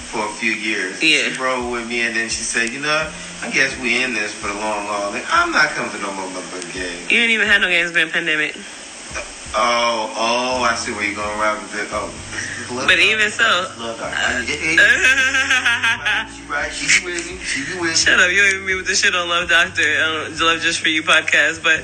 for 0.09 0.25
a 0.25 0.33
few 0.41 0.53
years. 0.53 1.03
Yeah. 1.03 1.31
She 1.33 1.41
rolled 1.41 1.71
with 1.71 1.87
me, 1.87 2.01
and 2.03 2.17
then 2.17 2.29
she 2.31 2.43
said, 2.43 2.71
"You 2.71 2.81
know, 2.81 3.13
I 3.43 3.51
guess 3.51 3.77
we 3.81 4.03
in 4.03 4.15
this 4.15 4.33
for 4.33 4.49
the 4.49 4.55
long 4.55 4.87
haul. 4.87 5.13
And 5.13 5.25
I'm 5.29 5.53
not 5.53 5.69
coming 5.71 5.93
to 5.93 5.99
no 5.99 6.13
more 6.15 6.27
motherfucking 6.29 6.73
game." 6.73 7.07
You 7.11 7.21
ain't 7.21 7.31
even 7.31 7.47
had 7.47 7.61
no 7.61 7.69
games 7.69 7.93
during 7.93 8.11
pandemic. 8.11 8.57
Oh, 9.55 10.13
oh, 10.15 10.63
I 10.63 10.75
see 10.75 10.93
where 10.93 11.05
you're 11.05 11.17
going 11.17 11.41
around 11.41 11.63
with 11.63 11.75
it. 11.75 11.89
Oh, 11.91 12.13
But 12.87 12.99
even 12.99 13.31
so, 13.31 13.45
love 13.79 13.99
uh. 14.01 14.45
She 14.45 16.43
right. 16.45 16.71
She 16.73 17.01
be 17.07 17.13
with 17.13 17.27
me. 17.27 17.39
She 17.39 17.65
be 17.65 17.81
with 17.81 17.91
me. 17.91 17.97
Shut 17.97 18.21
up! 18.21 18.31
You 18.31 18.45
ain't 18.45 18.55
even 18.55 18.67
be 18.67 18.75
with 18.75 18.87
the 18.87 18.95
shit 18.95 19.15
on 19.15 19.29
Love 19.29 19.49
Doctor, 19.49 19.83
um, 20.05 20.37
Love 20.39 20.61
Just 20.61 20.81
for 20.81 20.89
You 20.91 21.03
podcast. 21.03 21.63
But, 21.63 21.83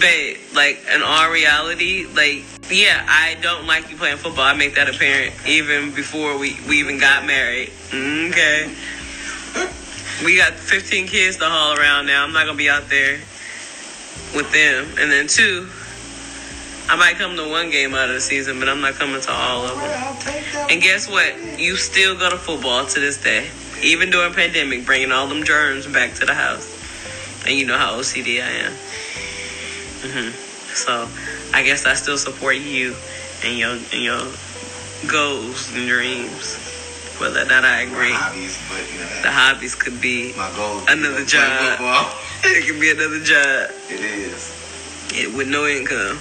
babe, 0.00 0.38
like 0.54 0.80
in 0.92 1.02
all 1.02 1.30
reality, 1.30 2.06
like 2.06 2.44
yeah, 2.70 3.04
I 3.08 3.36
don't 3.42 3.66
like 3.66 3.90
you 3.90 3.96
playing 3.96 4.16
football. 4.16 4.44
I 4.44 4.54
make 4.54 4.74
that 4.76 4.88
apparent 4.88 5.34
even 5.46 5.94
before 5.94 6.38
we 6.38 6.56
we 6.68 6.80
even 6.80 6.98
got 6.98 7.26
married. 7.26 7.70
Okay, 7.92 8.74
we 10.24 10.36
got 10.36 10.54
15 10.54 11.06
kids 11.06 11.36
to 11.36 11.44
haul 11.44 11.78
around 11.78 12.06
now. 12.06 12.24
I'm 12.24 12.32
not 12.32 12.46
gonna 12.46 12.56
be 12.58 12.70
out 12.70 12.88
there 12.88 13.20
with 14.34 14.50
them. 14.52 14.86
And 14.98 15.10
then 15.10 15.26
two, 15.26 15.68
I 16.90 16.96
might 16.96 17.16
come 17.16 17.36
to 17.36 17.48
one 17.48 17.70
game 17.70 17.94
out 17.94 18.08
of 18.08 18.14
the 18.14 18.20
season, 18.20 18.58
but 18.58 18.68
I'm 18.68 18.80
not 18.80 18.94
coming 18.94 19.20
to 19.20 19.32
all 19.32 19.66
of 19.66 19.76
them. 19.78 19.90
I'll 19.92 20.14
take 20.16 20.44
that. 20.52 20.68
And 20.70 20.80
guess 20.80 21.08
what? 21.08 21.34
You 21.58 21.76
still 21.76 22.16
go 22.18 22.30
to 22.30 22.38
football 22.38 22.86
to 22.86 23.00
this 23.00 23.22
day, 23.22 23.50
even 23.82 24.10
during 24.10 24.32
pandemic, 24.32 24.86
bringing 24.86 25.12
all 25.12 25.26
them 25.28 25.44
germs 25.44 25.86
back 25.86 26.14
to 26.14 26.24
the 26.26 26.34
house. 26.34 26.66
And 27.46 27.54
you 27.56 27.66
know 27.66 27.76
how 27.76 27.98
OCD 27.98 28.42
I 28.42 28.50
am. 28.66 28.72
hmm 30.00 30.30
So 30.74 31.08
I 31.52 31.62
guess 31.62 31.84
I 31.86 31.94
still 31.94 32.16
support 32.18 32.56
you 32.56 32.96
and 33.44 33.58
your 33.58 33.72
and 33.92 34.02
your 34.02 34.20
goals 35.06 35.72
and 35.74 35.88
dreams. 35.88 36.56
Whether 37.20 37.42
or 37.42 37.46
not 37.46 37.64
I 37.64 37.82
agree, 37.82 38.12
hobbies, 38.12 38.56
but 38.68 38.78
you 38.92 39.00
know, 39.00 39.22
the 39.22 39.30
hobbies 39.32 39.74
could 39.74 40.00
be 40.00 40.32
my 40.36 40.50
goal. 40.56 40.80
Another 40.88 41.24
job. 41.24 42.14
It 42.44 42.66
could 42.68 42.80
be 42.80 42.92
another 42.92 43.18
job 43.18 43.70
It 43.90 43.98
is. 44.00 44.54
it, 45.12 45.34
with 45.36 45.48
no 45.48 45.66
income. 45.66 46.20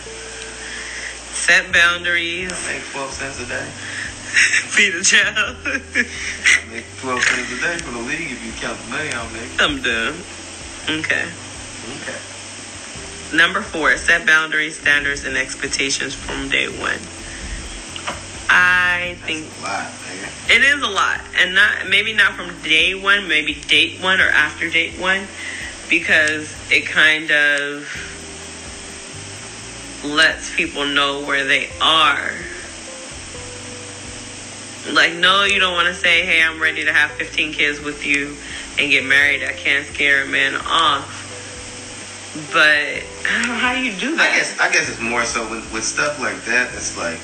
Set 1.47 1.71
boundaries. 1.71 2.51
I 2.51 2.73
make 2.73 2.83
twelve 2.91 3.13
cents 3.13 3.39
a 3.39 3.47
day. 3.47 3.63
Be 4.75 4.89
the 4.89 5.01
child. 5.01 5.55
I 5.63 5.79
make 6.73 6.83
twelve 6.99 7.23
cents 7.23 7.51
a 7.53 7.61
day 7.61 7.77
for 7.77 7.91
the 7.91 7.99
league 7.99 8.31
if 8.31 8.45
you 8.45 8.51
count 8.59 8.77
the 8.83 8.89
money 8.89 9.09
I'll 9.13 9.31
make. 9.31 9.49
I'm 9.57 9.81
done. 9.81 10.19
Okay. 10.89 11.23
Okay. 12.03 12.19
Number 13.33 13.61
four, 13.61 13.95
set 13.95 14.27
boundaries, 14.27 14.77
standards, 14.77 15.23
and 15.23 15.37
expectations 15.37 16.13
from 16.13 16.49
day 16.49 16.67
one. 16.67 16.99
I 18.49 19.15
think 19.23 19.47
That's 19.47 19.59
a 19.59 19.63
lot, 19.63 20.51
it 20.51 20.63
is 20.63 20.81
a 20.81 20.87
lot, 20.91 21.21
and 21.39 21.55
not 21.55 21.87
maybe 21.87 22.11
not 22.13 22.33
from 22.33 22.61
day 22.61 22.93
one, 22.93 23.29
maybe 23.29 23.53
date 23.53 24.01
one 24.03 24.19
or 24.19 24.27
after 24.27 24.69
date 24.69 24.99
one, 24.99 25.27
because 25.89 26.53
it 26.69 26.85
kind 26.85 27.31
of 27.31 28.16
lets 30.03 30.55
people 30.55 30.85
know 30.85 31.21
where 31.25 31.43
they 31.45 31.69
are. 31.81 32.31
Like, 34.91 35.13
no, 35.15 35.43
you 35.43 35.59
don't 35.59 35.73
want 35.73 35.87
to 35.87 35.93
say, 35.95 36.25
"Hey, 36.25 36.41
I'm 36.41 36.61
ready 36.61 36.85
to 36.85 36.93
have 36.93 37.11
15 37.11 37.51
kids 37.53 37.81
with 37.81 38.05
you 38.05 38.37
and 38.79 38.89
get 38.89 39.03
married." 39.03 39.43
I 39.43 39.51
can't 39.51 39.85
scare 39.85 40.23
a 40.23 40.27
man 40.27 40.55
off. 40.55 41.25
But 42.53 43.03
I 43.27 43.39
don't 43.39 43.47
know 43.47 43.55
how 43.55 43.73
you 43.73 43.91
do 43.97 44.15
that. 44.15 44.31
I 44.31 44.35
guess 44.37 44.59
I 44.59 44.71
guess 44.71 44.87
it's 44.89 44.99
more 45.01 45.25
so 45.25 45.49
with, 45.49 45.71
with 45.73 45.83
stuff 45.83 46.19
like 46.21 46.43
that. 46.45 46.73
It's 46.75 46.95
like 46.97 47.19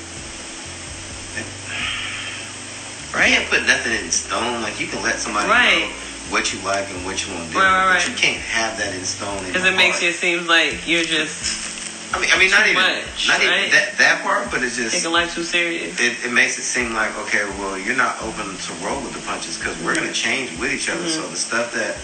right? 3.14 3.30
you 3.30 3.38
can't 3.38 3.50
put 3.50 3.64
nothing 3.66 3.94
in 3.94 4.12
stone. 4.12 4.62
Like 4.62 4.80
you 4.80 4.88
can 4.88 5.02
let 5.04 5.20
somebody 5.20 5.48
Right. 5.50 5.82
know 5.88 5.88
what 6.32 6.52
you 6.52 6.60
like 6.62 6.90
and 6.90 7.06
what 7.06 7.26
you 7.26 7.32
want 7.34 7.48
to 7.48 7.54
do, 7.54 7.60
Right, 7.60 7.66
right, 7.72 7.94
but 7.94 8.02
right. 8.02 8.10
you 8.10 8.16
can't 8.16 8.42
have 8.42 8.78
that 8.80 8.94
in 8.96 9.06
stone. 9.06 9.46
Because 9.46 9.66
it 9.66 9.76
makes 9.76 10.00
heart. 10.00 10.12
it 10.12 10.16
seem 10.16 10.48
like 10.48 10.88
you're 10.88 11.04
just 11.04 11.73
I 12.14 12.20
mean, 12.22 12.30
I 12.32 12.38
mean, 12.38 12.52
not 12.52 12.68
even 12.68 12.76
much, 12.84 13.28
not 13.28 13.40
right? 13.40 13.58
even 13.66 13.72
that 13.72 13.98
that 13.98 14.22
part, 14.24 14.52
but 14.52 14.62
it's 14.62 14.76
just 14.78 14.94
taking 14.96 15.12
life 15.12 15.34
too 15.34 15.44
serious. 15.44 16.00
it, 16.00 16.24
it 16.26 16.32
makes 16.32 16.60
it 16.60 16.64
seem 16.64 16.94
like 16.94 17.18
okay, 17.26 17.44
well, 17.58 17.78
you're 17.78 17.98
not 17.98 18.22
open 18.22 18.56
to 18.56 18.74
roll 18.86 19.02
with 19.02 19.14
the 19.14 19.22
punches 19.26 19.58
because 19.58 19.78
we're 19.82 19.96
gonna 19.96 20.14
change 20.14 20.54
with 20.60 20.72
each 20.72 20.90
other. 20.90 21.04
Mhm. 21.06 21.10
So 21.10 21.28
the 21.28 21.36
stuff 21.36 21.74
that 21.74 21.98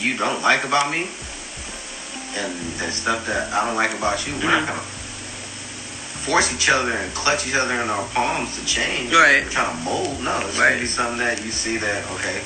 you 0.00 0.16
don't 0.16 0.40
like 0.40 0.64
about 0.64 0.90
me, 0.90 1.10
and 2.36 2.50
the 2.80 2.90
stuff 2.90 3.26
that 3.26 3.52
I 3.52 3.66
don't 3.66 3.76
like 3.76 3.92
about 3.92 4.26
you, 4.26 4.34
we're 4.40 4.48
not 4.50 4.62
Mhm. 4.64 4.68
gonna 4.72 4.88
force 6.24 6.50
each 6.54 6.70
other 6.70 6.92
and 6.96 7.12
clutch 7.14 7.46
each 7.46 7.54
other 7.54 7.74
in 7.82 7.90
our 7.90 8.04
palms 8.16 8.56
to 8.56 8.64
change. 8.64 9.12
Right. 9.12 9.44
We're 9.44 9.50
trying 9.50 9.76
to 9.76 9.82
mold. 9.84 10.22
No, 10.24 10.40
it's 10.48 10.56
Right. 10.56 10.70
gonna 10.70 10.80
be 10.80 10.86
something 10.88 11.18
that 11.18 11.44
you 11.44 11.52
see 11.52 11.76
that 11.76 12.04
okay. 12.16 12.40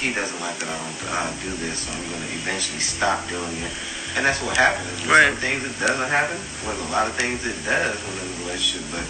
he 0.00 0.14
doesn't 0.14 0.40
like 0.40 0.58
that 0.58 0.68
I 0.68 0.78
don't 0.80 1.12
uh, 1.12 1.30
do 1.42 1.52
this, 1.56 1.80
so 1.80 1.92
I'm 1.92 2.08
going 2.08 2.22
to 2.22 2.32
eventually 2.32 2.80
stop 2.80 3.28
doing 3.28 3.54
it. 3.60 3.70
And 4.16 4.26
that's 4.26 4.42
what 4.42 4.56
happens. 4.56 4.90
Right. 5.06 5.30
Some 5.30 5.36
things 5.38 5.64
it 5.64 5.78
doesn't 5.78 6.10
happen. 6.10 6.36
Well, 6.66 6.76
a 6.76 6.90
lot 6.90 7.06
of 7.06 7.14
things 7.14 7.46
it 7.46 7.56
does 7.64 7.94
within 7.94 8.26
a 8.26 8.36
relationship, 8.46 8.90
but 8.90 9.04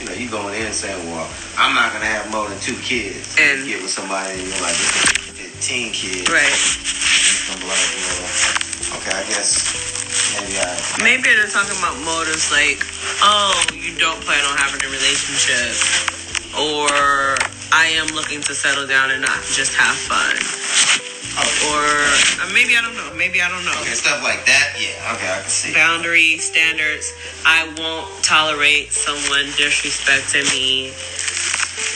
you 0.00 0.08
know, 0.08 0.14
you 0.18 0.28
going 0.28 0.58
in 0.58 0.66
and 0.66 0.74
saying, 0.74 0.98
"Well, 1.12 1.28
I'm 1.56 1.74
not 1.74 1.92
gonna 1.92 2.06
have 2.10 2.30
more 2.30 2.48
than 2.48 2.58
two 2.60 2.74
kids." 2.82 3.36
And- 3.38 3.60
you 3.66 3.76
get 3.76 3.82
with 3.82 3.92
somebody, 3.92 4.40
and 4.40 4.48
you're 4.48 4.60
like, 4.64 4.74
"This 4.74 4.96
is 4.96 5.12
15 5.36 5.92
kids." 5.92 6.28
Right. 6.28 6.50
Like, 7.52 7.62
well, 7.62 8.98
okay, 8.98 9.14
I 9.14 9.22
guess 9.30 9.62
maybe 10.34 10.58
I. 10.58 10.74
Maybe 11.02 11.30
they're 11.34 11.46
talking 11.46 11.76
about 11.78 11.96
motives 12.02 12.50
like, 12.50 12.82
oh, 13.22 13.54
you 13.74 13.94
don't 13.98 14.20
plan 14.22 14.44
on 14.44 14.56
having 14.58 14.82
a 14.82 14.90
relationship, 14.90 15.76
or 16.58 17.36
I 17.70 17.86
am 17.94 18.08
looking 18.08 18.42
to 18.42 18.54
settle 18.54 18.86
down 18.86 19.10
and 19.10 19.22
not 19.22 19.40
just 19.54 19.74
have 19.74 19.96
fun, 19.96 20.36
Oh, 21.34 21.72
or 21.72 22.44
uh, 22.44 22.52
maybe 22.52 22.76
I 22.76 22.82
don't 22.82 22.94
know. 22.94 23.14
Maybe 23.16 23.40
I 23.40 23.48
don't 23.48 23.64
know. 23.64 23.72
okay, 23.80 23.96
stuff 23.96 24.22
like 24.22 24.44
that. 24.46 24.76
Yeah. 24.76 25.14
Okay, 25.16 25.32
I 25.32 25.40
can 25.40 25.48
see. 25.48 25.72
Boundary 25.72 26.36
standards. 26.38 27.14
I 27.46 27.72
won't 27.78 28.08
tolerate 28.22 28.92
someone 28.92 29.46
disrespecting 29.56 30.44
me. 30.52 30.92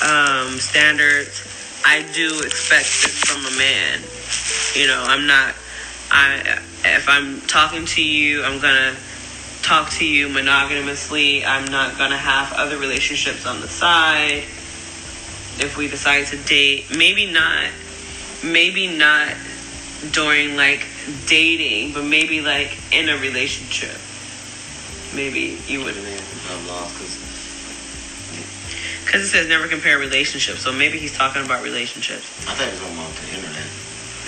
Um, 0.01 0.59
standards. 0.59 1.45
I 1.85 2.03
do 2.15 2.41
expect 2.41 2.89
this 3.05 3.25
from 3.25 3.45
a 3.45 3.55
man. 3.59 4.01
You 4.75 4.89
know, 4.89 5.03
I'm 5.05 5.27
not. 5.27 5.55
I 6.11 6.61
if 6.85 7.09
I'm 7.09 7.41
talking 7.43 7.85
to 7.85 8.03
you, 8.03 8.43
I'm 8.43 8.61
gonna 8.61 8.97
talk 9.63 9.91
to 9.91 10.07
you 10.07 10.29
monogamously. 10.29 11.45
I'm 11.45 11.67
not 11.67 11.99
gonna 11.99 12.17
have 12.17 12.53
other 12.55 12.79
relationships 12.79 13.45
on 13.47 13.61
the 13.61 13.69
side. 13.69 14.45
If 15.59 15.77
we 15.77 15.89
decide 15.89 16.27
to 16.29 16.37
date, 16.37 16.97
maybe 16.97 17.31
not. 17.31 17.71
Maybe 18.45 18.87
not 18.87 19.35
during 20.11 20.57
like 20.57 20.87
dating, 21.27 21.93
but 21.93 22.05
maybe 22.05 22.41
like 22.41 22.77
in 22.93 23.09
a 23.09 23.17
relationship. 23.19 23.97
Maybe 25.15 25.59
you 25.67 25.85
would, 25.85 25.97
I'm 25.97 26.67
lost 26.69 26.95
because 26.95 27.17
because 29.05 29.23
it 29.23 29.29
says 29.29 29.49
never 29.49 29.69
compare 29.69 29.99
relationships. 29.99 30.63
So 30.63 30.73
maybe 30.73 30.99
he's 30.99 31.17
talking 31.17 31.45
about 31.45 31.63
relationships. 31.63 32.27
I 32.49 32.55
thought 32.55 32.69
it 32.69 32.73
was 32.73 32.83
on 32.83 32.97
the 32.97 33.37
internet. 33.37 33.65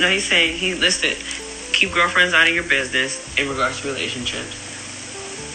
No, 0.01 0.09
he's 0.09 0.27
saying 0.27 0.57
he 0.57 0.75
listed 0.75 1.19
keep 1.79 1.93
girlfriends 1.93 2.35
out 2.35 2.49
of 2.49 2.55
your 2.55 2.65
business 2.65 3.23
in 3.39 3.49
regards 3.49 3.81
to 3.81 3.87
relationships. 3.87 4.57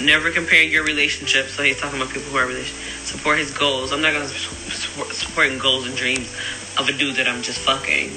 Never 0.02 0.32
compare 0.32 0.64
your 0.64 0.84
relationship. 0.84 1.48
So 1.50 1.64
he's 1.64 1.80
talking 1.80 2.02
about 2.02 2.14
people 2.14 2.32
who 2.32 2.38
are 2.38 2.48
relation. 2.48 2.76
Support 3.04 3.40
his 3.40 3.52
goals. 3.52 3.92
I'm 3.92 4.02
not 4.02 4.14
gonna 4.14 4.28
su- 4.28 4.56
support 4.72 5.14
supporting 5.14 5.60
goals 5.60 5.86
and 5.86 5.96
dreams 5.96 6.34
of 6.78 6.88
a 6.88 6.94
dude 6.94 7.18
that 7.18 7.28
I'm 7.28 7.42
just 7.42 7.60
fucking. 7.60 8.12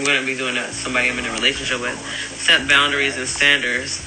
I'm 0.00 0.06
gonna 0.06 0.24
be 0.24 0.34
doing 0.34 0.54
that 0.54 0.68
with 0.68 0.76
somebody 0.76 1.10
I'm 1.10 1.18
in 1.18 1.26
a 1.26 1.32
relationship 1.32 1.78
with. 1.78 1.98
Set 2.38 2.66
boundaries 2.66 3.18
and 3.18 3.28
standards 3.28 4.02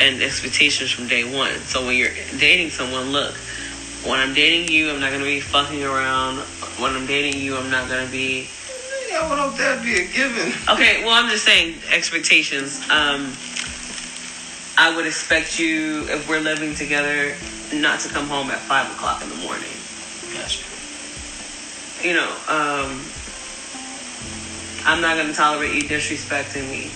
and 0.00 0.20
expectations 0.20 0.90
from 0.90 1.06
day 1.06 1.22
one. 1.22 1.54
So 1.60 1.86
when 1.86 1.96
you're 1.96 2.10
dating 2.38 2.70
someone, 2.70 3.12
look, 3.12 3.34
when 4.04 4.18
I'm 4.18 4.34
dating 4.34 4.68
you, 4.72 4.90
I'm 4.90 4.98
not 4.98 5.12
gonna 5.12 5.22
be 5.22 5.38
fucking 5.38 5.84
around. 5.84 6.38
When 6.82 6.96
I'm 6.96 7.06
dating 7.06 7.40
you, 7.40 7.56
I'm 7.56 7.70
not 7.70 7.88
gonna 7.88 8.10
be 8.10 8.48
Yeah, 9.08 9.28
what 9.28 9.38
hope 9.38 9.56
that'd 9.56 9.84
be 9.84 9.94
a 9.94 10.06
given. 10.08 10.52
Okay, 10.68 11.04
well, 11.04 11.14
I'm 11.14 11.30
just 11.30 11.44
saying 11.44 11.76
expectations. 11.92 12.82
Um, 12.90 13.32
I 14.76 14.92
would 14.96 15.06
expect 15.06 15.60
you, 15.60 16.08
if 16.08 16.28
we're 16.28 16.40
living 16.40 16.74
together, 16.74 17.36
not 17.72 18.00
to 18.00 18.08
come 18.08 18.26
home 18.26 18.50
at 18.50 18.58
five 18.58 18.90
o'clock 18.90 19.22
in 19.22 19.28
the 19.28 19.36
morning. 19.36 19.70
Gotcha. 20.34 20.64
You 22.02 22.14
know, 22.14 22.36
um, 22.48 23.02
I'm 24.88 25.02
not 25.02 25.18
gonna 25.18 25.34
tolerate 25.34 25.74
you 25.74 25.82
disrespecting 25.82 26.64
me. 26.70 26.88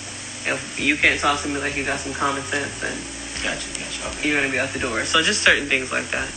If 0.49 0.79
you 0.79 0.97
can't 0.97 1.19
talk 1.19 1.39
to 1.41 1.47
me 1.47 1.59
like 1.61 1.77
you 1.77 1.85
got 1.85 1.99
some 1.99 2.11
common 2.13 2.41
sense, 2.41 2.81
then 2.81 2.97
Gotcha. 3.45 3.69
Gotcha. 3.77 4.17
Okay. 4.17 4.29
you're 4.29 4.39
gonna 4.41 4.51
be 4.51 4.57
out 4.57 4.73
the 4.73 4.79
door. 4.79 5.05
So 5.05 5.21
just 5.21 5.43
certain 5.43 5.67
things 5.69 5.91
like 5.91 6.09
that. 6.09 6.27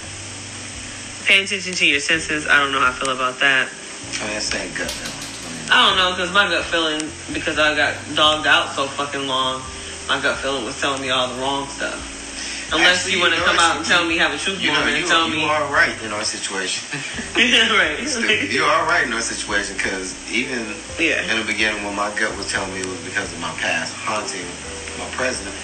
Pay 1.25 1.43
attention 1.43 1.73
to 1.73 1.87
your 1.87 2.01
senses. 2.01 2.47
I 2.47 2.61
don't 2.61 2.73
know 2.73 2.81
how 2.81 2.91
I 2.91 2.93
feel 2.93 3.09
about 3.09 3.41
that. 3.41 3.73
I 4.21 4.25
mean, 4.25 4.35
that's 4.35 4.53
saying 4.53 4.75
gut 4.77 4.91
feeling. 4.91 5.73
I 5.73 5.89
don't 5.89 5.97
know 5.97 6.11
because 6.13 6.31
my 6.31 6.47
gut 6.47 6.65
feeling, 6.67 7.01
because 7.33 7.59
I 7.59 7.75
got 7.75 7.97
dogged 8.15 8.47
out 8.47 8.77
so 8.77 8.87
fucking 8.87 9.27
long, 9.27 9.63
my 10.09 10.21
gut 10.21 10.37
feeling 10.37 10.65
was 10.65 10.79
telling 10.79 11.01
me 11.01 11.09
all 11.09 11.27
the 11.33 11.41
wrong 11.41 11.67
stuff. 11.69 12.16
Unless 12.73 13.07
Actually, 13.07 13.13
you 13.15 13.21
want 13.21 13.35
to 13.35 13.41
come 13.41 13.59
out 13.59 13.77
and 13.79 13.87
tell 13.87 14.05
me, 14.05 14.19
have 14.19 14.35
a 14.35 14.39
truth 14.39 14.61
You 14.61 14.73
know, 14.73 14.83
moment 14.83 14.99
you, 14.99 15.07
and 15.07 15.07
tell 15.07 15.29
you 15.29 15.35
me. 15.39 15.43
You 15.43 15.47
are 15.47 15.71
right 15.71 15.95
in 16.03 16.11
our 16.11 16.25
situation. 16.25 16.83
right. 17.39 18.51
You 18.51 18.65
are 18.65 18.87
right 18.87 19.07
in 19.07 19.13
our 19.13 19.23
situation 19.23 19.77
because 19.77 20.19
even 20.31 20.75
yeah. 20.99 21.23
in 21.31 21.39
the 21.39 21.47
beginning 21.47 21.85
when 21.85 21.95
my 21.95 22.11
gut 22.19 22.37
was 22.37 22.51
telling 22.51 22.75
me 22.75 22.81
it 22.81 22.87
was 22.87 22.99
because 23.07 23.33
of 23.33 23.39
my 23.39 23.55
past 23.63 23.95
haunting 23.95 24.47
my 24.99 25.07
present, 25.15 25.55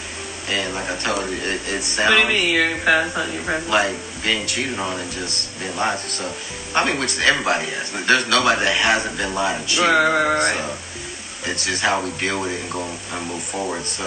and 0.51 0.75
like 0.75 0.87
I 0.91 0.97
told 0.97 1.27
you, 1.27 1.37
it, 1.37 1.59
it 1.67 1.83
What 1.83 1.83
sounds 1.83 2.15
do 2.15 2.21
you 2.21 2.29
mean 2.29 2.55
you're 2.55 2.79
past 2.85 3.17
on 3.17 3.33
your 3.33 3.43
present? 3.43 3.71
like 3.71 3.97
being 4.23 4.47
cheated 4.47 4.79
on 4.79 5.01
and 5.01 5.11
just 5.11 5.59
being 5.59 5.75
lied 5.75 5.99
to. 5.99 6.07
So, 6.07 6.31
I 6.77 6.87
mean, 6.87 7.01
which 7.01 7.19
everybody 7.27 7.67
has. 7.75 7.91
There's 8.07 8.29
nobody 8.29 8.61
that 8.62 8.77
hasn't 8.79 9.17
been 9.19 9.35
lied 9.35 9.59
and 9.59 9.67
cheated. 9.67 9.91
Right, 9.91 10.07
right, 10.07 10.25
right, 10.25 10.38
right. 10.38 10.55
So, 10.55 11.51
it's 11.51 11.67
just 11.67 11.83
how 11.83 12.03
we 12.03 12.11
deal 12.19 12.41
with 12.41 12.53
it 12.53 12.62
and 12.62 12.71
go 12.71 12.83
and 12.83 13.27
move 13.27 13.43
forward. 13.43 13.83
So, 13.83 14.07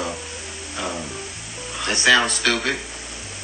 um, 0.80 1.04
it 1.90 1.96
sounds 1.96 2.34
stupid, 2.34 2.76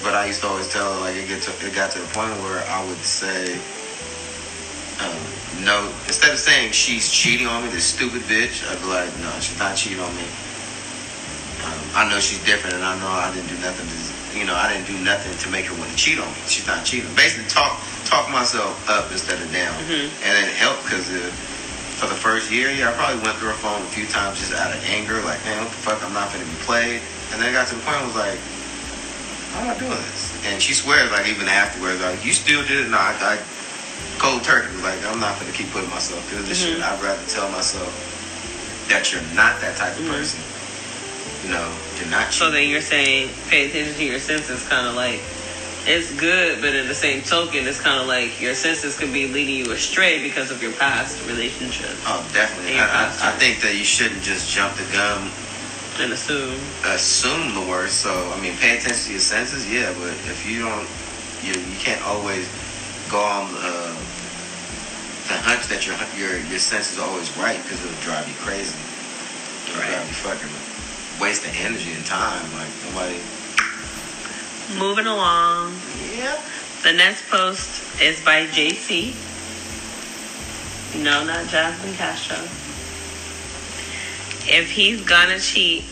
but 0.04 0.14
I 0.16 0.26
used 0.28 0.42
to 0.42 0.48
always 0.48 0.68
tell 0.72 0.94
her 0.94 1.00
like 1.02 1.16
it 1.16 1.28
get 1.28 1.42
to 1.44 1.52
it 1.66 1.74
got 1.76 1.92
to 1.92 2.00
the 2.00 2.08
point 2.08 2.34
where 2.42 2.64
I 2.68 2.84
would 2.88 3.04
say. 3.04 3.60
Um, 5.02 5.18
no, 5.66 5.90
instead 6.06 6.32
of 6.34 6.40
saying 6.40 6.72
she's 6.74 7.10
cheating 7.12 7.48
on 7.48 7.64
me, 7.64 7.70
this 7.70 7.86
stupid 7.86 8.22
bitch, 8.24 8.62
I'd 8.70 8.80
be 8.82 8.86
like, 8.88 9.10
no, 9.20 9.30
she's 9.42 9.58
not 9.58 9.76
cheating 9.76 10.00
on 10.00 10.14
me. 10.16 10.26
Um, 11.66 11.82
I 11.96 12.10
know 12.10 12.20
she's 12.20 12.42
different, 12.46 12.76
and 12.76 12.84
I 12.86 12.98
know 13.00 13.08
I 13.10 13.34
didn't 13.34 13.50
do 13.50 13.58
nothing 13.62 13.86
to, 13.86 13.98
you 14.38 14.46
know, 14.46 14.56
I 14.56 14.72
didn't 14.74 14.88
do 14.88 14.98
nothing 15.04 15.34
to 15.38 15.48
make 15.50 15.66
her 15.66 15.78
want 15.78 15.90
to 15.90 15.98
cheat 15.98 16.18
on 16.20 16.26
me. 16.30 16.38
She's 16.48 16.66
not 16.66 16.86
cheating. 16.86 17.10
Basically, 17.16 17.50
talk 17.50 17.82
talk 18.06 18.30
myself 18.30 18.74
up 18.90 19.12
instead 19.12 19.42
of 19.42 19.52
down, 19.54 19.74
Mhm. 19.86 20.10
and 20.26 20.34
it 20.46 20.54
helped 20.54 20.84
because 20.84 21.06
for 21.98 22.08
the 22.08 22.18
first 22.18 22.50
year, 22.50 22.70
yeah, 22.72 22.90
I 22.90 22.94
probably 22.94 23.22
went 23.22 23.38
through 23.38 23.50
her 23.50 23.62
phone 23.62 23.82
a 23.82 23.92
few 23.94 24.06
times 24.08 24.40
just 24.40 24.54
out 24.54 24.74
of 24.74 24.84
anger, 24.86 25.22
like, 25.22 25.44
man, 25.46 25.62
what 25.64 25.70
the 25.70 25.78
fuck, 25.86 26.04
I'm 26.04 26.14
not 26.14 26.32
gonna 26.34 26.46
be 26.46 26.58
played. 26.66 27.02
And 27.32 27.42
then 27.42 27.50
it 27.50 27.54
got 27.54 27.68
to 27.70 27.76
the 27.76 27.82
point 27.82 27.98
I 27.98 28.06
was 28.06 28.16
like, 28.16 28.40
how 29.54 29.62
am 29.62 29.76
I 29.76 29.80
doing 29.80 29.92
this? 30.12 30.34
And 30.46 30.62
she 30.62 30.74
swears, 30.74 31.12
like, 31.12 31.28
even 31.28 31.48
afterwards, 31.48 32.02
like, 32.02 32.24
you 32.24 32.34
still 32.34 32.62
did 32.64 32.86
it? 32.86 32.90
No, 32.90 32.98
I, 32.98 33.16
I 33.20 33.40
cold 34.20 34.44
turkey. 34.44 34.76
Like, 34.82 35.04
I'm 35.06 35.20
not 35.20 35.40
gonna 35.40 35.52
keep 35.52 35.72
putting 35.72 35.90
myself 35.90 36.24
through 36.30 36.44
this 36.44 36.62
Mhm. 36.64 36.76
shit. 36.76 36.82
I'd 36.84 37.02
rather 37.02 37.24
tell 37.28 37.50
myself 37.50 37.92
that 38.90 39.12
you're 39.12 39.22
not 39.34 39.60
that 39.62 39.76
type 39.78 39.98
of 39.98 40.04
Mhm. 40.04 40.10
person. 40.10 40.40
You 41.44 41.50
know, 41.52 41.72
you're 41.98 42.08
not 42.08 42.34
So 42.34 42.52
then 42.52 42.70
you're 42.70 42.82
saying 42.82 43.32
pay 43.50 43.68
attention 43.70 43.96
to 43.96 44.04
your 44.04 44.20
senses, 44.20 44.64
kind 44.64 44.88
of 44.88 44.94
like 44.96 45.20
it's 45.88 46.12
good, 46.12 46.62
but 46.62 46.76
in 46.76 46.88
the 46.88 46.94
same 46.94 47.24
token, 47.24 47.68
it's 47.68 47.80
kind 47.82 48.00
of 48.00 48.06
like 48.06 48.40
your 48.40 48.54
senses 48.54 48.96
could 48.96 49.12
be 49.12 49.28
leading 49.28 49.56
you 49.66 49.72
astray 49.72 50.22
because 50.22 50.52
of 50.52 50.62
your 50.62 50.74
past 50.74 51.18
relationships. 51.26 51.98
Oh, 52.06 52.24
definitely. 52.32 52.80
I, 52.80 53.06
I, 53.06 53.06
I 53.08 53.32
think 53.40 53.62
that 53.62 53.74
you 53.74 53.84
shouldn't 53.84 54.22
just 54.22 54.52
jump 54.52 54.78
the 54.78 54.84
gun, 54.94 55.32
and 56.00 56.14
assume. 56.14 56.60
assume 56.86 57.54
the 57.54 57.62
worst. 57.70 58.00
So, 58.02 58.12
I 58.32 58.40
mean, 58.42 58.56
pay 58.58 58.78
attention 58.78 59.06
to 59.06 59.12
your 59.12 59.20
senses, 59.20 59.70
yeah, 59.70 59.94
but 60.00 60.14
if 60.32 60.46
you 60.48 60.62
don't, 60.62 60.88
you 61.44 61.54
you 61.60 61.78
can't 61.80 62.02
always 62.06 62.48
go 63.10 63.20
on 63.20 63.50
uh, 63.60 63.94
the 65.28 65.38
hunch 65.44 65.68
that 65.68 65.86
your 65.86 65.96
your 66.18 66.38
your 66.48 66.60
senses 66.60 66.98
are 67.00 67.08
always 67.08 67.30
right 67.38 67.62
because 67.64 67.84
it'll 67.84 68.02
drive 68.02 68.28
you 68.28 68.36
crazy. 68.40 68.78
It'll 69.68 69.82
Right. 69.82 69.90
drive 69.92 70.08
you 70.08 70.16
fucking 70.26 71.22
wasting 71.22 71.54
energy 71.62 71.92
and 71.94 72.06
time. 72.06 72.44
Like 72.56 72.72
nobody. 72.90 73.20
Moving 74.80 75.06
along. 75.08 75.76
Yeah. 76.16 76.40
The 76.84 76.94
next 76.94 77.28
post 77.30 77.84
is 78.02 78.24
by 78.24 78.48
JC. 78.48 79.14
No, 81.04 81.24
not 81.24 81.48
Jasmine 81.48 81.94
Castro. 81.96 82.38
If 84.52 84.70
he's 84.70 85.02
gonna 85.02 85.40
cheat, 85.40 85.86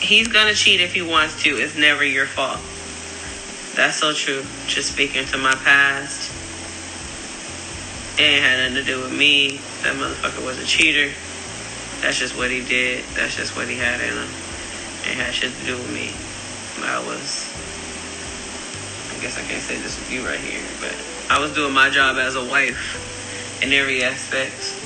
he's 0.00 0.26
gonna 0.26 0.52
cheat 0.52 0.80
if 0.80 0.92
he 0.92 1.00
wants 1.00 1.40
to. 1.44 1.50
It's 1.50 1.76
never 1.76 2.04
your 2.04 2.26
fault. 2.26 2.58
That's 3.76 3.96
so 3.96 4.12
true. 4.12 4.44
Just 4.66 4.92
speaking 4.92 5.24
to 5.26 5.38
my 5.38 5.54
past. 5.54 6.32
It 8.18 8.22
ain't 8.22 8.42
had 8.42 8.58
nothing 8.58 8.74
to 8.74 8.82
do 8.84 9.00
with 9.00 9.12
me. 9.12 9.60
That 9.82 9.94
motherfucker 9.94 10.44
was 10.44 10.58
a 10.58 10.66
cheater. 10.66 11.14
That's 12.00 12.18
just 12.18 12.36
what 12.36 12.50
he 12.50 12.64
did. 12.64 13.04
That's 13.14 13.36
just 13.36 13.54
what 13.54 13.68
he 13.68 13.76
had 13.76 14.00
in 14.00 14.14
him. 14.14 14.28
It 15.06 15.14
had 15.14 15.32
shit 15.32 15.52
to 15.54 15.64
do 15.64 15.76
with 15.76 15.92
me. 15.94 16.10
I 16.84 16.98
was 16.98 17.48
I 19.14 19.22
guess 19.22 19.38
I 19.38 19.42
can't 19.42 19.62
say 19.62 19.78
this 19.78 19.96
with 20.00 20.10
you 20.10 20.26
right 20.26 20.40
here, 20.40 20.64
but 20.80 20.96
I 21.30 21.38
was 21.38 21.52
doing 21.54 21.72
my 21.72 21.90
job 21.90 22.16
as 22.16 22.34
a 22.34 22.44
wife 22.44 23.62
in 23.62 23.72
every 23.72 24.02
aspect. 24.02 24.81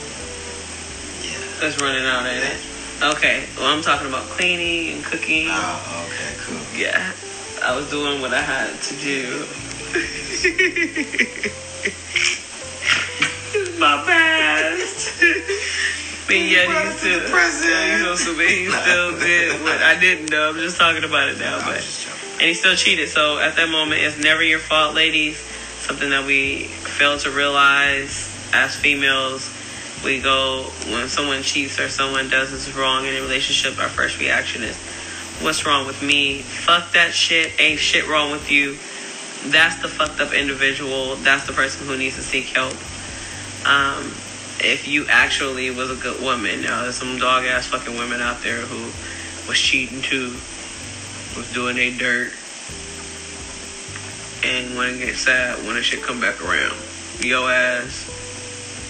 It's 1.63 1.79
running 1.81 2.05
out, 2.05 2.27
ain't 2.27 2.45
it? 2.45 2.59
Okay, 3.03 3.47
well, 3.57 3.67
I'm 3.67 3.83
talking 3.83 4.09
about 4.09 4.25
cleaning 4.25 4.95
and 4.97 5.05
cooking. 5.05 5.49
Oh, 5.51 6.07
okay, 6.09 6.35
cool. 6.41 6.61
Yeah, 6.79 7.13
I 7.63 7.75
was 7.77 7.89
doing 7.91 8.21
what 8.21 8.33
I 8.33 8.41
had 8.41 8.81
to 8.81 8.95
do. 8.97 9.47
my 13.79 14.03
past. 14.05 15.11
fucking 16.27 16.49
Yetis 16.49 17.01
too. 17.03 17.69
Yeah, 17.69 17.97
he's 17.97 18.05
so 18.05 18.15
stupid. 18.17 18.49
He 18.49 18.69
still 18.69 19.19
did 19.19 19.63
what 19.63 19.81
I 19.83 19.99
didn't 19.99 20.31
know. 20.31 20.51
I'm 20.51 20.57
just 20.57 20.79
talking 20.79 21.05
about 21.05 21.29
it 21.29 21.39
now, 21.39 21.59
I'm 21.59 21.65
but 21.65 22.13
and 22.39 22.43
he 22.43 22.55
still 22.55 22.77
cheated. 22.77 23.09
So 23.09 23.39
at 23.39 23.57
that 23.57 23.69
moment, 23.69 24.03
it's 24.03 24.19
never 24.19 24.43
your 24.43 24.59
fault, 24.59 24.95
ladies. 24.95 25.39
Something 25.39 26.11
that 26.11 26.27
we 26.27 26.65
fail 26.65 27.17
to 27.19 27.31
realize 27.31 28.29
as 28.53 28.77
females. 28.77 29.56
We 30.07 30.21
go 30.21 30.63
when 30.87 31.09
someone 31.09 31.43
cheats 31.43 31.81
or 31.81 31.89
someone 31.89 32.31
does 32.31 32.53
this 32.53 32.73
wrong 32.77 33.07
in 33.07 33.17
a 33.17 33.21
relationship. 33.23 33.77
Our 33.81 33.89
first 33.89 34.21
reaction 34.21 34.63
is, 34.63 34.77
"What's 35.41 35.67
wrong 35.67 35.85
with 35.85 36.01
me? 36.01 36.43
Fuck 36.43 36.93
that 36.93 37.13
shit. 37.13 37.59
Ain't 37.59 37.81
shit 37.81 38.07
wrong 38.07 38.31
with 38.31 38.49
you." 38.49 38.79
That's 39.51 39.83
the 39.83 39.89
fucked 39.89 40.21
up 40.21 40.33
individual. 40.33 41.17
That's 41.17 41.45
the 41.47 41.53
person 41.53 41.89
who 41.89 41.97
needs 41.97 42.15
to 42.15 42.23
seek 42.23 42.47
help. 42.55 42.77
Um, 43.67 44.15
if 44.61 44.87
you 44.87 45.09
actually 45.09 45.71
was 45.71 45.91
a 45.91 45.97
good 45.97 46.23
woman, 46.23 46.63
now 46.63 46.83
there's 46.83 46.95
some 46.95 47.19
dog 47.19 47.45
ass 47.45 47.67
fucking 47.67 47.99
women 47.99 48.21
out 48.21 48.43
there 48.45 48.61
who 48.61 48.93
was 49.49 49.59
cheating 49.59 50.03
too, 50.03 50.37
was 51.37 51.51
doing 51.53 51.75
their 51.75 51.91
dirt, 51.91 52.33
and 54.45 54.77
when 54.77 54.95
it 54.95 54.99
gets 55.07 55.23
sad 55.23 55.67
when 55.67 55.77
it 55.77 55.83
shit 55.83 56.01
come 56.03 56.21
back 56.21 56.41
around, 56.41 56.77
yo 57.21 57.49
ass, 57.49 58.09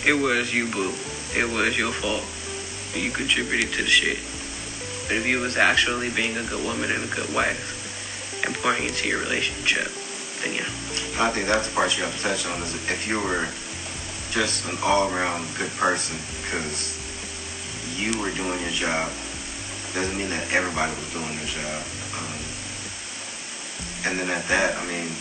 it 0.07 0.15
was 0.15 0.55
you 0.55 0.69
boo, 0.69 0.95
it 1.35 1.49
was 1.49 1.77
your 1.77 1.93
fault, 1.93 2.25
you 2.95 3.11
contributed 3.11 3.73
to 3.75 3.83
the 3.83 3.89
shit. 3.89 4.19
But 5.09 5.17
if 5.17 5.27
you 5.27 5.41
was 5.41 5.57
actually 5.57 6.11
being 6.11 6.37
a 6.37 6.45
good 6.45 6.65
woman 6.65 6.91
and 6.91 7.05
a 7.05 7.09
good 7.09 7.33
wife 7.35 7.75
and 8.45 8.55
pouring 8.55 8.85
into 8.85 9.09
your 9.09 9.19
relationship, 9.21 9.91
then 10.43 10.55
yeah. 10.55 10.69
I 11.19 11.31
think 11.31 11.47
that's 11.47 11.69
the 11.69 11.75
part 11.75 11.97
you 11.99 12.05
have 12.05 12.17
to 12.17 12.23
touch 12.23 12.47
on 12.47 12.63
is 12.63 12.75
if 12.91 13.07
you 13.09 13.21
were 13.21 13.49
just 14.31 14.67
an 14.67 14.79
all-around 14.83 15.47
good 15.57 15.71
person 15.73 16.17
because 16.43 16.99
you 17.97 18.19
were 18.21 18.31
doing 18.31 18.61
your 18.61 18.71
job 18.71 19.11
doesn't 19.95 20.17
mean 20.17 20.29
that 20.31 20.53
everybody 20.53 20.95
was 21.01 21.11
doing 21.11 21.37
their 21.37 21.47
job 21.47 21.83
um, 22.13 22.39
and 24.05 24.19
then 24.19 24.29
at 24.29 24.47
that 24.49 24.77
i 24.77 24.85
mean 24.85 25.17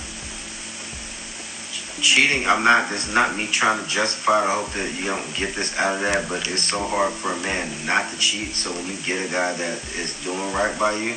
cheating 2.01 2.45
i'm 2.47 2.63
not 2.63 2.89
this 2.89 3.07
is 3.07 3.13
not 3.15 3.35
me 3.35 3.47
trying 3.47 3.81
to 3.81 3.87
justify 3.87 4.43
it 4.43 4.47
i 4.47 4.53
hope 4.61 4.71
that 4.73 4.93
you 4.93 5.05
don't 5.05 5.33
get 5.33 5.55
this 5.55 5.77
out 5.79 5.95
of 5.95 6.01
that 6.01 6.27
but 6.27 6.45
it's 6.47 6.61
so 6.61 6.79
hard 6.79 7.11
for 7.13 7.31
a 7.31 7.37
man 7.41 7.69
not 7.85 8.09
to 8.11 8.17
cheat 8.17 8.53
so 8.53 8.69
when 8.71 8.85
you 8.87 8.97
get 9.03 9.25
a 9.25 9.31
guy 9.31 9.53
that 9.53 9.79
is 9.95 10.13
doing 10.23 10.51
right 10.53 10.77
by 10.77 10.91
you 10.93 11.15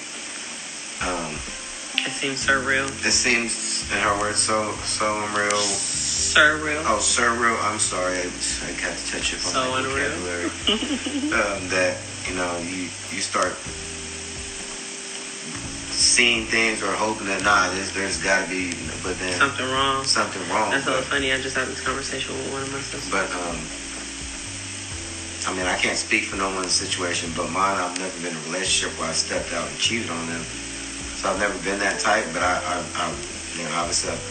um, 1.02 1.34
It 2.06 2.10
seems 2.10 2.46
surreal. 2.46 2.86
it 3.04 3.10
seems 3.12 3.90
in 3.92 3.98
her 3.98 4.18
words 4.20 4.38
so 4.38 4.72
so 4.84 5.06
unreal 5.24 5.62
Surreal. 6.28 6.82
Oh, 6.84 6.98
surreal. 7.00 7.56
I'm 7.64 7.78
sorry. 7.78 8.18
I, 8.18 8.26
I 8.68 8.72
got 8.76 8.94
to 8.98 9.06
touch 9.10 9.32
it 9.32 9.40
So 9.40 9.70
my 9.70 9.78
unreal. 9.80 10.10
vocabulary. 10.10 10.44
um, 11.32 11.68
that 11.72 11.96
you 12.28 12.34
know, 12.34 12.58
you 12.58 12.90
you 13.10 13.20
start 13.22 13.56
seeing 15.98 16.46
things 16.46 16.82
or 16.82 16.92
hoping 16.94 17.26
that 17.26 17.42
nah, 17.42 17.68
there's 17.74 17.92
there's 17.92 18.22
got 18.22 18.44
to 18.44 18.50
be, 18.50 18.70
but 19.02 19.18
then 19.18 19.34
Something 19.34 19.66
wrong. 19.66 20.04
something 20.04 20.42
wrong. 20.48 20.70
That's 20.70 20.84
so 20.86 21.02
funny. 21.02 21.32
I 21.32 21.40
just 21.40 21.56
had 21.56 21.66
this 21.66 21.80
conversation 21.82 22.36
with 22.38 22.52
one 22.52 22.62
of 22.62 22.72
my 22.72 22.80
sisters. 22.80 23.10
but 23.10 23.26
um, 23.34 23.58
I 25.46 25.56
mean, 25.58 25.66
I 25.66 25.76
can't 25.76 25.96
speak 25.98 26.24
for 26.24 26.36
no 26.36 26.54
one's 26.54 26.72
situation, 26.72 27.32
but 27.34 27.50
mine. 27.50 27.78
I've 27.78 27.98
never 27.98 28.14
been 28.22 28.30
in 28.30 28.38
a 28.38 28.46
relationship 28.46 28.96
where 28.98 29.10
I 29.10 29.12
stepped 29.12 29.52
out 29.52 29.66
and 29.68 29.78
cheated 29.78 30.10
on 30.10 30.26
them. 30.28 30.42
So 31.18 31.30
I've 31.30 31.38
never 31.38 31.56
been 31.66 31.78
that 31.80 31.98
type. 31.98 32.26
But 32.32 32.42
I, 32.42 32.62
I, 32.62 32.76
I 32.94 33.14
you 33.58 33.64
know, 33.64 33.74
obviously. 33.74 34.12
I've, 34.12 34.22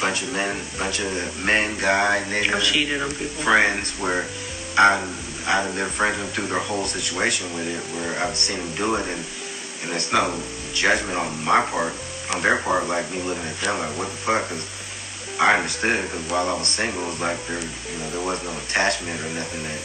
bunch 0.00 0.22
of 0.22 0.32
men, 0.32 0.56
bunch 0.78 1.00
of 1.00 1.08
men, 1.44 1.72
guy, 1.80 2.22
nigga, 2.28 2.54
I've 2.54 2.62
cheated 2.62 3.00
on 3.02 3.08
people. 3.10 3.40
friends 3.42 3.92
where 3.98 4.26
I 4.76 5.00
I'd 5.48 5.64
have 5.64 5.74
been 5.74 5.88
friends 5.88 6.18
with 6.18 6.26
them 6.26 6.34
through 6.34 6.48
their 6.52 6.60
whole 6.60 6.84
situation 6.84 7.46
with 7.54 7.66
it, 7.68 7.80
where 7.96 8.18
I've 8.20 8.36
seen 8.36 8.58
them 8.58 8.74
do 8.74 8.96
it, 8.96 9.06
and 9.08 9.24
and 9.86 9.94
it's 9.94 10.12
no 10.12 10.34
judgment 10.74 11.16
on 11.16 11.30
my 11.44 11.62
part, 11.70 11.94
on 12.34 12.42
their 12.42 12.58
part, 12.58 12.88
like 12.88 13.08
me 13.10 13.22
looking 13.22 13.46
at 13.46 13.56
them 13.62 13.78
like 13.78 13.94
what 13.96 14.10
the 14.10 14.18
fuck, 14.18 14.42
because 14.50 14.66
I 15.38 15.54
understood 15.56 16.02
because 16.02 16.26
while 16.30 16.48
I 16.48 16.58
was 16.58 16.66
single, 16.66 17.02
it 17.02 17.06
was 17.06 17.20
like 17.20 17.38
there, 17.46 17.62
you 17.62 17.98
know, 18.02 18.10
there 18.10 18.24
was 18.24 18.42
no 18.42 18.50
attachment 18.66 19.20
or 19.22 19.30
nothing 19.38 19.62
that 19.62 19.78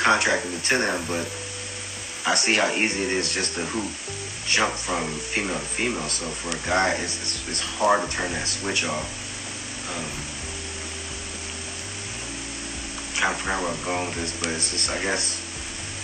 contracted 0.00 0.50
me 0.50 0.58
to 0.72 0.78
them, 0.78 1.04
but 1.06 1.28
I 2.24 2.34
see 2.34 2.54
how 2.56 2.72
easy 2.72 3.04
it 3.04 3.12
is 3.12 3.34
just 3.34 3.54
to 3.56 3.64
hoop 3.66 3.90
jump 4.46 4.72
from 4.72 5.04
female 5.06 5.58
to 5.58 5.68
female. 5.68 6.08
So 6.08 6.26
for 6.26 6.48
a 6.48 6.60
guy, 6.66 6.96
it's 6.96 7.20
it's, 7.20 7.48
it's 7.48 7.60
hard 7.60 8.00
to 8.02 8.08
turn 8.08 8.32
that 8.32 8.46
switch 8.46 8.88
off. 8.88 9.04
Um, 9.92 10.08
kind 13.20 13.34
of 13.34 13.40
forgot 13.40 13.60
where 13.60 13.70
I'm 13.70 13.84
going 13.84 14.06
with 14.08 14.16
this, 14.16 14.32
but 14.40 14.48
it's 14.50 14.70
just 14.70 14.90
I 14.90 15.02
guess 15.02 15.44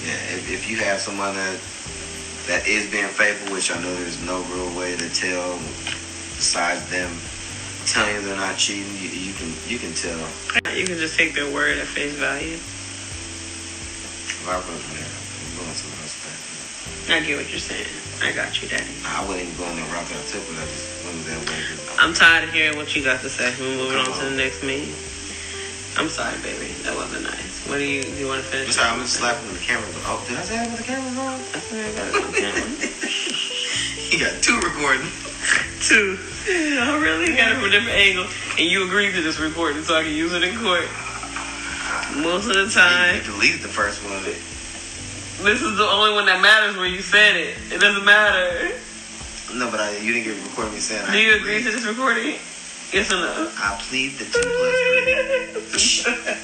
yeah. 0.05 0.36
If, 0.36 0.51
if 0.51 0.68
you 0.68 0.76
have 0.78 1.01
someone 1.01 1.34
that 1.34 1.59
that 2.49 2.66
is 2.66 2.90
being 2.90 3.09
faithful, 3.09 3.53
which 3.53 3.70
I 3.70 3.80
know 3.80 3.94
there's 3.94 4.20
no 4.24 4.42
real 4.49 4.74
way 4.76 4.96
to 4.96 5.09
tell 5.12 5.61
besides 6.36 6.88
them 6.90 7.12
telling 7.84 8.16
you 8.16 8.22
they're 8.22 8.36
not 8.36 8.57
cheating, 8.57 8.92
you, 8.96 9.09
you 9.09 9.32
can 9.32 9.53
you 9.68 9.78
can 9.78 9.92
tell. 9.94 10.18
You 10.74 10.84
can 10.84 10.99
just 10.99 11.16
take 11.16 11.34
their 11.34 11.51
word 11.51 11.78
at 11.78 11.86
face 11.86 12.12
value. 12.14 12.57
If 12.57 14.49
I 14.49 14.57
was 14.57 14.66
there, 14.92 15.05
I'm 15.05 15.57
going 15.57 15.68
with 15.68 16.24
that. 17.07 17.14
I 17.14 17.20
get 17.24 17.36
what 17.36 17.51
you're 17.51 17.61
saying. 17.61 17.86
I 18.22 18.32
got 18.32 18.61
you, 18.61 18.68
Daddy. 18.68 18.84
I 19.05 19.24
wouldn't 19.24 19.44
even 19.44 19.57
go 19.57 19.64
on 19.64 19.76
the 19.76 19.82
route 19.82 20.07
that 20.09 20.18
I 20.18 20.26
took, 20.28 20.44
but 20.49 20.57
I 20.57 20.64
just 20.68 21.05
went 21.05 21.24
that 21.24 21.40
way. 21.49 21.96
I'm 21.99 22.12
tired 22.12 22.44
of 22.49 22.55
hearing 22.55 22.76
what 22.76 22.94
you 22.94 23.03
got 23.03 23.20
to 23.22 23.30
say. 23.30 23.55
We're 23.59 23.76
moving 23.76 23.99
on 23.99 24.12
to 24.12 24.24
the 24.24 24.36
next 24.36 24.62
meeting. 24.62 24.94
I'm 25.96 26.09
sorry, 26.09 26.36
baby. 26.42 26.72
That 26.84 26.94
wasn't 26.96 27.24
nice. 27.24 27.47
What 27.69 27.77
do 27.77 27.85
you 27.85 28.03
do? 28.03 28.09
You 28.16 28.27
want 28.29 28.41
to 28.41 28.49
finish? 28.49 28.69
I'm 28.69 28.73
sorry, 28.73 28.91
I'm 28.97 29.01
just 29.05 29.21
slapping 29.21 29.53
the 29.53 29.61
camera. 29.61 29.85
Oh, 30.09 30.25
did 30.25 30.39
I 30.39 30.43
say 30.43 30.57
that 30.57 30.73
with 30.73 30.81
the 30.81 30.89
camera 30.89 31.12
on? 31.21 31.37
I 31.37 31.61
think 31.61 31.85
I 31.85 31.93
got 31.93 32.09
it 32.09 32.25
on 32.25 32.33
camera. 32.33 32.64
You 34.09 34.16
got 34.25 34.41
two 34.41 34.57
recording. 34.64 35.05
Two. 35.85 36.16
I 36.49 36.97
really 36.97 37.37
got 37.37 37.53
it 37.53 37.61
from 37.61 37.69
a 37.69 37.71
different 37.71 37.93
angle, 37.93 38.25
and 38.57 38.64
you 38.64 38.89
agreed 38.89 39.12
to 39.12 39.21
this 39.21 39.39
recording 39.39 39.85
so 39.85 40.01
I 40.01 40.03
can 40.03 40.16
use 40.16 40.33
it 40.33 40.43
in 40.43 40.57
court. 40.57 40.89
Most 42.25 42.49
of 42.49 42.57
the 42.57 42.73
time. 42.73 43.21
You 43.21 43.21
time, 43.21 43.37
deleted 43.37 43.61
the 43.61 43.69
first 43.69 44.01
one. 44.01 44.16
of 44.16 44.25
it. 44.25 44.41
this 45.45 45.61
is 45.61 45.77
the 45.77 45.85
only 45.85 46.16
one 46.16 46.25
that 46.25 46.41
matters 46.41 46.75
where 46.75 46.89
you 46.89 47.05
said 47.05 47.37
it. 47.37 47.53
It 47.69 47.85
doesn't 47.85 48.09
matter. 48.09 48.73
No, 49.53 49.71
but 49.71 49.81
I, 49.81 49.93
you 50.01 50.16
didn't 50.16 50.25
get 50.25 50.41
a 50.41 50.43
recording 50.49 50.73
me 50.73 50.81
saying. 50.81 51.05
Do 51.05 51.12
I 51.12 51.21
you 51.21 51.37
agree 51.37 51.62
to 51.62 51.71
this 51.71 51.85
recording? 51.85 52.41
Yes 52.97 53.12
or 53.12 53.21
no? 53.21 53.53
I 53.61 53.77
plead 53.85 54.16
the 54.16 54.25
two 54.25 54.41
plus 54.41 54.73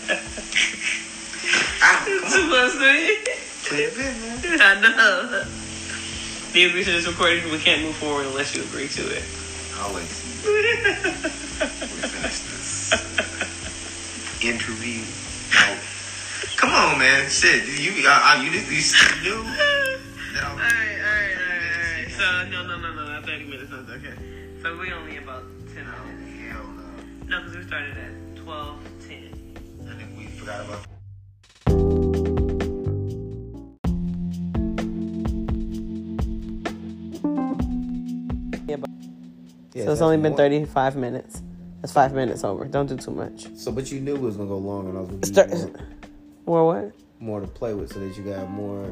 three. 0.04 0.20
Ow, 1.84 2.04
come 2.04 2.30
Two 2.32 2.42
on. 2.42 2.48
plus 2.48 2.72
three. 2.74 3.18
Play 3.68 3.84
a 3.84 3.90
bit, 3.90 4.12
man. 4.20 4.60
I 4.60 4.80
know. 4.80 5.44
Do 6.52 6.60
you 6.60 6.68
agree 6.68 6.84
to 6.84 6.90
this 6.92 7.06
recording? 7.06 7.44
We 7.50 7.58
can't 7.58 7.82
move 7.82 7.96
forward 7.96 8.26
unless 8.26 8.54
you 8.54 8.62
agree 8.62 8.88
to 8.88 9.02
it. 9.10 9.24
I'll 9.76 9.94
wait 9.94 10.08
we 10.44 10.50
finish 12.08 12.40
this 12.44 12.92
interview. 14.44 15.02
Like, 15.54 15.78
come 16.56 16.70
on, 16.70 16.98
man. 16.98 17.28
Shit, 17.30 17.64
you, 17.80 18.04
uh, 18.06 18.40
you, 18.42 18.50
you, 18.50 18.60
you 18.60 19.22
knew 19.22 19.42
that 20.34 20.44
I 20.44 20.50
Alright, 20.50 20.54
was. 20.54 20.60
alright, 20.60 21.00
alright, 21.00 21.72
alright. 21.72 22.10
So, 22.12 22.24
no, 22.50 22.66
no, 22.66 22.78
no, 22.78 22.92
no, 22.94 23.08
not 23.08 23.24
30 23.24 23.44
minutes. 23.44 23.70
That's 23.70 23.88
okay. 23.90 24.14
So, 24.62 24.76
we 24.78 24.92
only 24.92 25.16
about 25.16 25.44
10 25.74 25.84
hours. 25.86 26.50
Hell 26.50 26.64
no. 26.64 26.84
No, 27.26 27.40
because 27.42 27.56
we 27.56 27.62
started 27.64 27.96
at 27.96 28.36
12, 28.36 28.78
10. 29.08 29.88
I 29.88 29.94
think 29.94 30.18
we 30.18 30.26
forgot 30.26 30.64
about. 30.64 30.93
So 39.74 39.92
it's 39.92 40.00
only 40.00 40.16
been 40.16 40.36
35 40.36 40.96
minutes. 40.96 41.42
That's 41.80 41.92
five 41.92 42.14
minutes 42.14 42.44
over. 42.44 42.64
Don't 42.64 42.86
do 42.86 42.96
too 42.96 43.10
much. 43.10 43.46
So, 43.56 43.70
but 43.70 43.92
you 43.92 44.00
knew 44.00 44.14
it 44.14 44.20
was 44.20 44.36
gonna 44.36 44.48
go 44.48 44.56
long, 44.56 44.88
and 44.88 44.96
I 44.96 45.00
was 45.02 45.10
gonna 45.10 45.26
Start, 45.26 45.50
more 46.46 46.64
more, 46.64 46.66
what? 46.66 46.94
more 47.20 47.40
to 47.40 47.46
play 47.46 47.74
with, 47.74 47.92
so 47.92 48.00
that 48.00 48.16
you 48.16 48.22
got 48.22 48.48
more, 48.50 48.84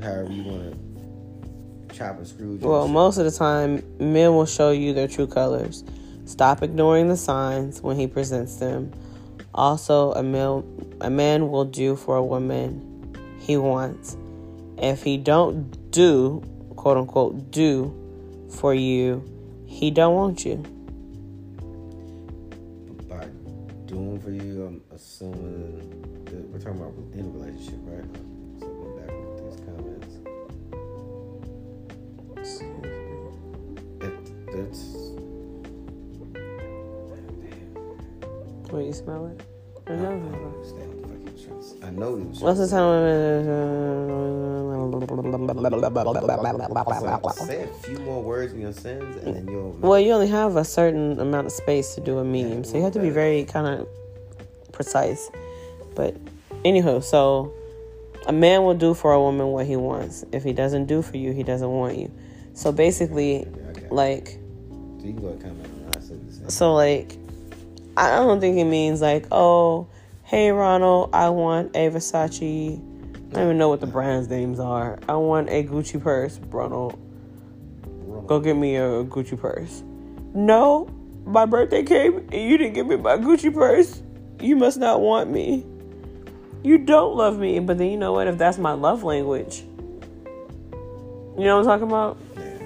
however 0.00 0.32
you 0.32 0.44
want 0.44 0.72
to 1.90 1.94
chop 1.94 2.16
and 2.16 2.26
screw. 2.26 2.56
Well, 2.62 2.88
most 2.88 3.18
of 3.18 3.24
the 3.24 3.30
time, 3.30 3.82
men 3.98 4.34
will 4.34 4.46
show 4.46 4.70
you 4.70 4.94
their 4.94 5.08
true 5.08 5.26
colors. 5.26 5.84
Stop 6.24 6.62
ignoring 6.62 7.08
the 7.08 7.16
signs 7.16 7.82
when 7.82 7.98
he 7.98 8.06
presents 8.06 8.56
them. 8.56 8.92
Also, 9.54 10.12
a 10.12 10.22
male, 10.22 10.64
a 11.00 11.10
man 11.10 11.50
will 11.50 11.64
do 11.64 11.96
for 11.96 12.16
a 12.16 12.24
woman 12.24 13.16
he 13.40 13.56
wants. 13.56 14.16
If 14.76 15.02
he 15.02 15.16
don't 15.16 15.90
do, 15.90 16.42
quote 16.76 16.96
unquote, 16.96 17.50
do 17.50 17.94
for 18.50 18.74
you, 18.74 19.22
he 19.66 19.90
don't 19.90 20.14
want 20.14 20.44
you. 20.44 20.56
by 23.08 23.26
doing 23.86 24.20
for 24.20 24.30
you, 24.30 24.66
I'm 24.66 24.82
assuming 24.94 26.24
that 26.26 26.34
we're 26.50 26.58
talking 26.58 26.80
about 26.80 26.94
in 27.14 27.26
a 27.26 27.30
relationship, 27.30 27.80
right? 27.84 28.04
So 28.60 28.66
go 28.66 28.98
back 28.98 29.10
with 29.12 29.38
these 29.44 29.60
comments. 29.66 30.14
If 34.00 34.14
that's 34.52 34.82
Will 38.72 38.82
you 38.82 38.92
smell 38.92 39.26
it? 39.28 39.40
I 39.86 39.92
I 39.92 39.96
know. 39.96 40.10
don't 40.10 40.54
understand 40.54 40.94
what 40.94 41.02
the 41.02 41.08
fuck 41.08 41.18
you're 41.24 41.32
was 41.32 41.42
trying 41.44 41.60
to 41.60 41.64
say. 41.64 41.86
I 41.86 41.90
know 41.90 42.16
What's 42.40 42.58
the 42.60 42.68
time? 42.68 42.92
Say 47.46 47.62
a 47.62 47.66
few 47.66 47.98
more 48.00 48.22
words 48.22 48.52
in 48.52 48.60
your 48.60 48.72
sentence, 48.72 49.16
and 49.24 49.34
then 49.34 49.48
you'll. 49.48 49.70
Well, 49.80 49.98
you 50.00 50.12
only 50.12 50.28
have 50.28 50.56
a 50.56 50.64
certain 50.64 51.18
amount 51.20 51.46
of 51.46 51.52
space 51.52 51.94
to 51.94 52.00
do 52.00 52.18
a 52.18 52.24
meme, 52.24 52.64
so 52.64 52.76
you 52.76 52.82
have 52.84 52.92
to 52.94 53.00
be 53.00 53.10
very 53.10 53.44
kind 53.44 53.66
of 53.80 53.88
precise. 54.72 55.30
But 55.94 56.16
anywho, 56.64 57.02
so 57.02 57.52
a 58.26 58.32
man 58.32 58.62
will 58.64 58.74
do 58.74 58.94
for 58.94 59.12
a 59.12 59.20
woman 59.20 59.48
what 59.48 59.66
he 59.66 59.76
wants. 59.76 60.24
If 60.32 60.44
he 60.44 60.52
doesn't 60.52 60.86
do 60.86 61.02
for 61.02 61.16
you, 61.16 61.32
he 61.32 61.42
doesn't 61.42 61.70
want 61.70 61.96
you. 61.98 62.10
So 62.54 62.72
basically, 62.72 63.46
Okay. 63.70 63.86
like, 63.90 64.38
So 65.00 65.06
you 65.06 65.12
can 65.14 65.16
go 65.22 65.28
ahead 65.28 65.42
and 65.42 65.42
comment. 65.42 65.96
I 65.96 66.00
said 66.00 66.28
the 66.28 66.32
same. 66.32 66.50
so 66.50 66.74
like, 66.74 67.16
I 67.96 68.10
don't 68.16 68.40
think 68.40 68.58
it 68.58 68.64
means 68.64 69.00
like, 69.00 69.26
oh, 69.32 69.88
hey 70.24 70.50
Ronald, 70.50 71.10
I 71.12 71.30
want 71.30 71.74
a 71.74 71.88
Versace. 71.90 72.80
I 73.30 73.34
don't 73.34 73.44
even 73.44 73.58
know 73.58 73.68
what 73.68 73.80
the 73.80 73.86
brand's 73.86 74.28
names 74.28 74.58
are. 74.58 74.98
I 75.06 75.14
want 75.16 75.50
a 75.50 75.62
Gucci 75.62 76.02
purse, 76.02 76.38
Ronald. 76.48 76.98
Go 78.26 78.40
get 78.40 78.56
me 78.56 78.76
a 78.76 79.04
Gucci 79.04 79.38
purse. 79.38 79.82
No, 80.34 80.88
my 81.26 81.44
birthday 81.44 81.82
came 81.82 82.16
and 82.16 82.34
you 82.34 82.56
didn't 82.56 82.72
give 82.72 82.86
me 82.86 82.96
my 82.96 83.16
Gucci 83.16 83.52
purse. 83.52 84.02
You 84.40 84.56
must 84.56 84.78
not 84.78 85.02
want 85.02 85.30
me. 85.30 85.66
You 86.62 86.78
don't 86.78 87.16
love 87.16 87.38
me. 87.38 87.60
But 87.60 87.76
then 87.76 87.90
you 87.90 87.98
know 87.98 88.12
what? 88.12 88.28
If 88.28 88.38
that's 88.38 88.56
my 88.56 88.72
love 88.72 89.04
language, 89.04 89.62
you 91.36 91.44
know 91.44 91.58
what 91.60 91.68
I'm 91.68 91.80
talking 91.80 91.86
about? 91.86 92.18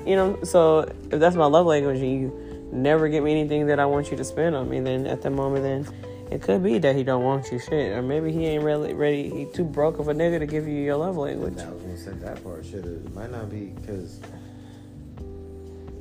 You 0.07 0.17
know, 0.17 0.43
so 0.45 0.81
if 1.11 1.19
that's 1.19 1.37
my 1.37 1.47
love 1.47 1.67
language 1.67 1.99
and 1.99 2.21
you 2.21 2.69
never 2.73 3.09
get 3.09 3.23
me 3.23 3.33
anything 3.33 3.67
that 3.67 3.81
I 3.81 3.87
want 3.87 4.11
you 4.11 4.17
to 4.17 4.25
spend 4.25 4.55
on 4.55 4.69
me, 4.69 4.81
then 4.81 5.07
at 5.07 5.23
the 5.23 5.31
moment, 5.31 5.65
then 5.65 6.02
it 6.33 6.41
could 6.43 6.63
be 6.63 6.79
that 6.79 6.97
he 6.97 7.05
don't 7.05 7.23
want 7.23 7.53
you 7.53 7.59
shit, 7.59 7.93
or 7.93 8.03
maybe 8.03 8.33
he 8.33 8.47
ain't 8.47 8.65
really 8.65 8.95
ready. 8.95 9.29
He 9.29 9.45
too 9.45 9.65
broke 9.65 9.99
of 9.99 10.09
a 10.09 10.15
nigga 10.15 10.39
to 10.39 10.47
give 10.47 10.67
you 10.67 10.75
your 10.75 10.97
love 10.97 11.17
language. 11.17 11.59
I 11.59 11.71
was 11.71 11.83
gonna 11.83 11.97
say 11.97 12.13
that 12.13 12.43
part 12.43 12.65
should 12.65 12.85
have. 12.85 12.95
It 12.95 13.15
might 13.15 13.31
not 13.31 13.51
be 13.51 13.67
because 13.67 14.19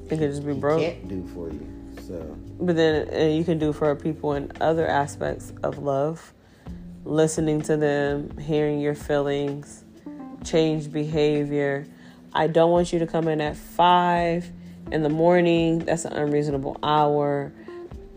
It 0.10 0.18
could 0.18 0.20
just 0.20 0.46
be 0.46 0.54
broke. 0.54 0.82
can't 0.82 1.08
do 1.08 1.28
for 1.34 1.50
you. 1.50 1.68
So 2.08 2.38
But 2.60 2.76
then 2.76 3.10
uh, 3.14 3.28
you 3.28 3.44
can 3.44 3.60
do 3.60 3.74
for 3.74 3.94
people 3.96 4.34
in 4.34 4.52
other 4.62 4.88
aspects 4.88 5.52
of 5.64 5.78
love, 5.80 6.34
listening 7.04 7.62
to 7.64 7.76
them, 7.78 8.38
hearing 8.38 8.80
your 8.80 8.96
feelings, 8.96 9.84
change 10.44 10.92
behavior. 10.92 11.86
I 12.34 12.48
don't 12.48 12.72
want 12.72 12.94
you 12.94 13.00
to 13.00 13.08
come 13.08 13.28
in 13.28 13.42
at 13.42 13.58
five 13.58 14.50
in 14.92 15.04
the 15.04 15.10
morning. 15.10 15.80
That's 15.80 16.06
an 16.06 16.14
unreasonable 16.14 16.80
hour. 16.82 17.52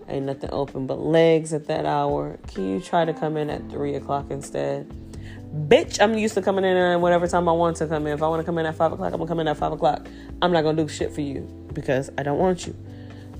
Ain't 0.09 0.26
nothing 0.26 0.50
open 0.52 0.86
but 0.86 0.98
legs 0.98 1.52
at 1.52 1.66
that 1.66 1.86
hour. 1.86 2.38
Can 2.48 2.68
you 2.68 2.80
try 2.80 3.05
to 3.05 3.12
come 3.12 3.36
in 3.36 3.50
at 3.50 3.68
three 3.70 3.94
o'clock 3.94 4.30
instead? 4.30 4.88
Bitch, 5.68 6.00
I'm 6.00 6.14
used 6.18 6.34
to 6.34 6.42
coming 6.42 6.64
in 6.64 6.76
at 6.76 7.00
whatever 7.00 7.28
time 7.28 7.48
I 7.48 7.52
want 7.52 7.76
to 7.76 7.86
come 7.86 8.07
in. 8.07 8.12
If 8.12 8.22
I 8.22 8.28
want 8.28 8.40
to 8.40 8.44
come 8.44 8.59
in 8.59 8.66
at 8.66 8.74
five 8.74 8.92
o'clock, 8.92 9.12
I'm 9.12 9.18
gonna 9.18 9.28
come 9.28 9.40
in 9.40 9.48
at 9.48 9.57
five 9.57 9.72
o'clock. 9.72 10.07
I'm 10.42 10.52
not 10.52 10.62
gonna 10.62 10.82
do 10.82 10.88
shit 10.88 11.12
for 11.12 11.20
you 11.20 11.42
because 11.72 12.11
I 12.18 12.22
don't 12.22 12.38
want 12.38 12.66
you 12.66 12.74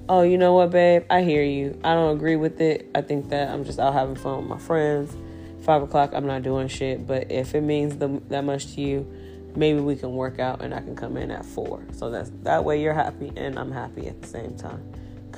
oh, 0.09 0.23
you 0.23 0.39
know 0.39 0.55
what, 0.55 0.71
babe? 0.71 1.05
I 1.11 1.23
hear 1.23 1.43
you. 1.43 1.79
I 1.85 1.95
don't 1.95 2.17
agree 2.17 2.37
with 2.37 2.61
it. 2.61 2.91
I 2.95 3.01
think 3.01 3.29
that 3.31 3.49
I'm 3.49 3.65
just 3.65 3.79
out 3.79 3.93
having 3.95 4.17
fun 4.17 4.39
with 4.39 4.49
my 4.49 4.59
friends. 4.59 5.17
Five 5.65 5.83
o'clock, 5.83 6.11
I'm 6.13 6.27
not 6.27 6.43
doing 6.43 6.69
shit. 6.69 7.07
But 7.07 7.31
if 7.31 7.55
it 7.55 7.63
means 7.63 7.97
the, 7.97 8.21
that 8.29 8.45
much 8.45 8.75
to 8.75 8.81
you, 8.81 9.11
maybe 9.57 9.81
we 9.81 9.97
can 9.97 10.15
work 10.15 10.39
out 10.39 10.63
and 10.63 10.75
I 10.75 10.81
can 10.81 10.95
come 10.95 11.17
in 11.17 11.31
at 11.31 11.45
four. 11.45 11.85
So 11.93 12.11
that's 12.11 12.31
that 12.43 12.65
way 12.65 12.83
you're 12.83 12.95
happy 12.95 13.33
and 13.37 13.59
I'm 13.59 13.73
happy 13.73 14.09
at 14.09 14.21
the 14.21 14.29
same 14.29 14.57
time. 14.57 14.93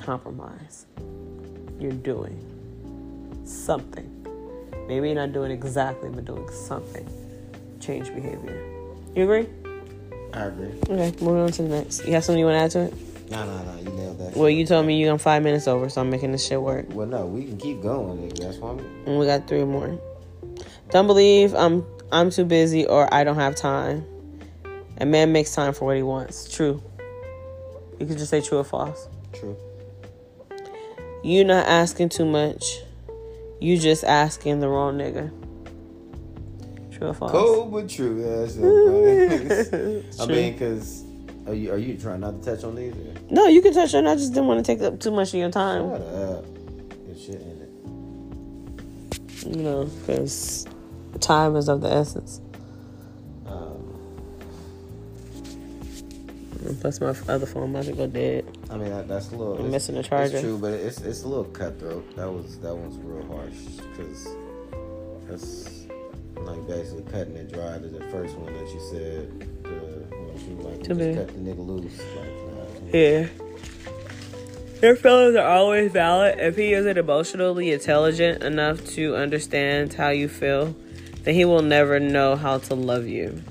Compromise. 0.07 0.85
You're 1.81 1.91
doing 1.91 2.39
something. 3.43 4.07
Maybe 4.87 5.07
you're 5.09 5.17
not 5.17 5.33
doing 5.33 5.51
exactly, 5.51 6.07
but 6.09 6.23
doing 6.23 6.49
something. 6.49 7.05
Change 7.81 8.13
behavior. 8.15 8.55
You 9.17 9.23
agree? 9.23 9.47
I 10.33 10.45
agree. 10.45 10.71
Okay, 10.89 11.13
moving 11.21 11.41
on 11.41 11.51
to 11.51 11.61
the 11.63 11.67
next. 11.67 12.05
You 12.05 12.13
have 12.13 12.23
something 12.23 12.39
you 12.39 12.45
want 12.45 12.71
to 12.71 12.79
add 12.79 12.89
to 12.89 12.95
it? 12.95 13.29
No, 13.31 13.45
no, 13.45 13.63
no. 13.63 13.79
You 13.81 13.89
nailed 13.97 14.17
that. 14.19 14.37
Well, 14.37 14.49
you 14.49 14.65
told 14.65 14.85
me 14.85 14.97
you're 14.97 15.11
on 15.11 15.17
five 15.17 15.43
minutes 15.43 15.67
over, 15.67 15.89
so 15.89 15.99
I'm 15.99 16.09
making 16.09 16.31
this 16.31 16.47
shit 16.47 16.61
work. 16.61 16.85
Well, 16.93 17.07
no, 17.07 17.25
we 17.25 17.43
can 17.43 17.57
keep 17.57 17.81
going. 17.81 18.29
That's 18.29 18.59
why. 18.59 18.69
I'm, 18.69 18.79
And 19.07 19.19
we 19.19 19.25
got 19.25 19.45
three 19.45 19.65
more. 19.65 19.99
Don't 20.91 21.07
believe 21.07 21.53
I'm 21.53 21.85
I'm 22.13 22.29
too 22.29 22.45
busy 22.45 22.85
or 22.85 23.13
I 23.13 23.25
don't 23.25 23.35
have 23.35 23.55
time. 23.55 24.05
A 25.01 25.05
man 25.05 25.33
makes 25.33 25.53
time 25.53 25.73
for 25.73 25.83
what 25.83 25.97
he 25.97 26.01
wants. 26.03 26.49
True. 26.49 26.81
You 27.99 28.05
could 28.05 28.17
just 28.17 28.29
say 28.29 28.39
true 28.39 28.59
or 28.59 28.63
false. 28.63 29.09
true. 29.33 29.57
You 31.23 31.43
not 31.43 31.67
asking 31.67 32.09
too 32.09 32.25
much. 32.25 32.81
You 33.59 33.77
just 33.77 34.03
asking 34.03 34.59
the 34.59 34.67
wrong 34.67 34.97
nigga. 34.97 35.31
True 36.95 37.07
or 37.07 37.13
false? 37.13 37.31
Cold 37.31 37.71
but 37.71 37.89
true. 37.89 38.19
Yeah, 38.21 38.45
that's 38.45 38.55
funny. 39.69 40.03
I 40.19 40.25
mean, 40.25 40.53
because 40.53 41.03
are 41.47 41.53
you 41.53 41.71
are 41.71 41.77
you 41.77 41.97
trying 41.97 42.19
not 42.21 42.41
to 42.41 42.55
touch 42.55 42.63
on 42.63 42.75
these? 42.75 42.93
Or? 42.93 43.13
No, 43.29 43.47
you 43.47 43.61
can 43.61 43.73
touch 43.73 43.93
on. 43.93 44.07
I 44.07 44.15
just 44.15 44.33
didn't 44.33 44.47
want 44.47 44.65
to 44.65 44.75
take 44.75 44.81
up 44.81 44.99
too 44.99 45.11
much 45.11 45.29
of 45.29 45.35
your 45.35 45.51
time. 45.51 45.89
Shut 45.91 46.01
up. 46.01 46.45
Good 47.05 47.19
shit 47.19 47.41
in 47.41 47.61
it. 47.61 49.55
You 49.55 49.63
know, 49.63 49.85
because 49.85 50.67
time 51.19 51.55
is 51.55 51.69
of 51.69 51.81
the 51.81 51.91
essence. 51.91 52.41
Um, 53.45 53.83
Plus, 56.81 56.99
my 56.99 57.15
other 57.33 57.45
phone 57.45 57.71
might 57.71 57.95
go 57.95 58.07
dead. 58.07 58.56
I 58.69 58.75
mean, 58.77 58.89
that, 58.89 59.07
that's 59.07 59.29
a 59.31 59.35
little. 59.35 59.53
I'm 59.53 59.59
it's- 59.59 59.71
missing 59.71 59.95
the 59.95 60.03
charger. 60.03 60.33
It's 60.37 60.41
true, 60.41 60.57
but 60.57 60.73
it's 60.73 61.01
it's 61.01 61.23
a 61.23 61.27
little 61.27 61.45
cutthroat. 61.45 62.15
That 62.15 62.29
was 62.31 62.57
that 62.59 62.75
one's 62.75 62.97
real 62.97 63.25
harsh 63.27 63.53
because 63.91 64.27
that's 65.27 65.85
like 66.35 66.67
basically 66.67 67.03
cutting 67.11 67.35
it 67.35 67.51
dry. 67.51 67.77
To 67.77 67.87
the 67.87 68.01
first 68.11 68.35
one 68.37 68.53
that 68.53 68.67
you 68.73 68.79
said, 68.91 69.47
uh, 69.65 70.39
she 70.39 70.53
was 70.53 70.65
like, 70.65 70.83
Too 70.83 70.95
just 70.95 70.99
bad. 70.99 71.15
cut 71.15 71.27
the 71.29 71.39
nigga 71.41 71.65
loose. 71.65 71.97
Like, 71.97 72.91
nah. 72.91 72.97
Yeah. 72.97 73.27
Your 74.81 74.95
feelings 74.95 75.35
are 75.35 75.47
always 75.47 75.91
valid. 75.91 76.37
If 76.39 76.55
he 76.55 76.73
isn't 76.73 76.97
emotionally 76.97 77.71
intelligent 77.71 78.43
enough 78.43 78.85
to 78.91 79.15
understand 79.15 79.93
how 79.93 80.09
you 80.09 80.27
feel, 80.29 80.75
then 81.23 81.33
he 81.33 81.45
will 81.45 81.63
never 81.63 81.99
know 81.99 82.35
how 82.35 82.59
to 82.59 82.75
love 82.75 83.07
you. 83.07 83.41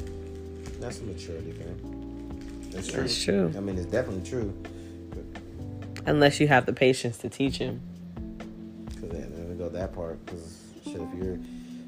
That's 0.78 1.00
a 1.00 1.04
maturity 1.04 1.50
thing. 1.50 2.70
That's 2.70 2.86
true. 2.88 3.00
That's 3.02 3.24
true. 3.24 3.52
I 3.56 3.60
mean, 3.60 3.76
it's 3.76 3.86
definitely 3.90 4.28
true. 4.28 4.54
Unless 6.07 6.40
you 6.40 6.48
have 6.48 6.66
the 6.66 6.72
patience 6.72 7.18
to 7.18 7.28
teach 7.28 7.59
him. 7.59 7.80
Cause 8.94 9.11
then 9.11 9.32
then 9.34 9.48
we 9.48 9.54
go 9.57 9.68
that 9.68 9.94
part. 9.94 10.24
Cause 10.26 10.62
shit, 10.84 11.00
if 11.00 11.14
you're 11.14 11.38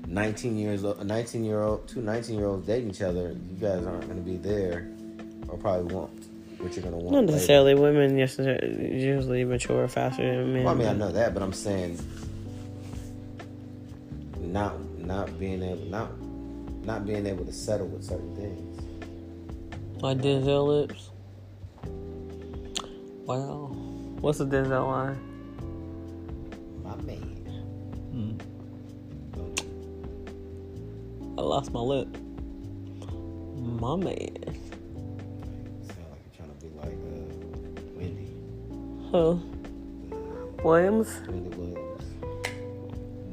19 0.06 0.56
years 0.56 0.84
old, 0.84 0.98
a 0.98 1.04
19 1.04 1.44
year 1.44 1.62
old, 1.62 1.86
two 1.88 2.00
19 2.00 2.36
year 2.36 2.46
olds 2.46 2.66
dating 2.66 2.90
each 2.90 3.02
other, 3.02 3.36
you 3.50 3.56
guys 3.60 3.84
aren't 3.86 4.08
gonna 4.08 4.20
be 4.20 4.36
there, 4.36 4.88
or 5.48 5.56
probably 5.58 5.94
won't. 5.94 6.26
What 6.58 6.74
you're 6.74 6.82
gonna 6.82 6.96
want. 6.96 7.12
Not 7.12 7.20
later. 7.20 7.32
necessarily. 7.34 7.74
Women 7.76 8.18
yesterday 8.18 8.58
uh, 8.60 8.94
usually 8.96 9.44
mature 9.44 9.86
faster 9.86 10.22
than 10.22 10.52
men. 10.52 10.64
Well, 10.64 10.74
I 10.74 10.76
mean, 10.76 10.88
I 10.88 10.92
know 10.92 11.12
that, 11.12 11.32
but 11.32 11.42
I'm 11.42 11.52
saying 11.52 11.98
not 14.40 14.74
not 14.98 15.38
being 15.38 15.62
able 15.62 15.84
not 15.84 16.10
not 16.84 17.06
being 17.06 17.26
able 17.26 17.44
to 17.44 17.52
settle 17.52 17.86
with 17.86 18.02
certain 18.02 18.34
things. 18.34 20.02
Like 20.02 20.18
Denzel 20.18 20.66
lips. 20.66 21.10
Wow. 23.24 23.76
What's 24.20 24.38
the 24.38 24.46
Denzel 24.46 24.88
line? 24.88 25.16
My 26.82 26.96
man. 27.02 27.36
I 31.38 31.40
lost 31.40 31.72
my 31.72 31.78
lip. 31.78 32.08
My 33.62 33.94
man. 33.94 34.34
Sound 35.86 36.10
like 36.10 36.20
you're 36.24 36.34
trying 36.36 36.50
to 36.50 36.56
be 36.60 36.68
like 36.76 36.98
uh, 36.98 37.30
Wendy. 37.94 38.34
Huh. 39.12 39.36
Williams. 40.64 41.08
Wendy 41.28 41.50
Williams. 41.56 42.02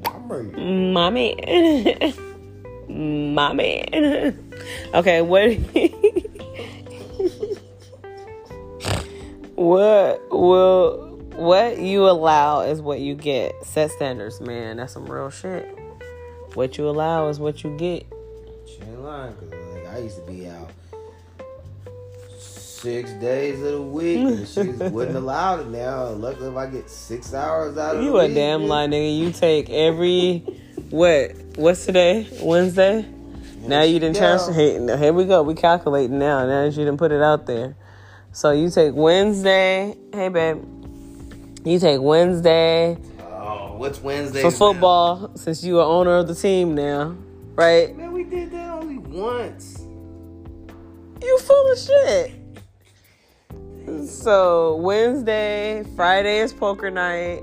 My 0.03 0.19
man. 0.19 0.93
My 0.93 1.09
man. 1.09 2.13
My 3.33 3.53
man. 3.57 4.53
Okay, 4.93 5.21
what 5.21 5.49
What 9.65 10.29
will 10.29 11.17
what 11.37 11.79
you 11.79 12.07
allow 12.07 12.61
is 12.61 12.81
what 12.81 12.99
you 12.99 13.15
get. 13.15 13.65
Set 13.65 13.89
standards, 13.89 14.39
man. 14.39 14.77
That's 14.77 14.93
some 14.93 15.07
real 15.07 15.31
shit. 15.31 15.67
What 16.53 16.77
you 16.77 16.87
allow 16.87 17.29
is 17.29 17.39
what 17.39 17.63
you 17.63 17.75
get. 17.75 18.05
She 18.67 18.79
ain't 18.83 19.01
lying, 19.01 19.33
cause 19.33 19.49
like 19.73 19.87
I 19.87 19.97
used 19.97 20.17
to 20.17 20.31
be 20.31 20.47
out 20.47 20.69
six 22.37 23.11
days 23.13 23.59
of 23.63 23.71
the 23.71 23.81
week, 23.81 24.19
and 24.19 24.47
she 24.47 24.61
wouldn't 24.91 25.17
allow 25.17 25.59
it 25.59 25.67
now. 25.69 26.09
Luckily, 26.09 26.49
if 26.49 26.55
I 26.55 26.67
get 26.67 26.87
six 26.87 27.33
hours 27.33 27.75
out 27.75 27.95
of 27.95 28.03
You 28.03 28.19
a 28.19 28.27
week, 28.27 28.35
damn 28.35 28.65
lie, 28.65 28.85
nigga. 28.85 29.17
You 29.17 29.31
take 29.31 29.71
every 29.71 30.43
what? 30.91 31.31
What's 31.55 31.87
today? 31.87 32.27
Wednesday. 32.39 33.03
Now 33.61 33.81
you 33.81 33.99
didn't 33.99 34.15
Yeah. 34.17 34.37
transfer. 34.37 34.53
Hey, 34.53 34.73
here 34.99 35.11
we 35.11 35.25
go. 35.25 35.41
We 35.41 35.55
calculating 35.55 36.19
now. 36.19 36.45
Now 36.45 36.65
that 36.65 36.77
you 36.77 36.85
didn't 36.85 36.97
put 36.97 37.11
it 37.11 37.23
out 37.23 37.47
there. 37.47 37.75
So 38.35 38.51
you 38.51 38.69
take 38.69 38.93
Wednesday. 38.93 39.95
Hey, 40.11 40.27
babe. 40.27 40.61
You 41.63 41.79
take 41.79 42.01
Wednesday, 42.01 42.97
Oh, 43.21 43.75
what's 43.77 44.01
Wednesday? 44.01 44.41
for 44.41 44.51
football 44.51 45.31
since 45.35 45.63
you 45.63 45.79
are 45.79 45.85
owner 45.85 46.17
of 46.17 46.27
the 46.27 46.35
team 46.35 46.75
now, 46.75 47.15
right? 47.55 47.95
Man, 47.95 48.11
we 48.11 48.25
did 48.25 48.51
that 48.51 48.71
only 48.71 48.97
once. 48.97 49.87
You 51.21 51.39
full 51.39 51.71
of 51.71 51.79
shit. 51.79 52.33
So 54.05 54.75
Wednesday, 54.81 55.85
Friday 55.95 56.39
is 56.39 56.51
poker 56.51 56.91
night. 56.91 57.41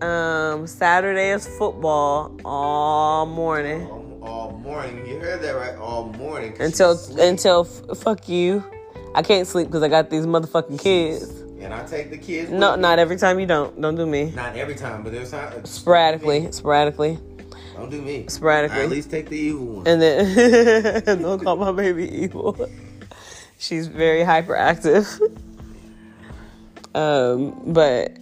Um, 0.00 0.66
Saturday 0.66 1.32
is 1.32 1.46
football 1.58 2.34
all 2.46 3.26
morning 3.26 3.99
All, 4.22 4.52
morning. 4.62 5.06
You 5.06 5.18
heard 5.18 5.40
that 5.42 5.52
right? 5.52 5.76
All 5.76 6.04
morning. 6.12 6.54
until 6.60 6.98
until 7.18 7.66
f- 7.90 7.98
fuck 7.98 8.28
you. 8.28 8.62
I 9.14 9.22
can't 9.22 9.46
sleep 9.46 9.66
because 9.68 9.82
I 9.82 9.88
got 9.88 10.10
these 10.10 10.26
motherfucking 10.26 10.80
kids. 10.80 11.28
And 11.60 11.74
I 11.74 11.84
take 11.86 12.10
the 12.10 12.18
kids. 12.18 12.50
No, 12.50 12.70
with 12.72 12.78
me. 12.78 12.82
not 12.82 12.98
every 12.98 13.16
time 13.16 13.38
you 13.40 13.46
don't. 13.46 13.78
Don't 13.80 13.96
do 13.96 14.06
me. 14.06 14.30
Not 14.30 14.56
every 14.56 14.74
time, 14.74 15.02
but 15.02 15.12
there's 15.12 15.30
times. 15.30 15.68
Sporadically, 15.70 16.50
sporadically, 16.52 17.18
Don't 17.76 17.90
do 17.90 18.00
me. 18.00 18.26
sporadically. 18.28 18.80
I 18.80 18.84
at 18.84 18.90
least 18.90 19.10
take 19.10 19.28
the 19.28 19.36
evil 19.38 19.66
one. 19.66 19.86
And 19.88 20.00
then 20.00 21.04
don't 21.22 21.42
call 21.42 21.56
my 21.56 21.72
baby 21.72 22.08
evil. 22.22 22.68
She's 23.58 23.86
very 23.88 24.20
hyperactive. 24.22 25.20
Um, 26.94 27.72
but 27.72 28.16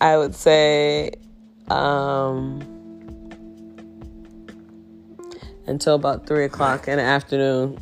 I 0.00 0.16
would 0.16 0.34
say 0.34 1.10
um, 1.68 2.62
until 5.66 5.94
about 5.94 6.26
three 6.26 6.44
o'clock 6.44 6.88
in 6.88 6.96
the 6.96 7.02
afternoon. 7.04 7.78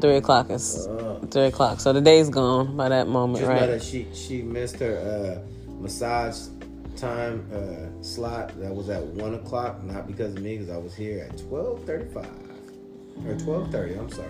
Three 0.00 0.16
o'clock 0.16 0.50
is 0.50 0.86
Uh, 0.86 1.18
three 1.30 1.44
o'clock. 1.46 1.80
So 1.80 1.92
the 1.92 2.00
day's 2.00 2.30
gone 2.30 2.76
by 2.76 2.88
that 2.88 3.08
moment, 3.08 3.44
right? 3.46 3.66
that 3.66 3.82
she 3.82 4.06
she 4.14 4.42
missed 4.42 4.76
her 4.78 4.96
uh, 4.98 5.72
massage 5.80 6.48
time 6.96 7.44
uh, 7.52 8.02
slot. 8.02 8.58
That 8.60 8.74
was 8.74 8.88
at 8.88 9.02
one 9.04 9.34
o'clock, 9.34 9.82
not 9.84 10.06
because 10.06 10.34
of 10.34 10.42
me, 10.42 10.58
because 10.58 10.70
I 10.72 10.78
was 10.78 10.94
here 10.94 11.28
at 11.28 11.36
twelve 11.38 11.84
thirty-five 11.84 12.28
or 13.26 13.34
twelve 13.38 13.70
thirty. 13.70 13.94
I'm 13.94 14.10
sorry. 14.10 14.28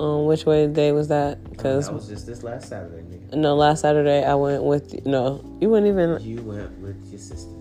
Um, 0.00 0.26
which 0.26 0.44
way 0.44 0.66
day 0.66 0.92
was 0.92 1.08
that? 1.08 1.42
Because 1.48 1.86
that 1.86 1.94
was 1.94 2.08
just 2.08 2.26
this 2.26 2.42
last 2.42 2.68
Saturday, 2.68 3.02
nigga. 3.02 3.34
no, 3.34 3.54
last 3.54 3.80
Saturday 3.80 4.24
I 4.24 4.34
went 4.34 4.62
with 4.64 5.06
no. 5.06 5.42
You 5.60 5.70
wouldn't 5.70 5.88
even. 5.90 6.20
You 6.22 6.42
went 6.42 6.76
with 6.80 6.98
your 7.08 7.20
sisters. 7.20 7.55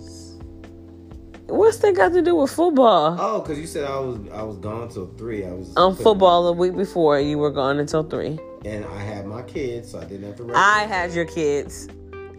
What's 1.47 1.77
that 1.77 1.95
got 1.95 2.11
to 2.13 2.21
do 2.21 2.35
with 2.35 2.51
football? 2.51 3.15
Oh, 3.19 3.39
because 3.41 3.59
you 3.59 3.67
said 3.67 3.85
I 3.85 3.99
was 3.99 4.17
I 4.33 4.41
was 4.43 4.57
gone 4.57 4.89
till 4.89 5.07
three. 5.17 5.45
I 5.45 5.51
was 5.53 5.75
On 5.75 5.95
football 5.95 6.45
the 6.45 6.53
week 6.53 6.75
before, 6.75 7.19
you 7.19 7.37
were 7.37 7.51
gone 7.51 7.79
until 7.79 8.03
three. 8.03 8.39
and 8.65 8.83
I 8.85 8.99
had 8.99 9.25
my 9.27 9.43
kids, 9.43 9.91
so 9.91 9.99
I 9.99 10.05
didn't 10.05 10.25
have 10.25 10.35
to. 10.37 10.51
I 10.55 10.85
had 10.87 11.13
your 11.13 11.25
kids 11.25 11.87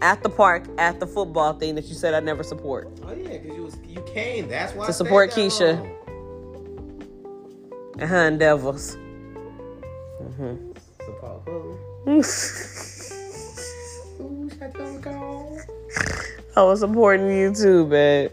at 0.01 0.21
the 0.23 0.29
park 0.29 0.65
at 0.77 0.99
the 0.99 1.07
football 1.07 1.53
thing 1.53 1.75
that 1.75 1.85
you 1.85 1.95
said 1.95 2.13
I 2.13 2.19
never 2.19 2.43
support. 2.43 2.89
Oh 3.05 3.13
yeah, 3.13 3.37
because 3.37 3.55
you 3.55 3.63
was 3.63 3.77
you 3.87 4.01
came. 4.13 4.49
That's 4.49 4.73
why 4.73 4.85
To 4.85 4.91
I 4.91 4.93
support 4.93 5.31
Keisha. 5.31 5.79
Uh 8.01 8.05
huh, 8.07 8.29
Devils. 8.31 8.97
Support 11.05 11.41
who? 11.45 11.77
Shut 14.49 14.73
the. 14.73 15.63
I 16.55 16.63
was 16.63 16.79
supporting 16.81 17.29
you 17.37 17.53
too, 17.53 17.85
babe. 17.85 18.31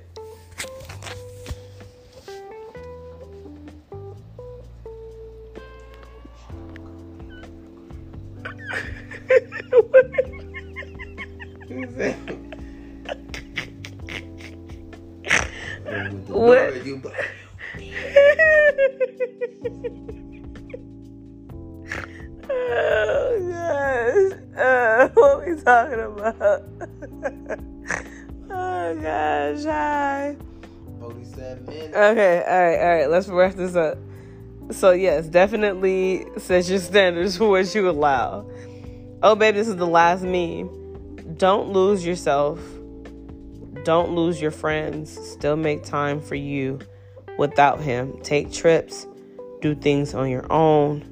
Talking 25.74 26.00
about? 26.00 26.62
oh 28.50 28.94
gosh, 29.02 29.64
hi. 29.64 30.36
47 31.00 31.66
minutes. 31.66 31.96
Okay, 31.96 32.44
all 32.46 32.62
right, 32.62 32.78
all 32.78 32.96
right. 32.96 33.10
Let's 33.10 33.28
wrap 33.28 33.54
this 33.54 33.74
up. 33.74 33.98
So 34.70 34.92
yes, 34.92 35.26
definitely 35.26 36.26
set 36.38 36.68
your 36.68 36.78
standards 36.78 37.36
for 37.38 37.50
what 37.50 37.74
you 37.74 37.88
allow. 37.88 38.48
Oh, 39.22 39.34
baby, 39.34 39.58
this 39.58 39.68
is 39.68 39.76
the 39.76 39.86
last 39.86 40.22
meme. 40.22 40.70
Don't 41.36 41.70
lose 41.70 42.06
yourself. 42.06 42.60
Don't 43.84 44.14
lose 44.14 44.40
your 44.40 44.50
friends. 44.50 45.18
Still 45.32 45.56
make 45.56 45.82
time 45.82 46.20
for 46.20 46.34
you 46.34 46.78
without 47.38 47.80
him. 47.80 48.18
Take 48.22 48.52
trips. 48.52 49.06
Do 49.60 49.74
things 49.74 50.14
on 50.14 50.30
your 50.30 50.50
own. 50.52 51.10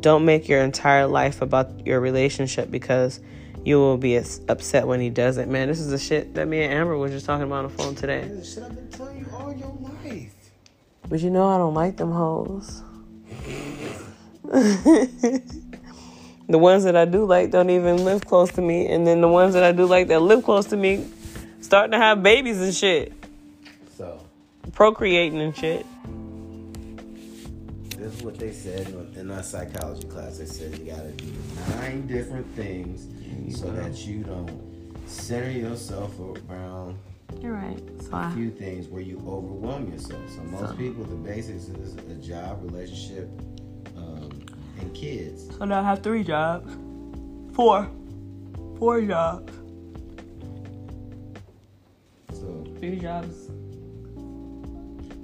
Don't 0.00 0.24
make 0.24 0.48
your 0.48 0.62
entire 0.62 1.06
life 1.06 1.40
about 1.40 1.86
your 1.86 2.00
relationship 2.00 2.70
because 2.70 3.20
you 3.64 3.76
will 3.76 3.96
be 3.96 4.16
as 4.16 4.40
upset 4.48 4.86
when 4.86 5.00
he 5.00 5.10
does 5.10 5.38
it. 5.38 5.48
Man, 5.48 5.68
this 5.68 5.80
is 5.80 5.90
the 5.90 5.98
shit 5.98 6.34
that 6.34 6.46
me 6.46 6.62
and 6.62 6.72
Amber 6.72 6.96
was 6.96 7.12
just 7.12 7.26
talking 7.26 7.44
about 7.44 7.64
on 7.64 7.70
the 7.70 7.76
phone 7.76 7.94
today. 7.94 8.28
This 8.28 8.54
shit 8.54 8.62
I've 8.62 8.74
been 8.74 8.90
telling 8.90 9.20
you 9.20 9.26
all 9.32 9.52
your 9.52 9.76
life. 9.80 10.34
But 11.08 11.20
you 11.20 11.30
know 11.30 11.48
I 11.48 11.58
don't 11.58 11.74
like 11.74 11.96
them 11.96 12.12
hoes. 12.12 12.82
the 14.44 15.40
ones 16.48 16.84
that 16.84 16.96
I 16.96 17.06
do 17.06 17.24
like 17.24 17.50
don't 17.50 17.70
even 17.70 18.04
live 18.04 18.26
close 18.26 18.52
to 18.52 18.62
me, 18.62 18.86
and 18.86 19.06
then 19.06 19.20
the 19.20 19.28
ones 19.28 19.54
that 19.54 19.64
I 19.64 19.72
do 19.72 19.86
like 19.86 20.08
that 20.08 20.20
live 20.20 20.44
close 20.44 20.66
to 20.66 20.76
me 20.76 21.06
starting 21.60 21.92
to 21.92 21.98
have 21.98 22.22
babies 22.22 22.60
and 22.60 22.74
shit, 22.74 23.12
So, 23.96 24.20
procreating 24.72 25.40
and 25.40 25.56
shit. 25.56 25.86
This 28.04 28.16
is 28.16 28.22
what 28.22 28.38
they 28.38 28.52
said 28.52 28.86
in- 28.88 29.18
in 29.18 29.30
our 29.30 29.42
psychology 29.42 30.06
class. 30.06 30.36
They 30.36 30.44
said 30.44 30.78
you 30.78 30.92
gotta 30.92 31.10
do 31.12 31.24
nine 31.70 32.06
different 32.06 32.46
things 32.54 33.08
so 33.58 33.70
that 33.72 34.06
you 34.06 34.22
don't 34.22 34.50
center 35.06 35.50
yourself 35.50 36.12
around 36.50 36.96
You're 37.40 37.54
right. 37.54 37.80
So 38.02 38.12
a 38.12 38.16
I, 38.16 38.32
few 38.34 38.50
things 38.50 38.88
where 38.88 39.00
you 39.00 39.16
overwhelm 39.26 39.90
yourself. 39.90 40.20
So 40.36 40.42
most 40.44 40.70
So- 40.72 40.76
people, 40.76 41.04
the 41.04 41.16
basics 41.16 41.68
is 41.68 41.94
a 41.94 42.14
job, 42.16 42.62
relationship, 42.62 43.28
um, 43.96 44.28
and 44.78 44.92
kids. 44.94 45.48
so 45.56 45.64
now 45.64 45.80
I 45.80 45.84
have 45.84 46.00
three 46.02 46.22
jobs, 46.22 46.70
four, 47.54 47.88
four 48.78 49.00
jobs, 49.00 49.50
So, 52.34 52.64
three 52.78 52.98
jobs, 53.00 53.34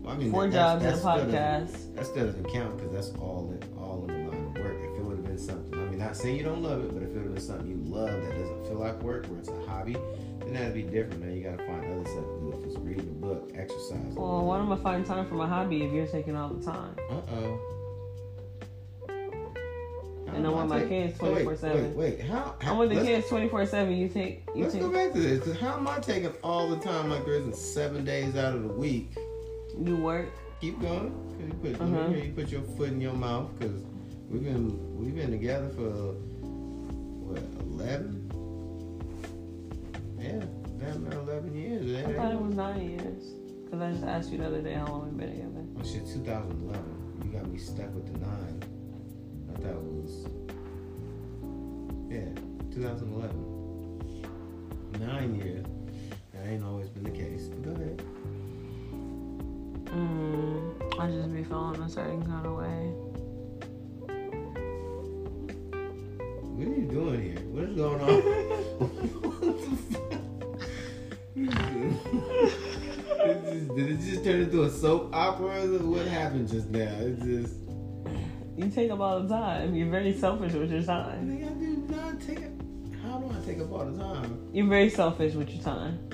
I 0.08 0.16
mean, 0.16 0.30
four 0.32 0.46
that- 0.48 0.52
jobs 0.52 0.84
and 0.84 0.94
a 0.94 0.96
that 0.96 0.98
still 0.98 1.10
podcast. 1.10 1.89
That 2.00 2.06
still 2.06 2.24
doesn't 2.24 2.50
count 2.50 2.78
because 2.78 2.92
that's 2.92 3.20
all 3.20 3.52
in, 3.52 3.78
all 3.78 4.06
in 4.08 4.24
the 4.24 4.30
line 4.30 4.46
of 4.46 4.54
work. 4.54 4.74
If 4.80 4.98
it 4.98 5.04
would 5.04 5.18
have 5.18 5.26
been 5.26 5.36
something, 5.36 5.78
I 5.78 5.84
mean, 5.84 5.98
not 5.98 6.16
saying 6.16 6.34
you 6.34 6.42
don't 6.42 6.62
love 6.62 6.82
it, 6.82 6.94
but 6.94 7.02
if 7.02 7.10
it 7.10 7.12
would 7.12 7.24
have 7.24 7.34
been 7.34 7.44
something 7.44 7.68
you 7.68 7.76
love 7.76 8.08
that 8.08 8.38
doesn't 8.38 8.64
feel 8.64 8.78
like 8.78 9.02
work, 9.02 9.26
where 9.26 9.38
it's 9.38 9.50
a 9.50 9.60
hobby, 9.68 9.98
then 10.38 10.54
that'd 10.54 10.72
be 10.72 10.80
different. 10.80 11.20
Then 11.20 11.36
you 11.36 11.42
gotta 11.42 11.58
find 11.58 11.84
other 11.84 12.08
stuff 12.08 12.24
to 12.24 12.40
do. 12.40 12.58
If 12.58 12.64
it's 12.68 12.78
reading 12.78 13.06
a 13.06 13.26
book, 13.26 13.52
exercise. 13.54 14.14
Well, 14.14 14.46
why 14.46 14.60
am 14.60 14.72
I 14.72 14.76
find 14.76 15.04
time 15.04 15.28
for 15.28 15.34
my 15.34 15.46
hobby 15.46 15.82
if 15.82 15.92
you're 15.92 16.06
taking 16.06 16.36
all 16.36 16.48
the 16.48 16.64
time? 16.64 16.96
Uh 17.10 17.20
oh. 17.32 17.60
And 20.28 20.46
I 20.46 20.48
want 20.48 20.70
my 20.70 20.86
kids 20.86 21.18
24/7. 21.18 21.74
Wait, 21.74 21.96
wait, 21.96 22.20
how? 22.22 22.54
how 22.62 22.72
I'm 22.72 22.78
with 22.78 22.94
the 22.94 23.04
kids 23.04 23.28
24 23.28 23.66
seven. 23.66 23.94
You 23.94 24.08
take, 24.08 24.44
you 24.54 24.62
Let's 24.62 24.72
take, 24.72 24.82
go 24.82 24.90
back 24.90 25.12
to 25.12 25.20
this. 25.20 25.60
how 25.60 25.76
am 25.76 25.86
I 25.86 25.98
taking 25.98 26.32
all 26.42 26.70
the 26.70 26.78
time 26.78 27.10
like 27.10 27.26
there 27.26 27.34
isn't 27.34 27.56
seven 27.56 28.06
days 28.06 28.36
out 28.36 28.54
of 28.54 28.62
the 28.62 28.72
week? 28.72 29.12
you 29.78 29.96
work. 29.96 30.30
Keep 30.60 30.80
going. 30.80 31.10
'cause 31.10 31.46
You 31.46 31.54
put, 31.62 31.80
Uh-huh. 31.80 32.08
you, 32.10 32.16
you 32.22 32.32
put 32.32 32.48
your 32.50 32.62
foot 32.62 32.88
in 32.90 33.00
your 33.00 33.14
mouth 33.14 33.48
because 33.58 33.82
we've 34.30 34.44
been 34.44 34.98
we've 34.98 35.14
been 35.14 35.30
together 35.30 35.68
for 35.70 36.12
what 37.24 37.42
eleven? 37.62 38.26
Yeah, 40.18 40.44
damn 40.78 41.04
near 41.08 41.18
eleven 41.18 41.54
years. 41.56 41.86
eh? 41.96 42.08
I 42.10 42.12
thought 42.14 42.32
it 42.34 42.40
was 42.42 42.54
nine 42.54 42.90
years. 42.90 43.22
Cause 43.70 43.80
I 43.80 43.92
just 43.92 44.04
asked 44.04 44.30
you 44.32 44.38
the 44.38 44.46
other 44.46 44.60
day 44.60 44.74
how 44.74 44.86
long 44.88 45.04
we've 45.08 45.16
been 45.16 45.30
together. 45.30 45.64
Oh 45.78 45.84
shit, 45.84 46.04
2011. 46.06 46.82
You 47.24 47.30
got 47.38 47.46
me 47.50 47.56
stuck 47.58 47.94
with 47.94 48.12
the 48.12 48.18
nine. 48.18 48.62
I 49.48 49.52
thought 49.62 49.76
it 49.76 49.82
was 49.82 50.26
yeah, 52.10 52.34
2011. 52.74 53.46
Nine 55.00 55.34
years. 55.36 55.64
That 56.34 56.46
ain't 56.48 56.64
always 56.64 56.88
been 56.90 57.04
the 57.04 57.10
case. 57.10 57.46
But 57.48 57.62
go 57.62 57.70
ahead. 57.80 57.99
I 61.00 61.10
just 61.10 61.32
be 61.32 61.42
feeling 61.42 61.80
a 61.80 61.88
certain 61.88 62.22
kind 62.26 62.44
of 62.44 62.58
way. 62.58 62.92
What 66.44 66.68
are 66.68 66.76
you 66.78 66.88
doing 66.90 67.22
here? 67.22 67.40
What 67.52 67.64
is 67.64 67.74
going 67.74 68.00
on? 68.02 68.20
what 68.76 69.40
the 69.40 69.76
fuck? 69.94 70.10
Did 73.76 73.90
it 73.92 74.00
just 74.00 74.24
turn 74.24 74.42
into 74.42 74.64
a 74.64 74.70
soap 74.70 75.14
opera? 75.14 75.62
What 75.68 76.06
happened 76.06 76.50
just 76.50 76.68
now? 76.68 76.80
It 77.00 77.18
just. 77.22 77.54
You 78.58 78.68
take 78.68 78.90
up 78.90 79.00
all 79.00 79.22
the 79.22 79.28
time. 79.34 79.74
You're 79.74 79.88
very 79.88 80.12
selfish 80.12 80.52
with 80.52 80.70
your 80.70 80.82
time. 80.82 81.30
I 81.30 81.48
do 81.58 81.78
not 81.88 82.20
take. 82.20 82.40
How 83.02 83.20
do 83.20 83.34
I 83.34 83.40
take 83.46 83.58
up 83.58 83.72
all 83.72 83.86
the 83.86 83.98
time. 83.98 84.50
You're 84.52 84.68
very 84.68 84.90
selfish 84.90 85.32
with 85.32 85.48
your 85.48 85.62
time. 85.62 86.10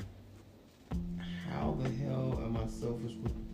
How 1.51 1.77
the 1.83 1.89
hell 1.89 2.41
am 2.45 2.57
I 2.57 2.69
selfish 2.69 3.15
with? 3.21 3.46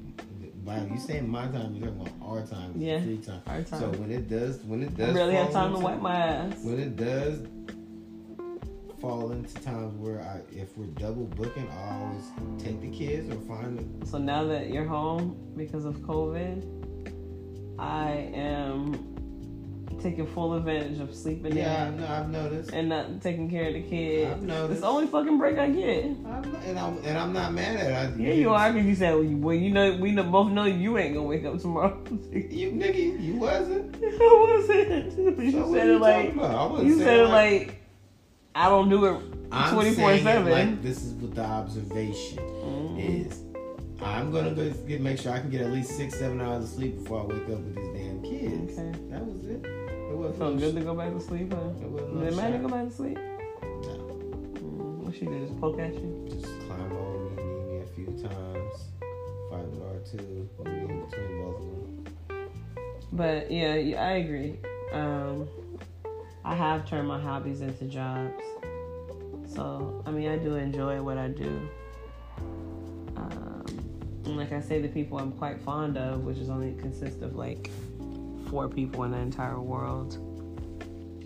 By 0.64 0.78
you 0.92 0.98
saying 0.98 1.28
my 1.28 1.46
time, 1.48 1.74
you're 1.74 1.88
talking 1.88 2.06
about 2.06 2.28
our 2.28 2.46
time, 2.46 2.72
Yeah. 2.76 3.02
free 3.02 3.18
time. 3.18 3.40
Our 3.46 3.62
time. 3.62 3.80
So 3.80 3.90
when 4.00 4.12
it 4.12 4.28
does, 4.28 4.62
when 4.62 4.82
it 4.82 4.90
I 4.94 5.06
does, 5.06 5.14
really 5.14 5.34
have 5.34 5.52
time 5.52 5.72
to 5.74 5.78
wipe 5.80 6.00
my 6.00 6.14
ass. 6.14 6.62
When 6.62 6.78
it 6.78 6.96
does 6.96 7.40
fall 9.00 9.32
into 9.32 9.52
times 9.62 9.96
where 9.98 10.20
I, 10.20 10.40
if 10.56 10.76
we're 10.78 10.86
double 10.86 11.24
booking, 11.24 11.66
I 11.68 11.98
always 12.00 12.62
take 12.62 12.80
the 12.80 12.90
kids 12.90 13.28
or 13.28 13.40
find 13.40 14.00
the 14.00 14.06
So 14.06 14.18
now 14.18 14.44
that 14.44 14.70
you're 14.70 14.84
home 14.86 15.36
because 15.56 15.84
of 15.84 15.96
COVID, 16.02 16.64
I 17.80 18.30
am 18.32 19.11
taking 20.02 20.26
full 20.26 20.54
advantage 20.54 20.98
of 21.00 21.14
sleeping 21.14 21.56
Yeah, 21.56 21.88
in 21.88 22.00
no, 22.00 22.06
I've 22.06 22.28
noticed. 22.30 22.72
and 22.72 22.88
not 22.88 23.20
taking 23.22 23.48
care 23.48 23.68
of 23.68 23.74
the 23.74 23.82
kids. 23.82 24.30
I've 24.32 24.42
noticed. 24.42 24.72
It's 24.72 24.80
the 24.80 24.86
only 24.86 25.06
fucking 25.06 25.38
break 25.38 25.58
I 25.58 25.68
get. 25.70 26.18
Not, 26.20 26.44
and 26.64 26.78
I'm 26.78 26.98
and 27.04 27.18
I'm 27.18 27.32
not 27.32 27.52
mad 27.52 27.76
at 27.76 27.86
it. 28.10 28.14
I, 28.14 28.20
Yeah, 28.22 28.32
you 28.34 28.50
are 28.52 28.72
because 28.72 28.86
you 28.86 28.94
said, 28.94 29.14
well, 29.14 29.22
you, 29.24 29.36
well, 29.38 29.54
you 29.54 29.70
know, 29.70 29.96
we 29.96 30.10
know, 30.10 30.24
both 30.24 30.50
know 30.50 30.64
you 30.64 30.98
ain't 30.98 31.14
gonna 31.14 31.26
wake 31.26 31.44
up 31.44 31.58
tomorrow. 31.60 32.02
You 32.32 32.72
nigga, 32.72 33.22
you 33.22 33.36
wasn't. 33.36 33.96
I 34.02 34.56
wasn't. 34.58 35.36
But 35.36 35.44
you 35.44 35.52
So 35.52 35.72
said 35.72 35.88
it 35.88 35.98
like? 36.00 36.36
I 36.38 36.66
wasn't 36.66 36.88
you 36.88 36.98
said 36.98 37.20
it 37.20 37.28
like 37.28 37.76
I 38.54 38.68
don't 38.68 38.88
do 38.90 39.04
it 39.06 39.22
I'm 39.50 39.72
twenty 39.74 39.90
four 39.94 40.10
saying 40.10 40.20
it 40.20 40.24
seven. 40.24 40.50
Like 40.52 40.82
this 40.82 41.02
is 41.04 41.12
what 41.14 41.34
the 41.34 41.44
observation 41.44 42.38
Mm-hmm. 42.38 42.98
is. 42.98 43.38
I'm 44.02 44.32
gonna 44.32 44.50
go 44.52 44.68
get 44.88 45.00
make 45.00 45.18
sure 45.18 45.32
I 45.32 45.38
can 45.40 45.48
get 45.50 45.60
at 45.60 45.70
least 45.70 45.90
six, 45.96 46.18
seven 46.18 46.40
hours 46.40 46.64
of 46.64 46.70
sleep 46.70 46.98
before 47.02 47.20
I 47.20 47.24
wake 47.26 47.42
up 47.44 47.48
with 47.60 47.76
these 47.76 47.88
damn 48.02 48.20
kids. 48.22 48.78
Okay. 48.78 48.92
That 49.10 49.24
was 49.24 49.46
it. 49.46 49.64
It 50.12 50.18
wasn't 50.18 50.38
Felt 50.38 50.58
good 50.58 50.74
to 50.74 50.80
go 50.82 50.94
back 50.94 51.10
to 51.10 51.20
sleep, 51.20 51.54
huh? 51.54 51.58
It 51.80 51.88
wasn't 51.88 52.12
Did 52.12 52.20
no 52.20 52.26
it 52.26 52.36
matter 52.36 52.58
to 52.58 52.58
go 52.58 52.68
back 52.68 52.84
to 52.84 52.90
sleep? 52.90 53.16
No. 53.16 53.68
Mm, 54.60 54.96
what 54.98 55.14
she 55.14 55.24
did? 55.24 55.48
Just 55.48 55.58
poke 55.58 55.78
at 55.78 55.94
you? 55.94 56.28
Just 56.28 56.44
climb 56.66 56.92
on 56.92 57.36
me, 57.36 57.42
knee 57.42 57.64
me 57.64 57.80
a 57.80 57.86
few 57.94 58.06
times. 58.06 58.74
Fight 59.48 59.66
with 59.68 59.80
R2. 59.80 60.48
Put 60.58 60.66
me 60.66 60.80
in 60.80 61.06
between 61.06 61.42
both 61.42 61.56
of 61.56 61.64
them. 61.64 62.48
But 63.12 63.50
yeah, 63.50 63.76
yeah, 63.76 64.02
I 64.02 64.10
agree. 64.12 64.58
Um, 64.92 65.48
I 66.44 66.56
have 66.56 66.86
turned 66.86 67.08
my 67.08 67.18
hobbies 67.18 67.62
into 67.62 67.86
jobs. 67.86 68.44
So, 69.46 70.02
I 70.04 70.10
mean, 70.10 70.28
I 70.28 70.36
do 70.36 70.56
enjoy 70.56 71.02
what 71.02 71.16
I 71.16 71.28
do. 71.28 71.70
Um, 73.16 73.64
and 74.26 74.36
like 74.36 74.52
I 74.52 74.60
say, 74.60 74.78
the 74.78 74.88
people 74.88 75.18
I'm 75.18 75.32
quite 75.32 75.58
fond 75.62 75.96
of, 75.96 76.24
which 76.24 76.36
is 76.36 76.50
only 76.50 76.74
consist 76.74 77.22
of 77.22 77.34
like 77.34 77.70
four 78.52 78.68
people 78.68 79.04
in 79.04 79.12
the 79.12 79.16
entire 79.16 79.58
world, 79.58 80.18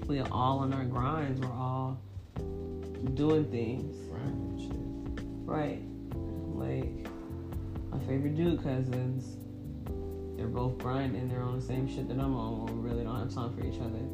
we 0.06 0.20
are 0.20 0.28
all 0.30 0.60
on 0.60 0.72
our 0.72 0.84
grinds. 0.84 1.40
We're 1.40 1.52
all 1.52 2.00
doing 3.14 3.44
things. 3.50 3.96
Right. 5.44 5.82
Right. 5.82 5.82
Like 6.54 7.10
my 7.90 7.98
favorite 8.06 8.36
dude 8.36 8.62
cousins. 8.62 9.38
They're 10.36 10.46
both 10.46 10.78
grinding. 10.78 11.28
They're 11.28 11.42
on 11.42 11.58
the 11.58 11.66
same 11.66 11.88
shit 11.88 12.06
that 12.08 12.20
I'm 12.20 12.36
on. 12.36 12.66
We 12.66 12.88
really 12.88 13.02
don't 13.02 13.18
have 13.18 13.34
time 13.34 13.56
for 13.56 13.66
each 13.66 13.80
other. 13.80 14.04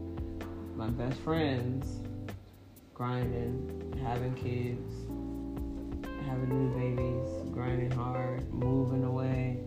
My 0.74 0.88
best 0.88 1.20
friends 1.20 2.00
grinding, 2.94 4.00
having 4.02 4.32
kids, 4.34 4.90
having 6.26 6.48
new 6.48 6.78
babies, 6.78 7.52
grinding 7.52 7.90
hard, 7.90 8.50
moving 8.54 9.04
away, 9.04 9.58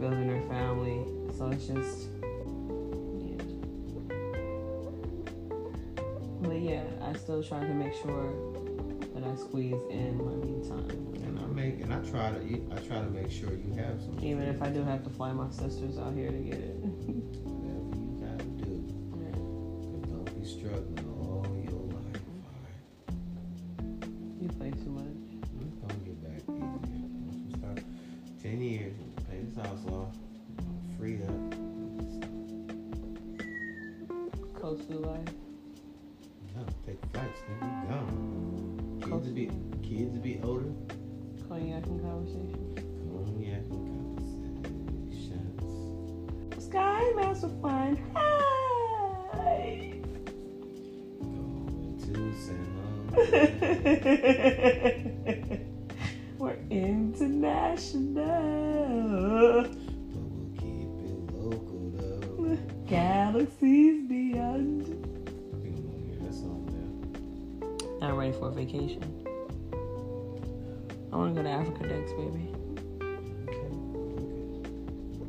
building 0.00 0.26
their 0.26 0.42
family. 0.48 1.04
So 1.36 1.50
it's 1.50 1.66
just 1.66 2.08
yeah, 6.68 6.84
I 7.02 7.12
still 7.14 7.42
try 7.42 7.60
to 7.60 7.74
make 7.74 7.94
sure 7.94 8.32
that 9.14 9.24
I 9.24 9.34
squeeze 9.36 9.80
in 9.90 10.16
my 10.18 10.34
me 10.44 10.68
time. 10.68 11.14
And 11.24 11.38
I 11.38 11.46
make 11.46 11.80
and 11.80 11.92
I 11.92 11.98
try 12.10 12.30
to 12.30 12.38
I 12.72 12.78
try 12.86 12.98
to 12.98 13.10
make 13.10 13.30
sure 13.30 13.50
you 13.50 13.74
have 13.74 14.00
some. 14.00 14.18
Even 14.22 14.44
if 14.44 14.62
I 14.62 14.68
do 14.68 14.84
have 14.84 15.02
to 15.04 15.10
fly 15.10 15.32
my 15.32 15.50
sisters 15.50 15.98
out 15.98 16.14
here 16.14 16.30
to 16.30 16.38
get 16.38 16.58
it. 16.58 16.76
I'm 68.08 68.16
ready 68.16 68.32
for 68.32 68.48
a 68.48 68.50
vacation. 68.50 69.02
I 71.12 71.16
want 71.16 71.36
to 71.36 71.42
go 71.42 71.46
to 71.46 71.52
Africa 71.54 71.86
next, 71.86 72.12
baby. 72.12 72.48
Okay. 73.02 73.50
Okay. 73.50 73.68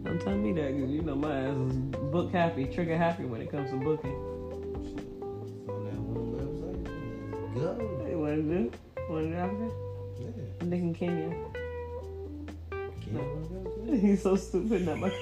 Don't 0.06 0.22
tell 0.22 0.38
me 0.38 0.54
that 0.54 0.74
because 0.74 0.90
you 0.90 1.02
know 1.02 1.16
my 1.16 1.30
ass 1.30 1.58
is 1.58 1.76
book 1.76 2.32
happy, 2.32 2.64
trigger 2.68 2.96
happy 2.98 3.26
when 3.26 3.42
it 3.42 3.52
comes 3.52 3.70
to 3.72 3.76
booking. 3.76 4.16
On 5.68 5.84
that 5.84 6.00
one 6.00 6.32
website, 6.40 6.88
let's 7.54 7.60
go. 7.60 8.06
Hey, 8.06 8.16
what 8.16 8.30
to 8.30 8.42
do? 8.42 8.72
Want 9.10 9.24
to 9.24 9.30
do 9.30 9.36
Africa? 9.36 9.70
Yeah. 10.22 10.30
I'm 10.62 10.70
thinking 10.70 10.94
Kenya. 10.94 11.36
Go 13.12 13.20
to 13.88 13.98
He's 13.98 14.24
so 14.24 14.38
stupid, 14.38 14.86
not 14.86 15.00
my 15.00 15.10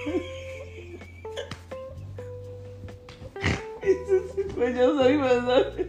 He's 3.82 4.08
just 4.08 4.36
when 4.56 4.76
you're 4.76 4.96
so 4.96 5.10
he 5.10 5.18
was 5.18 5.88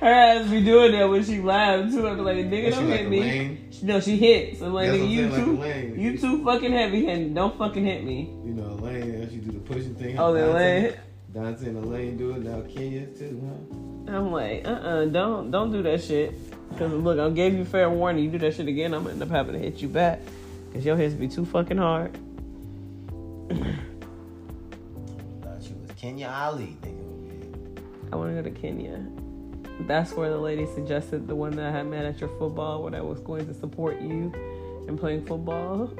her 0.00 0.06
ass 0.06 0.48
be 0.48 0.62
doing 0.62 0.92
that 0.92 1.08
when 1.08 1.24
she 1.24 1.40
laughs 1.40 1.92
too. 1.92 2.08
I 2.08 2.14
be 2.14 2.20
like, 2.20 2.36
nigga, 2.36 2.70
don't 2.70 2.86
hit 2.86 3.06
a 3.06 3.08
me. 3.08 3.20
lane. 3.20 3.70
No, 3.82 4.00
she 4.00 4.16
hits. 4.16 4.62
I'm 4.62 4.72
like, 4.72 4.90
nigga, 4.90 5.10
you 5.10 5.28
like 5.28 5.44
too, 5.44 6.00
you 6.00 6.18
too 6.18 6.44
fucking 6.44 6.72
heavy 6.72 7.04
handed. 7.04 7.34
Don't 7.34 7.58
fucking 7.58 7.84
hit 7.84 8.04
me. 8.04 8.32
You 8.44 8.54
know, 8.54 8.86
as 8.86 9.34
you 9.34 9.40
do 9.40 9.52
the 9.52 9.58
pushing 9.58 9.94
thing. 9.94 10.18
Oh, 10.18 10.32
the 10.32 10.96
Dante- 11.32 11.66
and 11.66 11.76
the 11.76 11.86
lane 11.86 12.16
do 12.16 12.32
it. 12.32 12.42
Now 12.42 12.62
Kenya 12.62 13.06
too, 13.06 13.42
huh? 13.44 14.16
I'm 14.16 14.32
like, 14.32 14.66
uh, 14.66 14.70
uh 14.70 15.04
don't, 15.04 15.50
don't 15.50 15.70
do 15.70 15.82
that 15.82 16.02
shit. 16.02 16.34
Cause 16.78 16.90
look, 16.90 17.18
I 17.18 17.28
gave 17.30 17.54
you 17.54 17.64
fair 17.64 17.90
warning. 17.90 18.24
You 18.24 18.30
do 18.30 18.38
that 18.38 18.54
shit 18.54 18.66
again, 18.66 18.94
I'm 18.94 19.02
gonna 19.02 19.14
end 19.14 19.22
up 19.22 19.28
having 19.28 19.54
to 19.54 19.58
hit 19.58 19.82
you 19.82 19.88
back. 19.88 20.20
Cause 20.72 20.84
your 20.84 20.96
hits 20.96 21.14
be 21.14 21.28
too 21.28 21.44
fucking 21.44 21.76
hard. 21.76 22.14
Thought 23.48 23.62
you 25.62 25.76
was 25.80 25.90
Kenya 25.96 26.28
Ali, 26.28 26.76
nigga. 26.82 27.82
I 28.12 28.16
want 28.16 28.34
to 28.34 28.42
go 28.42 28.48
to 28.48 28.50
Kenya. 28.50 29.06
That's 29.80 30.12
where 30.12 30.28
the 30.30 30.38
lady 30.38 30.66
suggested 30.66 31.28
the 31.28 31.34
one 31.34 31.54
that 31.56 31.66
I 31.66 31.70
had 31.70 31.86
met 31.86 32.04
at 32.04 32.20
your 32.20 32.30
football 32.38 32.82
when 32.82 32.94
I 32.94 33.00
was 33.00 33.20
going 33.20 33.46
to 33.46 33.54
support 33.54 34.00
you 34.00 34.32
in 34.88 34.98
playing 34.98 35.24
football 35.24 35.92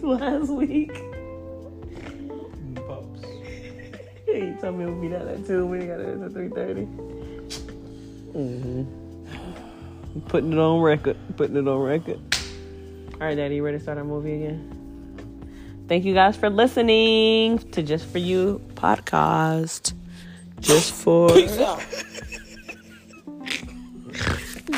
last 0.02 0.48
week. 0.48 0.92
Pops. 2.74 3.20
you 4.26 4.56
told 4.60 4.78
me 4.78 4.84
it 4.84 4.90
would 4.90 5.00
be 5.00 5.08
down 5.08 5.28
at 5.28 5.46
2. 5.46 5.66
We 5.66 5.78
got 5.78 6.00
it 6.00 6.08
at 6.08 6.32
3.30. 6.32 6.86
Mm-hmm. 8.32 10.20
Putting 10.28 10.52
it 10.52 10.58
on 10.58 10.80
record. 10.80 11.16
Putting 11.36 11.56
it 11.56 11.68
on 11.68 11.80
record. 11.80 12.20
All 13.14 13.28
right, 13.28 13.36
Daddy, 13.36 13.56
you 13.56 13.64
ready 13.64 13.78
to 13.78 13.82
start 13.82 13.98
our 13.98 14.04
movie 14.04 14.34
again? 14.34 15.84
Thank 15.88 16.04
you 16.04 16.14
guys 16.14 16.36
for 16.36 16.50
listening 16.50 17.58
to 17.70 17.82
Just 17.82 18.06
For 18.06 18.18
You 18.18 18.60
podcast. 18.74 19.92
Just 20.60 20.92
for... 20.92 21.30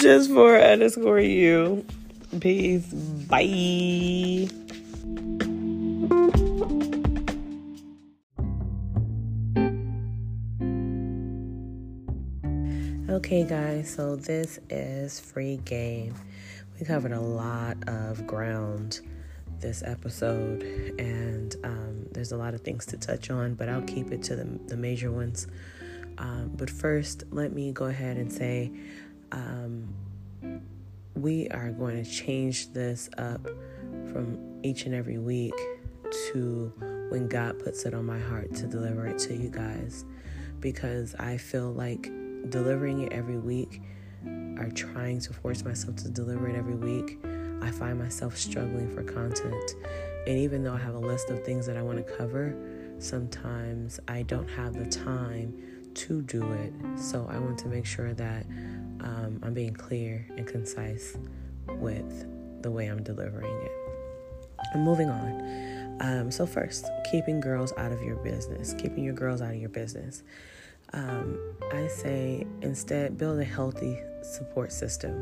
Just 0.05 0.30
for 0.30 0.61
underscore 0.61 1.20
you. 1.20 1.82
Peace. 2.38 2.84
Bye. 2.92 4.50
Okay, 13.09 13.44
guys, 13.48 13.88
so 13.88 14.16
this 14.16 14.61
is 14.68 15.20
free 15.20 15.57
game. 15.64 16.14
We 16.78 16.84
covered 16.84 17.12
a 17.12 17.20
lot 17.20 17.78
of 17.86 18.26
ground 18.26 19.00
this 19.61 19.82
episode, 19.86 20.62
and 20.98 21.57
um, 21.64 22.09
there's 22.12 22.32
a 22.32 22.36
lot 22.36 22.52
of 22.52 22.61
things 22.61 22.84
to 22.86 22.98
touch 22.98 23.30
on, 23.30 23.55
but 23.55 23.70
I'll 23.70 23.80
keep 23.80 24.12
it 24.12 24.22
to 24.24 24.36
the, 24.36 24.44
the 24.66 24.76
major 24.76 25.11
ones. 25.11 25.46
Um, 26.18 26.52
but 26.55 26.68
first, 26.68 27.24
let 27.30 27.55
me 27.55 27.72
go 27.72 27.86
ahead 27.86 28.18
and 28.18 28.30
say 28.30 28.70
um, 29.33 29.89
we 31.14 31.49
are 31.49 31.70
going 31.70 32.03
to 32.03 32.11
change 32.11 32.72
this 32.72 33.09
up 33.18 33.47
from 34.12 34.61
each 34.62 34.85
and 34.87 34.95
every 34.95 35.18
week 35.18 35.55
to 36.33 36.72
when 37.11 37.29
God 37.29 37.59
puts 37.62 37.85
it 37.85 37.95
on 37.95 38.05
my 38.05 38.18
heart 38.18 38.55
to 38.55 38.66
deliver 38.66 39.07
it 39.07 39.18
to 39.20 39.35
you 39.35 39.49
guys 39.49 40.05
because 40.61 41.14
I 41.16 41.37
feel 41.37 41.72
like 41.72 42.11
delivering 42.49 43.03
it 43.03 43.12
every 43.12 43.39
week 43.39 43.83
or 44.59 44.70
trying 44.75 45.20
to 45.20 45.33
force 45.33 45.64
myself 45.64 45.97
to 45.97 46.09
deliver 46.09 46.49
it 46.49 46.57
every 46.57 46.75
week, 46.75 47.18
I 47.61 47.70
find 47.70 47.99
myself 47.99 48.37
struggling 48.37 48.91
for 48.95 49.03
content. 49.03 49.75
And 50.27 50.39
even 50.39 50.62
though 50.64 50.75
I 50.75 50.79
have 50.79 50.95
a 50.95 50.99
list 50.99 51.31
of 51.31 51.45
things 51.45 51.66
that 51.66 51.77
I 51.77 51.83
want 51.83 51.99
to 51.99 52.16
cover, 52.16 52.57
sometimes 52.99 54.01
I 54.09 54.22
don't 54.22 54.49
have 54.49 54.75
the 54.75 54.87
time 54.87 55.55
to 55.95 56.22
do 56.22 56.51
it. 56.53 56.72
So 56.97 57.29
I 57.31 57.39
want 57.39 57.59
to 57.59 57.68
make 57.68 57.87
sure 57.87 58.14
that 58.14 58.47
um, 59.05 59.38
I'm 59.42 59.55
being 59.55 59.74
clear 59.74 60.26
and 60.36 60.46
concise 60.46 61.16
with 61.68 62.62
the 62.62 62.70
way 62.70 62.86
I'm 62.86 63.02
delivering 63.02 63.62
it. 63.62 63.72
I'm 64.74 64.80
moving 64.80 65.11
on. 65.11 65.96
Um, 66.00 66.30
so, 66.30 66.46
first, 66.46 66.86
keeping 67.11 67.38
girls 67.38 67.72
out 67.76 67.92
of 67.92 68.02
your 68.02 68.16
business, 68.16 68.74
keeping 68.74 69.05
your 69.05 69.14
girls 69.14 69.40
out 69.42 69.50
of 69.50 69.61
your 69.61 69.68
business. 69.68 70.22
Um, 70.92 71.38
I 71.72 71.86
say 71.88 72.46
instead 72.62 73.18
build 73.18 73.40
a 73.40 73.44
healthy 73.44 74.00
support 74.22 74.72
system. 74.72 75.12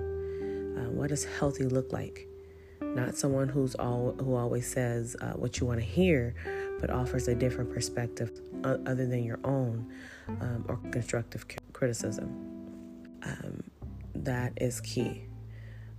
Uh, 0.79 0.91
what 0.91 1.09
does 1.09 1.25
healthy 1.25 1.65
look 1.65 1.93
like? 1.93 2.27
Not 2.81 3.17
someone 3.17 3.49
who's 3.49 3.75
all 3.75 4.15
who 4.19 4.35
always 4.35 4.67
says 4.67 5.17
uh, 5.21 5.33
what 5.33 5.61
you 5.61 5.67
want 5.67 5.81
to 5.81 5.87
hear, 5.87 6.35
but 6.81 6.91
offers 6.91 7.27
a 7.29 7.35
different 7.35 7.73
perspective 7.73 8.31
other 8.65 9.07
than 9.07 9.25
your 9.25 9.41
own 9.45 9.93
um, 10.41 10.65
or 10.69 10.77
constructive 10.91 11.45
criticism. 11.73 12.29
Um, 13.25 13.63
that 14.15 14.53
is 14.57 14.81
key. 14.81 15.27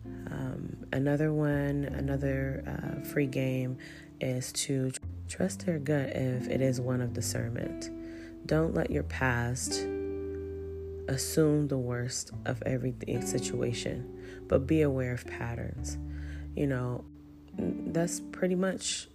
Um, 0.05 0.85
another 0.91 1.31
one, 1.31 1.85
another 1.85 2.63
uh, 2.67 3.07
free 3.07 3.27
game 3.27 3.77
is 4.19 4.51
to 4.53 4.91
trust 5.27 5.65
their 5.65 5.79
gut 5.79 6.09
if 6.09 6.47
it 6.47 6.61
is 6.61 6.79
one 6.81 7.01
of 7.01 7.13
discernment. 7.13 7.89
Don't 8.45 8.73
let 8.73 8.91
your 8.91 9.03
past 9.03 9.87
assume 11.07 11.67
the 11.67 11.77
worst 11.77 12.31
of 12.45 12.61
every 12.65 12.93
situation, 13.21 14.43
but 14.47 14.67
be 14.67 14.81
aware 14.81 15.13
of 15.13 15.25
patterns. 15.25 15.97
You 16.55 16.67
know, 16.67 17.05
that's 17.57 18.19
pretty 18.31 18.55
much 18.55 19.07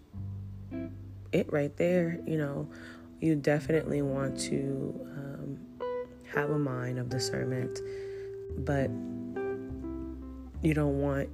it 1.32 1.52
right 1.52 1.76
there. 1.76 2.20
You 2.26 2.38
know, 2.38 2.68
you 3.20 3.34
definitely 3.34 4.02
want 4.02 4.38
to 4.40 4.94
um, 5.16 5.58
have 6.32 6.50
a 6.50 6.58
mind 6.58 6.98
of 6.98 7.08
discernment, 7.08 7.80
but 8.64 8.90
you 10.62 10.74
don't 10.74 11.00
want 11.00 11.28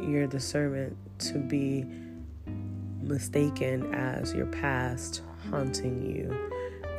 your 0.00 0.26
discernment 0.26 0.96
to 1.18 1.38
be 1.38 1.84
mistaken 3.02 3.94
as 3.94 4.34
your 4.34 4.46
past 4.46 5.22
haunting 5.50 6.02
you 6.02 6.48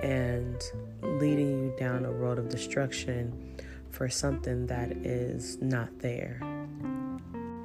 and 0.01 0.61
leading 1.01 1.63
you 1.63 1.73
down 1.77 2.05
a 2.05 2.11
road 2.11 2.39
of 2.39 2.49
destruction 2.49 3.57
for 3.89 4.09
something 4.09 4.67
that 4.67 4.91
is 4.97 5.57
not 5.61 5.89
there. 5.99 6.39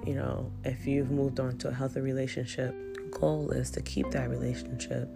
You 0.06 0.14
know, 0.14 0.52
if 0.64 0.86
you've 0.86 1.10
moved 1.10 1.40
on 1.40 1.56
to 1.58 1.68
a 1.68 1.72
healthy 1.72 2.00
relationship, 2.00 2.74
goal 3.10 3.50
is 3.50 3.70
to 3.72 3.80
keep 3.80 4.10
that 4.10 4.28
relationship 4.28 5.08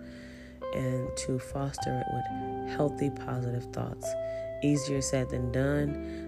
and 0.75 1.09
to 1.17 1.39
foster 1.39 2.01
it 2.01 2.07
with 2.13 2.77
healthy, 2.77 3.11
positive 3.11 3.65
thoughts. 3.73 4.07
Easier 4.63 5.01
said 5.01 5.31
than 5.31 5.53
done 5.53 6.19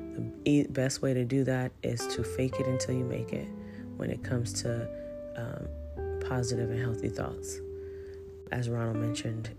the 0.45 0.66
best 0.70 1.03
way 1.03 1.14
to 1.14 1.24
do 1.24 1.45
that 1.45 1.72
is 1.83 2.07
to 2.09 2.24
fake 2.24 2.59
it 2.61 2.66
until 2.66 2.95
you 2.95 3.05
make 3.05 3.33
it 3.33 3.49
when 3.97 4.11
it 4.11 4.22
comes 4.22 4.53
to 4.62 4.89
um, 5.37 6.20
positive 6.26 6.70
and 6.70 6.81
healthy 6.81 7.09
thoughts, 7.09 7.59
as 8.53 8.68
Ronald 8.68 8.97
mentioned 8.97 9.51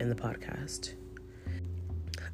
in 0.00 0.08
the 0.08 0.14
podcast. 0.14 0.94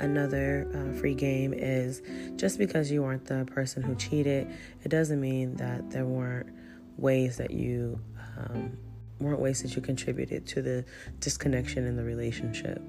Another 0.01 0.69
uh, 0.75 0.99
free 0.99 1.15
game 1.15 1.53
is 1.53 2.03
just 2.37 2.59
because 2.59 2.91
you 2.91 3.03
weren't 3.03 3.25
the 3.25 3.45
person 3.45 3.83
who 3.83 3.95
cheated, 3.95 4.49
it 4.83 4.89
doesn't 4.89 5.21
mean 5.21 5.55
that 5.57 5.91
there 5.91 6.07
weren't 6.07 6.49
ways 6.97 7.37
that 7.37 7.53
you 7.53 7.99
um, 8.37 8.77
weren't 9.21 9.41
ways 9.41 9.63
that 9.63 9.77
you 9.77 9.83
contributed 9.83 10.47
to 10.47 10.63
the 10.63 10.85
disconnection 11.21 11.87
in 11.87 11.97
the 11.97 12.03
relationship. 12.03 12.83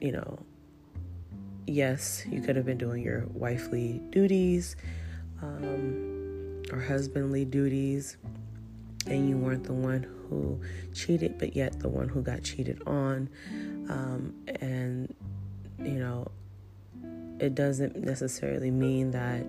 You 0.00 0.12
know, 0.12 0.38
yes, 1.66 2.24
you 2.30 2.40
could 2.40 2.56
have 2.56 2.66
been 2.66 2.78
doing 2.78 3.02
your 3.02 3.26
wifely 3.32 4.00
duties 4.10 4.76
um, 5.42 6.62
or 6.72 6.80
husbandly 6.80 7.44
duties, 7.44 8.16
and 9.06 9.28
you 9.28 9.36
weren't 9.36 9.64
the 9.64 9.72
one 9.72 10.02
who 10.28 10.60
cheated, 10.94 11.38
but 11.38 11.56
yet 11.56 11.80
the 11.80 11.88
one 11.88 12.08
who 12.08 12.22
got 12.22 12.42
cheated 12.42 12.82
on. 12.86 13.28
Um, 13.88 14.34
and, 14.60 15.14
you 15.78 15.98
know, 15.98 16.30
it 17.40 17.54
doesn't 17.54 17.96
necessarily 17.96 18.70
mean 18.70 19.10
that 19.12 19.44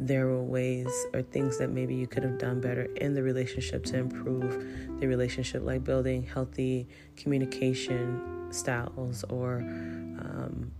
there 0.00 0.26
were 0.26 0.42
ways 0.42 0.88
or 1.12 1.22
things 1.22 1.58
that 1.58 1.70
maybe 1.70 1.94
you 1.94 2.06
could 2.06 2.22
have 2.22 2.38
done 2.38 2.60
better 2.60 2.84
in 2.96 3.14
the 3.14 3.22
relationship 3.22 3.84
to 3.86 3.96
improve 3.96 5.00
the 5.00 5.06
relationship, 5.08 5.62
like 5.64 5.82
building 5.82 6.22
healthy 6.22 6.86
communication 7.16 8.48
styles 8.50 9.24
or 9.24 9.58
um, 9.58 10.70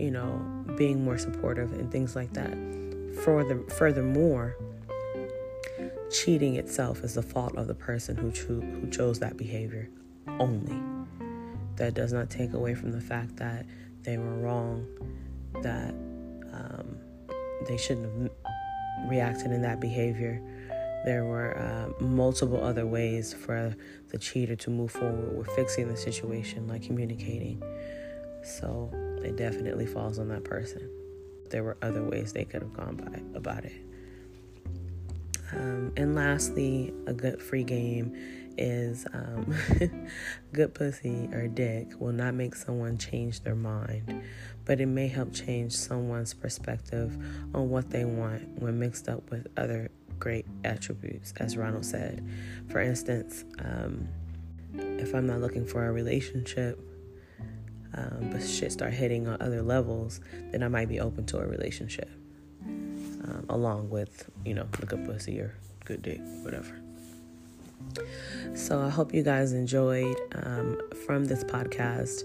you 0.00 0.10
know, 0.10 0.40
being 0.76 1.04
more 1.04 1.18
supportive 1.18 1.72
and 1.72 1.90
things 1.90 2.16
like 2.16 2.32
that. 2.32 2.56
Further, 3.24 3.62
furthermore, 3.68 4.56
cheating 6.10 6.56
itself 6.56 7.04
is 7.04 7.14
the 7.14 7.22
fault 7.22 7.56
of 7.56 7.66
the 7.66 7.74
person 7.74 8.16
who 8.16 8.32
cho- 8.32 8.60
who 8.60 8.88
chose 8.90 9.18
that 9.20 9.36
behavior 9.36 9.88
only. 10.38 10.76
That 11.76 11.94
does 11.94 12.12
not 12.12 12.30
take 12.30 12.52
away 12.52 12.74
from 12.74 12.92
the 12.92 13.00
fact 13.00 13.36
that 13.36 13.66
they 14.02 14.18
were 14.18 14.38
wrong, 14.38 14.86
that 15.62 15.90
um, 16.52 16.96
they 17.66 17.76
shouldn't 17.76 18.06
have 18.06 18.30
reacted 19.08 19.52
in 19.52 19.62
that 19.62 19.80
behavior. 19.80 20.42
There 21.04 21.24
were 21.24 21.56
uh, 21.56 22.04
multiple 22.04 22.62
other 22.62 22.86
ways 22.86 23.32
for 23.32 23.74
the 24.08 24.18
cheater 24.18 24.56
to 24.56 24.70
move 24.70 24.90
forward 24.90 25.38
with 25.38 25.48
fixing 25.56 25.88
the 25.88 25.96
situation, 25.96 26.68
like 26.68 26.82
communicating. 26.82 27.62
So 28.42 28.90
it 29.22 29.36
definitely 29.36 29.86
falls 29.86 30.18
on 30.18 30.28
that 30.28 30.44
person. 30.44 30.88
There 31.50 31.62
were 31.62 31.76
other 31.82 32.02
ways 32.02 32.32
they 32.32 32.44
could 32.44 32.62
have 32.62 32.72
gone 32.72 32.96
by 32.96 33.38
about 33.38 33.64
it. 33.64 33.72
Um, 35.52 35.92
and 35.96 36.14
lastly, 36.14 36.94
a 37.06 37.12
good 37.12 37.42
free 37.42 37.64
game 37.64 38.16
is 38.56 39.06
um, 39.12 39.54
good 40.52 40.74
pussy 40.74 41.28
or 41.32 41.48
dick 41.48 41.88
will 41.98 42.12
not 42.12 42.34
make 42.34 42.54
someone 42.54 42.98
change 42.98 43.40
their 43.40 43.54
mind, 43.54 44.22
but 44.64 44.80
it 44.80 44.86
may 44.86 45.08
help 45.08 45.32
change 45.32 45.72
someone's 45.72 46.34
perspective 46.34 47.16
on 47.54 47.70
what 47.70 47.90
they 47.90 48.04
want 48.04 48.48
when 48.60 48.78
mixed 48.78 49.08
up 49.08 49.28
with 49.30 49.46
other 49.56 49.90
great 50.18 50.46
attributes, 50.64 51.32
as 51.38 51.56
Ronald 51.56 51.84
said. 51.84 52.24
For 52.68 52.80
instance, 52.80 53.44
um, 53.58 54.06
if 54.74 55.14
I'm 55.14 55.26
not 55.26 55.40
looking 55.40 55.66
for 55.66 55.86
a 55.86 55.92
relationship, 55.92 56.78
um, 57.94 58.30
but 58.30 58.42
shit 58.42 58.72
start 58.72 58.92
hitting 58.92 59.26
on 59.26 59.40
other 59.40 59.62
levels, 59.62 60.20
then 60.50 60.62
I 60.62 60.68
might 60.68 60.88
be 60.88 61.00
open 61.00 61.26
to 61.26 61.38
a 61.38 61.46
relationship. 61.46 62.10
Um, 62.62 63.44
along 63.50 63.90
with, 63.90 64.30
you 64.44 64.54
know, 64.54 64.66
a 64.82 64.86
good 64.86 65.04
pussy 65.04 65.40
or 65.40 65.54
good 65.84 66.02
dick, 66.02 66.20
whatever. 66.42 66.80
So 68.54 68.80
I 68.80 68.88
hope 68.88 69.12
you 69.14 69.22
guys 69.22 69.52
enjoyed 69.52 70.16
um, 70.34 70.80
from 71.06 71.26
this 71.26 71.44
podcast. 71.44 72.22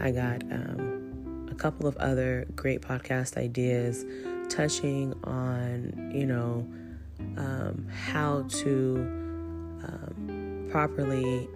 I 0.00 0.10
got 0.10 0.42
um, 0.44 1.48
a 1.50 1.54
couple 1.54 1.86
of 1.86 1.96
other 1.98 2.46
great 2.56 2.80
podcast 2.80 3.36
ideas 3.36 4.04
touching 4.48 5.14
on, 5.24 6.10
you 6.14 6.26
know, 6.26 6.66
um, 7.36 7.86
how 7.92 8.42
to 8.48 8.96
um, 9.84 10.68
properly 10.70 11.48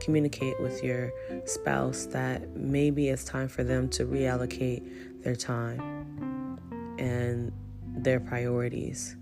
communicate 0.00 0.60
with 0.60 0.82
your 0.82 1.12
spouse 1.44 2.06
that 2.06 2.56
maybe 2.56 3.08
it's 3.08 3.24
time 3.24 3.48
for 3.48 3.64
them 3.64 3.88
to 3.90 4.04
reallocate 4.04 5.22
their 5.22 5.36
time 5.36 6.58
and 6.98 7.52
their 7.84 8.20
priorities. 8.20 9.16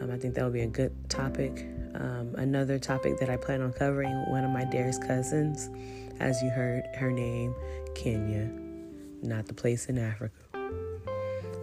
Um, 0.00 0.10
I 0.10 0.16
think 0.16 0.34
that 0.34 0.44
would 0.44 0.52
be 0.52 0.62
a 0.62 0.66
good 0.66 0.92
topic. 1.08 1.66
Um, 1.94 2.34
another 2.36 2.78
topic 2.78 3.18
that 3.20 3.30
I 3.30 3.36
plan 3.36 3.62
on 3.62 3.72
covering 3.72 4.12
one 4.30 4.44
of 4.44 4.50
my 4.50 4.64
dearest 4.64 5.06
cousins, 5.06 5.70
as 6.20 6.42
you 6.42 6.50
heard 6.50 6.84
her 6.96 7.10
name, 7.10 7.54
Kenya, 7.94 8.50
not 9.22 9.46
the 9.46 9.54
place 9.54 9.86
in 9.86 9.98
Africa, 9.98 10.34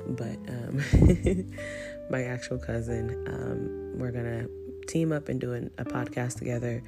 but 0.07 0.37
um, 0.47 0.81
my 2.09 2.23
actual 2.23 2.57
cousin. 2.57 3.09
Um, 3.27 3.99
we're 3.99 4.11
gonna 4.11 4.47
team 4.87 5.11
up 5.11 5.29
and 5.29 5.39
do 5.39 5.53
a 5.53 5.85
podcast 5.85 6.37
together 6.37 6.81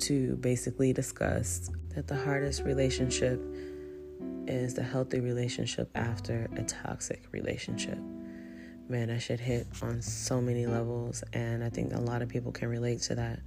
to 0.00 0.36
basically 0.36 0.92
discuss 0.92 1.70
that 1.94 2.06
the 2.06 2.16
hardest 2.16 2.62
relationship 2.62 3.40
is 4.46 4.74
the 4.74 4.82
healthy 4.82 5.20
relationship 5.20 5.90
after 5.94 6.48
a 6.56 6.62
toxic 6.62 7.22
relationship. 7.32 7.98
Man, 8.86 9.08
that 9.08 9.20
shit 9.20 9.40
hit 9.40 9.66
on 9.80 10.02
so 10.02 10.42
many 10.42 10.66
levels, 10.66 11.24
and 11.32 11.64
I 11.64 11.70
think 11.70 11.94
a 11.94 11.98
lot 11.98 12.20
of 12.20 12.28
people 12.28 12.52
can 12.52 12.68
relate 12.68 13.00
to 13.02 13.14
that 13.14 13.40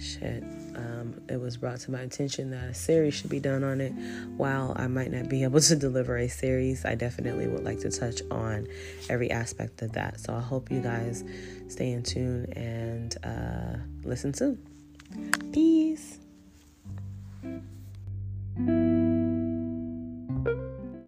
shit. 0.00 0.42
Um, 0.74 1.20
it 1.28 1.40
was 1.40 1.56
brought 1.56 1.78
to 1.80 1.92
my 1.92 2.00
attention 2.00 2.50
that 2.50 2.70
a 2.70 2.74
series 2.74 3.14
should 3.14 3.30
be 3.30 3.38
done 3.38 3.62
on 3.62 3.80
it. 3.80 3.92
While 4.36 4.74
I 4.76 4.88
might 4.88 5.12
not 5.12 5.28
be 5.28 5.44
able 5.44 5.60
to 5.60 5.76
deliver 5.76 6.16
a 6.16 6.28
series, 6.28 6.84
I 6.84 6.96
definitely 6.96 7.46
would 7.46 7.62
like 7.62 7.78
to 7.80 7.90
touch 7.90 8.20
on 8.32 8.66
every 9.08 9.30
aspect 9.30 9.80
of 9.82 9.92
that. 9.92 10.18
So 10.18 10.34
I 10.34 10.40
hope 10.40 10.72
you 10.72 10.80
guys 10.80 11.22
stay 11.68 11.92
in 11.92 12.02
tune 12.02 12.52
and 12.56 13.16
uh, 13.22 13.78
listen 14.02 14.34
soon. 14.34 14.73
Peace. 15.52 16.18